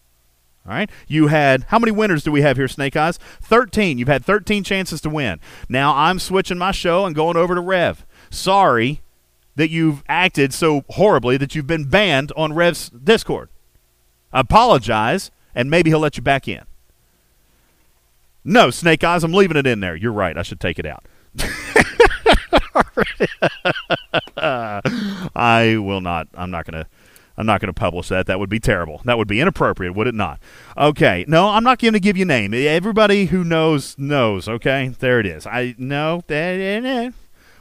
[0.65, 0.90] All right.
[1.07, 3.19] You had how many winners do we have here, Snake Eyes?
[3.41, 3.98] 13.
[3.98, 5.40] You've had 13 chances to win.
[5.68, 8.06] Now I'm switching my show and going over to Rev.
[8.30, 9.02] Sorry
[9.56, 13.49] that you've acted so horribly that you've been banned on Rev's Discord.
[14.31, 16.64] I apologize, and maybe he'll let you back in.
[18.44, 19.95] No, Snake Eyes, I'm leaving it in there.
[19.95, 20.38] You're right.
[20.38, 21.06] I should take it out.
[25.35, 26.27] I will not.
[26.34, 26.90] I'm not going to.
[27.38, 28.27] I'm not going to publish that.
[28.27, 29.01] That would be terrible.
[29.05, 30.39] That would be inappropriate, would it not?
[30.77, 31.26] Okay.
[31.27, 32.53] No, I'm not going to give you a name.
[32.53, 34.47] Everybody who knows knows.
[34.47, 34.89] Okay.
[34.99, 35.47] There it is.
[35.47, 36.60] I know that.
[36.60, 37.11] Eh, eh, eh.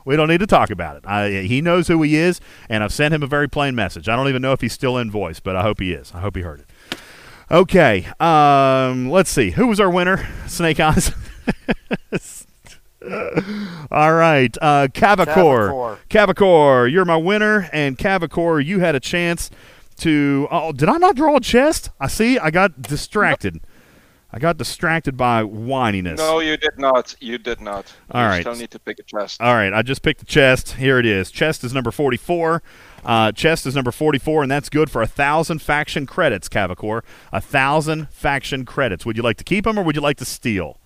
[0.04, 1.06] We don't need to talk about it.
[1.06, 4.08] I, he knows who he is, and I've sent him a very plain message.
[4.08, 6.12] I don't even know if he's still in voice, but I hope he is.
[6.12, 6.98] I hope he heard it.
[7.50, 9.50] Okay, um, let's see.
[9.50, 10.26] Who was our winner?
[10.48, 11.12] Snake Eyes.
[13.90, 15.98] All right, uh, Cavacor.
[16.08, 19.50] Cavacor, you're my winner, and Cavacor, you had a chance
[19.98, 20.48] to.
[20.50, 21.90] Oh, did I not draw a chest?
[22.00, 22.38] I see.
[22.38, 23.60] I got distracted.
[24.34, 26.16] I got distracted by whininess.
[26.16, 27.14] No, you did not.
[27.20, 27.92] You did not.
[28.10, 28.40] All you right.
[28.40, 29.42] still need to pick a chest.
[29.42, 30.72] All right, I just picked the chest.
[30.72, 31.30] Here it is.
[31.30, 32.62] Chest is number 44.
[33.04, 37.02] Uh, chest is number 44, and that's good for a thousand faction credits, Cavacor.
[37.30, 39.04] A thousand faction credits.
[39.04, 40.78] Would you like to keep them or would you like to steal?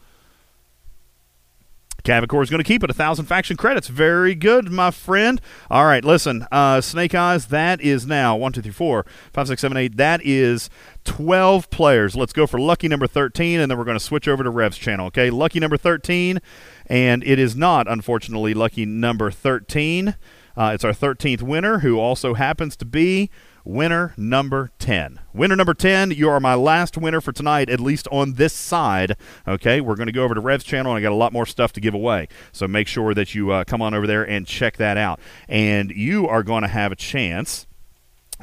[2.07, 2.91] Cavacor is going to keep it.
[2.91, 3.89] A thousand faction credits.
[3.89, 5.41] Very good, my friend.
[5.69, 9.61] All right, listen, uh, Snake Eyes, that is now one, two, three, four, five, six,
[9.61, 9.97] seven, eight.
[9.97, 10.71] That is
[11.05, 12.15] 12 players.
[12.15, 14.79] Let's go for lucky number 13, and then we're going to switch over to Rev's
[14.79, 15.31] channel, okay?
[15.31, 16.39] Lucky number 13,
[16.87, 20.15] and it is not, unfortunately, lucky number 13.
[20.57, 23.31] Uh, it's our 13th winner, who also happens to be
[23.67, 25.21] winner number 10.
[25.35, 29.17] Winner number 10, you are my last winner for tonight, at least on this side.
[29.47, 31.47] Okay, we're going to go over to Rev's channel, and I got a lot more
[31.47, 32.29] stuff to give away.
[32.53, 35.21] So make sure that you uh, come on over there and check that out.
[35.49, 37.67] And you are going to have a chance.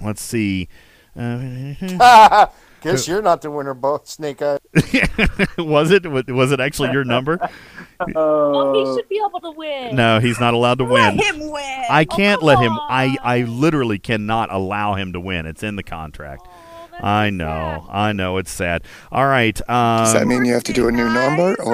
[0.01, 0.67] Let's see.
[1.15, 2.47] Uh,
[2.83, 4.59] Guess you're not the winner, both Snake Eye.
[5.57, 6.05] was it?
[6.05, 7.39] Was it actually your number?
[8.15, 9.95] oh, he should be able to win.
[9.95, 11.17] No, he's not allowed to win.
[11.17, 11.83] Let him win.
[11.89, 12.79] I can't Oh, let come him.
[12.89, 15.45] I, I literally cannot allow him to win.
[15.45, 16.47] It's in the contract.
[17.01, 17.87] I know.
[17.89, 18.37] I know.
[18.37, 18.83] It's sad.
[19.11, 19.57] All right.
[19.69, 21.55] Um, Does that mean you have to do a new number?
[21.61, 21.73] Or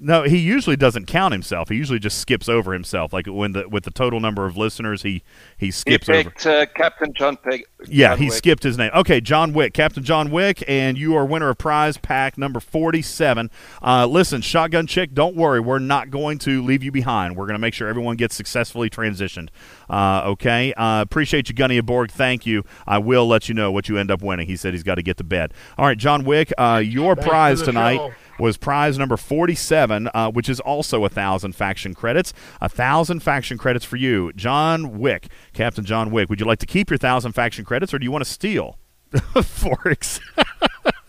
[0.00, 1.68] no, he usually doesn't count himself.
[1.68, 3.12] He usually just skips over himself.
[3.12, 5.22] Like when the with the total number of listeners, he
[5.56, 6.32] he He skips over.
[6.46, 7.64] uh, Captain John Pig.
[7.86, 8.32] Yeah, John he Wick.
[8.34, 8.90] skipped his name.
[8.94, 13.50] Okay, John Wick, Captain John Wick, and you are winner of prize pack number 47.
[13.82, 15.60] Uh, listen, Shotgun Chick, don't worry.
[15.60, 17.36] We're not going to leave you behind.
[17.36, 19.48] We're going to make sure everyone gets successfully transitioned.
[19.88, 20.72] Uh, okay?
[20.74, 22.10] Uh, appreciate you, Gunny Borg.
[22.10, 22.64] Thank you.
[22.86, 24.46] I will let you know what you end up winning.
[24.48, 25.54] He said he's got to get to bed.
[25.76, 28.12] All right, John Wick, uh, your Thanks prize the tonight show.
[28.38, 32.32] Was prize number 47, uh, which is also a thousand faction credits.
[32.60, 36.28] A thousand faction credits for you, John Wick, Captain John Wick.
[36.30, 38.78] Would you like to keep your thousand faction credits, or do you want to steal?
[39.12, 40.20] Forex.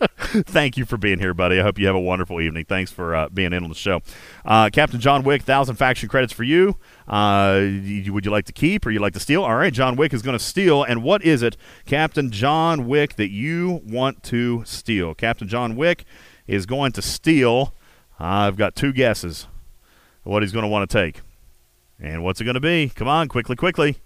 [0.46, 1.60] Thank you for being here, buddy.
[1.60, 2.64] I hope you have a wonderful evening.
[2.64, 4.00] Thanks for uh, being in on the show.
[4.44, 6.76] Uh, Captain John Wick, thousand faction credits for you.
[7.06, 9.44] Uh, y- would you like to keep or you like to steal?
[9.44, 10.82] All right, John Wick is going to steal.
[10.82, 15.14] And what is it, Captain John Wick, that you want to steal?
[15.14, 16.04] Captain John Wick
[16.50, 17.72] is going to steal.
[18.18, 19.46] I've got two guesses
[20.24, 21.22] what he's going to want to take.
[21.98, 22.90] And what's it going to be?
[22.94, 23.96] Come on, quickly, quickly.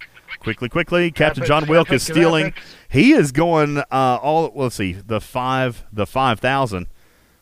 [0.40, 1.10] Quickly, quickly.
[1.10, 2.54] Captain John Wick is stealing.
[2.88, 4.50] He is going uh, all.
[4.54, 6.88] Let's see, the five, the five thousand.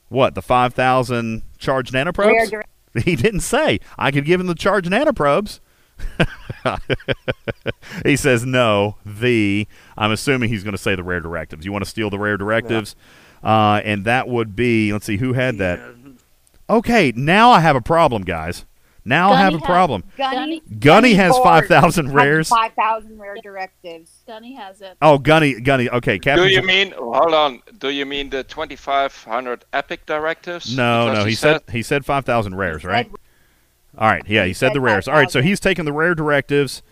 [0.08, 2.52] What the five thousand charge nanoprobes?
[2.52, 2.64] Rare
[3.04, 3.80] He didn't say.
[3.96, 5.60] I could give him the charge nanoprobes.
[8.04, 8.96] he says no.
[9.06, 9.66] The
[9.96, 11.64] I'm assuming he's going to say the rare directives.
[11.64, 12.94] You want to steal the rare directives,
[13.42, 14.92] uh, and that would be.
[14.92, 15.80] Let's see who had that.
[16.68, 18.64] Okay, now I have a problem, guys.
[19.04, 20.04] Now I have a Gunny problem.
[20.16, 22.48] Gunny, Gunny has 5,000 rares.
[22.48, 24.22] 5,000 rare directives.
[24.28, 24.96] Gunny has it.
[25.02, 25.90] Oh, Gunny, Gunny.
[25.90, 26.46] Okay, Captain.
[26.46, 26.92] Do you mean?
[26.92, 27.62] Hold on.
[27.78, 30.74] Do you mean the 2500 epic directives?
[30.76, 31.28] No, Because no.
[31.28, 33.10] He said he said five thousand rares, right?
[33.98, 35.06] All right, yeah, he said said the rares.
[35.08, 36.82] All right, so he's taking the rare directives,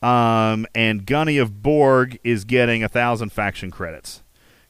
[0.00, 4.22] um, and Gunny of Borg is getting a thousand faction credits.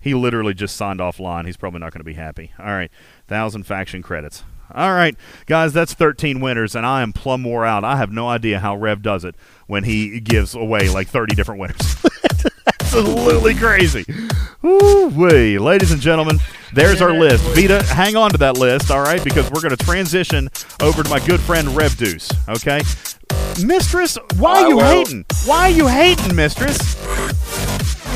[0.06, 1.46] He literally just signed off line.
[1.46, 2.52] He's probably not going to be happy.
[2.60, 2.92] All right,
[3.26, 4.44] thousand faction credits.
[4.72, 5.16] All right,
[5.46, 7.82] guys, that's 13 winners, and I am plumb wore out.
[7.82, 9.34] I have no idea how Rev does it
[9.66, 11.96] when he gives away like 30 different winners.
[12.80, 14.04] Absolutely crazy.
[14.64, 15.58] Ooh, wee.
[15.58, 16.38] Ladies and gentlemen,
[16.72, 17.42] there's our list.
[17.56, 20.48] Vita, hang on to that list, all right, because we're going to transition
[20.80, 22.80] over to my good friend Rev Deuce, okay?
[23.60, 25.24] Mistress, why are you hating?
[25.46, 26.94] Why are you hating, Mistress?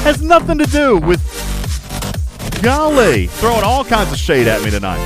[0.05, 1.60] Has nothing to do with.
[2.63, 4.99] Golly, throwing all kinds of shade at me tonight.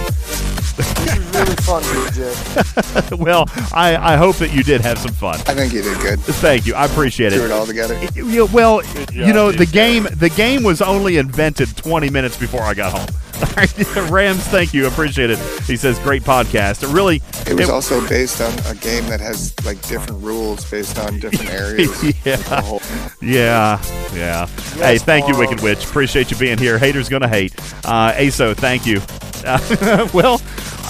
[0.76, 3.18] This is really fun, DJ.
[3.24, 5.36] well, I, I hope that you did have some fun.
[5.46, 6.18] I think you did good.
[6.18, 6.74] Thank you.
[6.74, 7.36] I appreciate it.
[7.36, 7.96] Threw it all together.
[8.16, 8.82] Yeah, well,
[9.12, 13.06] you know, the game the game was only invented 20 minutes before I got home.
[13.42, 14.86] All right, Rams, thank you.
[14.86, 15.38] Appreciate it.
[15.64, 16.82] He says great podcast.
[16.82, 20.98] It really It was also based on a game that has like different rules based
[20.98, 22.02] on different areas.
[22.26, 22.36] yeah.
[22.60, 22.82] Whole-
[23.20, 23.82] Yeah,
[24.14, 24.46] yeah.
[24.76, 25.84] hey, thank you, Wicked Witch.
[25.84, 26.78] Appreciate you being here.
[26.78, 27.54] Haters gonna hate.
[27.84, 29.00] Uh, Aso, thank you.
[29.44, 30.40] Uh, well,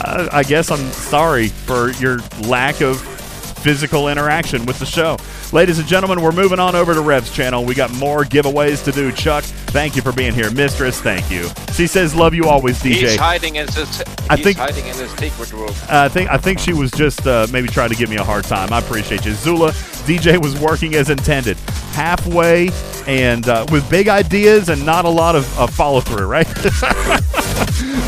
[0.04, 5.16] uh, I guess I'm sorry for your lack of physical interaction with the show.
[5.55, 7.64] Ladies and gentlemen, we're moving on over to Rev's channel.
[7.64, 9.12] We got more giveaways to do.
[9.12, 10.51] Chuck, thank you for being here.
[10.51, 11.48] Mistress, thank you.
[11.74, 14.02] She says, "Love you always, DJ." He's hiding in his.
[14.28, 15.70] I think- hiding in his secret room.
[15.89, 18.43] I think I think she was just uh, maybe trying to give me a hard
[18.43, 18.72] time.
[18.72, 19.72] I appreciate you, Zula.
[20.05, 21.56] DJ was working as intended,
[21.93, 22.70] halfway
[23.06, 26.26] and uh, with big ideas and not a lot of uh, follow through.
[26.26, 26.47] Right,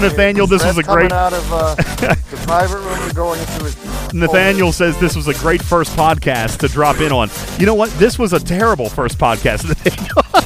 [0.01, 1.13] Nathaniel, this was a great.
[1.13, 4.13] out of uh, the private room going into his.
[4.13, 7.31] Nathaniel says this was a great first podcast to drop in on.
[7.59, 7.91] You know what?
[7.93, 9.67] This was a terrible first podcast.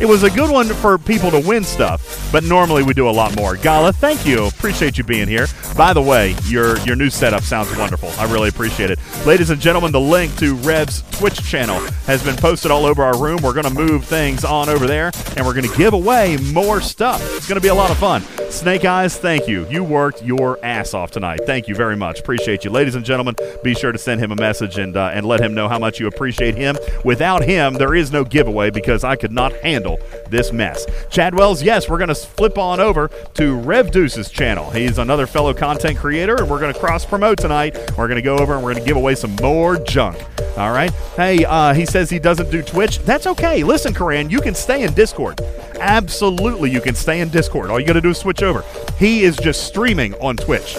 [0.00, 3.10] It was a good one for people to win stuff, but normally we do a
[3.10, 3.56] lot more.
[3.56, 4.46] Gala, thank you.
[4.46, 5.46] Appreciate you being here.
[5.76, 8.10] By the way, your your new setup sounds wonderful.
[8.18, 8.98] I really appreciate it.
[9.24, 13.20] Ladies and gentlemen, the link to Rev's Twitch channel has been posted all over our
[13.20, 13.38] room.
[13.42, 16.80] We're going to move things on over there, and we're going to give away more
[16.80, 17.20] stuff.
[17.36, 18.22] It's going to be a lot of fun.
[18.50, 19.68] Snake Eyes, thank you.
[19.68, 21.40] You worked your ass off tonight.
[21.44, 22.20] Thank you very much.
[22.20, 22.70] Appreciate you.
[22.70, 25.54] Ladies and gentlemen, be sure to send him a message and, uh, and let him
[25.54, 26.76] know how much you appreciate him.
[27.04, 29.98] Without him, there is no giveaway because I could not handle
[30.30, 30.86] this mess.
[31.10, 34.70] Chad Wells, yes, we're going to flip on over to Rev Deuce's channel.
[34.70, 37.76] He's another fellow content creator, and we're going to cross promote tonight.
[37.98, 40.16] We're going to go over and we're going to give away some more junk.
[40.56, 40.90] All right.
[41.16, 43.00] Hey, uh, he says he doesn't do Twitch.
[43.00, 43.64] That's okay.
[43.64, 45.40] Listen, Corinne, you can stay in Discord.
[45.80, 47.70] Absolutely, you can stay in Discord.
[47.70, 48.64] All you got to do is switch over.
[48.98, 50.76] He is just streaming on Twitch.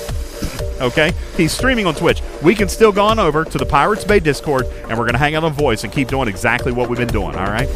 [0.80, 1.14] Okay?
[1.38, 2.22] He's streaming on Twitch.
[2.42, 5.18] We can still go on over to the Pirates Bay Discord, and we're going to
[5.18, 7.36] hang out on voice and keep doing exactly what we've been doing.
[7.36, 7.70] All right?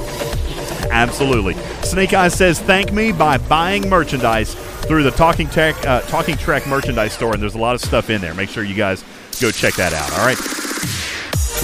[0.92, 1.54] Absolutely.
[1.84, 4.56] Snake Eyes says, "Thank me by buying merchandise
[4.86, 8.10] through the Talking Tech uh, Talking Trek merchandise store, and there's a lot of stuff
[8.10, 8.34] in there.
[8.34, 9.04] Make sure you guys
[9.40, 10.12] go check that out.
[10.18, 10.38] All right,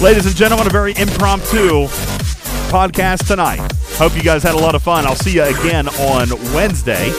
[0.00, 1.86] ladies and gentlemen, a very impromptu
[2.68, 3.60] podcast tonight.
[3.96, 5.06] Hope you guys had a lot of fun.
[5.06, 7.10] I'll see you again on Wednesday,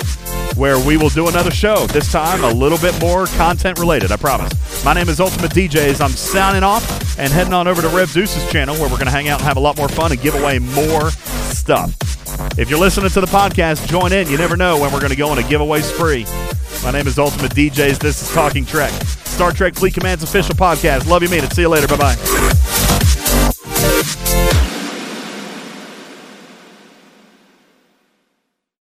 [0.58, 1.86] where we will do another show.
[1.88, 4.12] This time, a little bit more content related.
[4.12, 4.84] I promise.
[4.84, 6.02] My name is Ultimate DJs.
[6.02, 6.84] I'm signing off
[7.20, 9.48] and heading on over to Rev Zeus's channel, where we're going to hang out and
[9.48, 11.96] have a lot more fun and give away more stuff.
[12.58, 14.30] If you're listening to the podcast, join in.
[14.30, 16.26] You never know when we're going to go on a giveaway spree.
[16.84, 18.00] My name is Ultimate DJs.
[18.00, 21.08] This is Talking Trek, Star Trek Fleet Command's official podcast.
[21.08, 21.54] Love you, mean it.
[21.54, 21.88] See you later.
[21.88, 22.87] Bye bye.